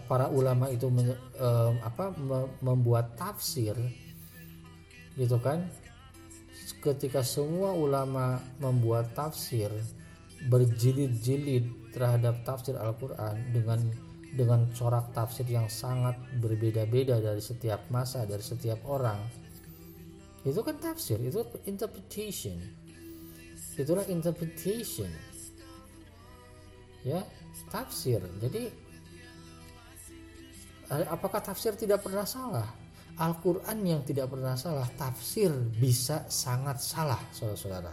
para 0.06 0.30
ulama 0.30 0.70
itu 0.70 0.86
men, 0.94 1.18
um, 1.42 1.74
apa 1.82 2.14
membuat 2.62 3.18
tafsir 3.18 3.74
gitu 5.18 5.42
kan 5.42 5.66
ketika 6.86 7.26
semua 7.26 7.74
ulama 7.74 8.38
membuat 8.62 9.12
tafsir 9.18 9.74
berjilid-jilid 10.46 11.92
terhadap 11.92 12.46
tafsir 12.46 12.78
Al-Qur'an 12.78 13.36
dengan 13.50 13.82
dengan 14.30 14.70
corak 14.78 15.10
tafsir 15.12 15.50
yang 15.50 15.66
sangat 15.66 16.14
berbeda-beda 16.38 17.18
dari 17.18 17.42
setiap 17.42 17.90
masa 17.90 18.30
dari 18.30 18.46
setiap 18.46 18.86
orang 18.86 19.18
itu 20.48 20.62
kan 20.64 20.76
tafsir 20.80 21.20
itu 21.20 21.44
interpretation. 21.68 22.56
Itulah 23.76 24.08
interpretation. 24.08 25.12
Ya 27.04 27.28
tafsir. 27.68 28.24
Jadi 28.40 28.72
apakah 30.90 31.42
tafsir 31.42 31.78
tidak 31.78 32.02
pernah 32.02 32.26
salah? 32.26 32.66
Al-Quran 33.20 33.78
yang 33.84 34.02
tidak 34.08 34.32
pernah 34.32 34.56
salah 34.56 34.88
tafsir 34.96 35.52
bisa 35.76 36.24
sangat 36.32 36.80
salah 36.80 37.20
saudara-saudara. 37.36 37.92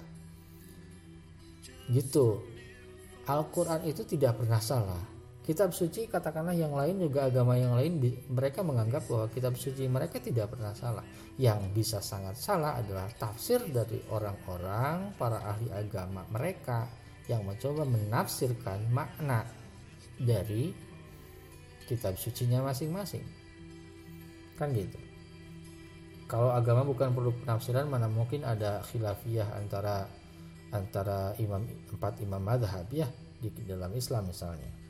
Gitu. 1.90 2.26
Al-Quran 3.26 3.82
itu 3.90 4.06
tidak 4.06 4.38
pernah 4.38 4.62
salah. 4.62 5.02
Kitab 5.46 5.70
suci 5.70 6.10
katakanlah 6.10 6.58
yang 6.58 6.74
lain 6.74 6.98
juga 7.06 7.30
agama 7.30 7.54
yang 7.54 7.78
lain 7.78 8.02
mereka 8.34 8.66
menganggap 8.66 9.06
bahwa 9.06 9.30
kitab 9.30 9.54
suci 9.54 9.86
mereka 9.86 10.18
tidak 10.18 10.50
pernah 10.50 10.74
salah. 10.74 11.06
Yang 11.38 11.70
bisa 11.70 11.98
sangat 12.02 12.34
salah 12.34 12.78
adalah 12.78 13.06
tafsir 13.14 13.62
dari 13.70 14.02
orang-orang 14.10 15.14
para 15.14 15.42
ahli 15.46 15.70
agama 15.70 16.26
mereka 16.34 16.90
yang 17.30 17.46
mencoba 17.46 17.86
menafsirkan 17.86 18.90
makna 18.90 19.46
dari 20.18 20.85
kitab 21.86 22.18
sucinya 22.20 22.60
masing-masing 22.66 23.24
kan 24.58 24.74
gitu 24.74 24.98
kalau 26.26 26.50
agama 26.50 26.82
bukan 26.82 27.14
produk 27.14 27.34
penafsiran 27.46 27.86
mana 27.86 28.10
mungkin 28.10 28.42
ada 28.42 28.82
khilafiyah 28.90 29.46
antara 29.56 30.10
antara 30.74 31.32
imam 31.38 31.62
empat 31.94 32.18
imam 32.20 32.42
madhab 32.42 32.86
ya 32.90 33.06
di 33.38 33.48
dalam 33.62 33.94
Islam 33.94 34.26
misalnya 34.26 34.86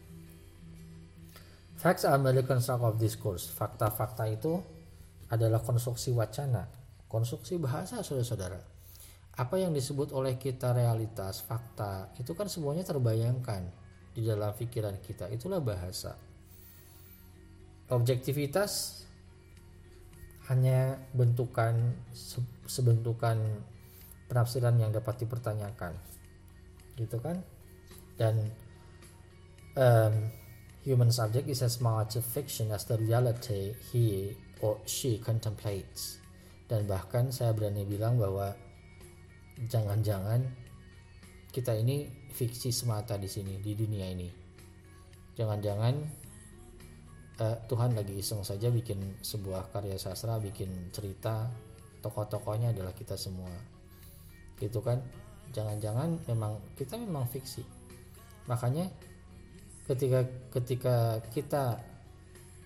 Facts 1.77 2.09
are 2.09 2.17
merely 2.17 2.41
construct 2.41 2.81
of 2.81 2.97
discourse. 2.97 3.53
Fakta-fakta 3.53 4.25
itu 4.33 4.57
adalah 5.29 5.61
konstruksi 5.61 6.09
wacana, 6.17 6.65
konstruksi 7.05 7.61
bahasa 7.61 8.01
saudara-saudara. 8.01 8.57
Apa 9.37 9.61
yang 9.61 9.77
disebut 9.77 10.17
oleh 10.17 10.41
kita 10.41 10.73
realitas, 10.73 11.45
fakta, 11.45 12.17
itu 12.17 12.33
kan 12.33 12.49
semuanya 12.49 12.81
terbayangkan 12.81 13.69
di 14.17 14.25
dalam 14.25 14.57
pikiran 14.57 14.97
kita. 15.05 15.29
Itulah 15.29 15.61
bahasa. 15.61 16.17
Objektivitas 17.87 19.05
hanya 20.51 20.99
bentukan 21.15 21.95
sebentukan 22.67 23.39
penafsiran 24.27 24.79
yang 24.79 24.91
dapat 24.91 25.23
dipertanyakan. 25.23 25.95
Gitu 26.99 27.19
kan? 27.23 27.43
Dan 28.19 28.51
um, 29.79 30.15
Human 30.87 31.11
subject 31.11 31.51
is 31.51 31.67
as 31.67 31.83
much 31.83 32.15
a 32.15 32.23
fiction 32.23 32.71
as 32.71 32.87
the 32.87 32.95
reality 32.95 33.75
he 33.91 34.31
or 34.63 34.79
she 34.87 35.19
contemplates. 35.19 36.23
Dan 36.71 36.87
bahkan 36.87 37.35
saya 37.35 37.51
berani 37.51 37.83
bilang 37.83 38.23
bahwa 38.23 38.55
jangan-jangan 39.67 40.47
kita 41.51 41.75
ini 41.75 42.07
fiksi 42.31 42.71
semata 42.71 43.19
di 43.19 43.27
sini 43.27 43.59
di 43.59 43.75
dunia 43.75 44.07
ini. 44.15 44.31
Jangan-jangan 45.35 45.95
uh, 47.41 47.57
Tuhan 47.67 47.97
lagi 47.97 48.17
iseng 48.17 48.43
saja 48.43 48.69
bikin 48.69 49.21
sebuah 49.21 49.73
karya 49.73 49.97
sastra, 49.97 50.41
bikin 50.41 50.93
cerita, 50.93 51.49
tokoh-tokohnya 52.01 52.73
adalah 52.73 52.93
kita 52.93 53.19
semua. 53.19 53.53
Gitu 54.57 54.81
kan? 54.81 55.01
Jangan-jangan 55.53 56.27
memang 56.29 56.59
kita 56.77 56.97
memang 57.01 57.25
fiksi. 57.29 57.65
Makanya 58.47 58.89
ketika 59.87 60.21
ketika 60.51 60.97
kita 61.31 61.79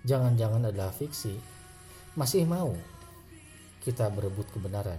jangan-jangan 0.09 0.73
adalah 0.73 0.89
fiksi 0.89 1.37
masih 2.17 2.49
mau 2.49 2.73
kita 3.85 4.09
berebut 4.09 4.49
kebenaran 4.49 4.97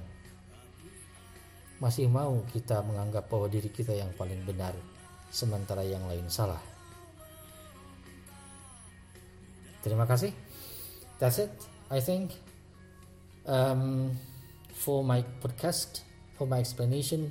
masih 1.81 2.05
mau 2.05 2.45
kita 2.53 2.85
menganggap 2.85 3.25
bahwa 3.25 3.49
diri 3.49 3.73
kita 3.73 3.97
yang 3.97 4.13
paling 4.13 4.37
benar 4.45 4.77
sementara 5.33 5.81
yang 5.81 6.05
lain 6.05 6.29
salah 6.29 6.61
terima 9.81 10.05
kasih. 10.05 10.33
That's 11.19 11.37
it 11.41 11.53
I 11.89 11.99
think. 11.99 12.33
Um, 13.41 14.13
for 14.81 15.03
my 15.03 15.21
podcast 15.41 16.01
for 16.37 16.47
my 16.47 16.57
explanation 16.57 17.29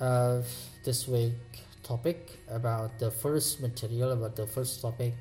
of 0.00 0.46
this 0.82 1.06
week 1.06 1.62
topic 1.82 2.38
about 2.50 2.98
the 2.98 3.10
first 3.10 3.60
material 3.60 4.10
about 4.10 4.34
the 4.34 4.46
first 4.46 4.82
topic 4.82 5.14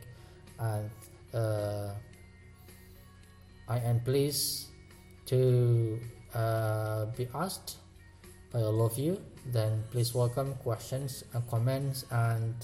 and 0.57 0.89
uh, 1.33 1.93
I 3.69 3.77
am 3.85 4.01
pleased 4.01 4.73
to 5.27 5.99
uh, 6.33 7.05
be 7.13 7.27
asked 7.35 7.77
by 8.51 8.65
all 8.65 8.81
of 8.81 8.97
you. 8.97 9.21
Then 9.45 9.83
please 9.91 10.15
welcome 10.15 10.55
questions 10.55 11.23
and 11.33 11.45
comments 11.47 12.05
and 12.09 12.55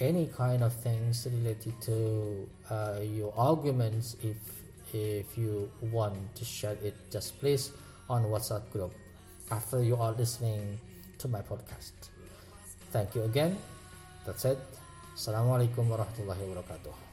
any 0.00 0.26
kind 0.26 0.62
of 0.62 0.72
things 0.72 1.26
related 1.30 1.74
to 1.82 2.48
uh, 2.70 3.00
your 3.02 3.32
arguments 3.36 4.16
if 4.22 4.36
if 4.94 5.36
you 5.36 5.70
want 5.92 6.16
to 6.34 6.44
share 6.44 6.76
it 6.82 6.94
just 7.10 7.38
please 7.40 7.72
on 8.08 8.24
whatsapp 8.24 8.64
group 8.72 8.92
after 9.50 9.82
you 9.82 9.96
are 9.96 10.12
listening 10.12 10.78
to 11.18 11.28
my 11.28 11.40
podcast 11.42 12.08
Thank 12.90 13.14
you 13.14 13.22
again. 13.28 13.56
That's 14.24 14.48
it. 14.48 14.56
Assalamualaikum 15.12 15.92
warahmatullahi 15.92 16.40
wabarakatuh. 16.40 17.07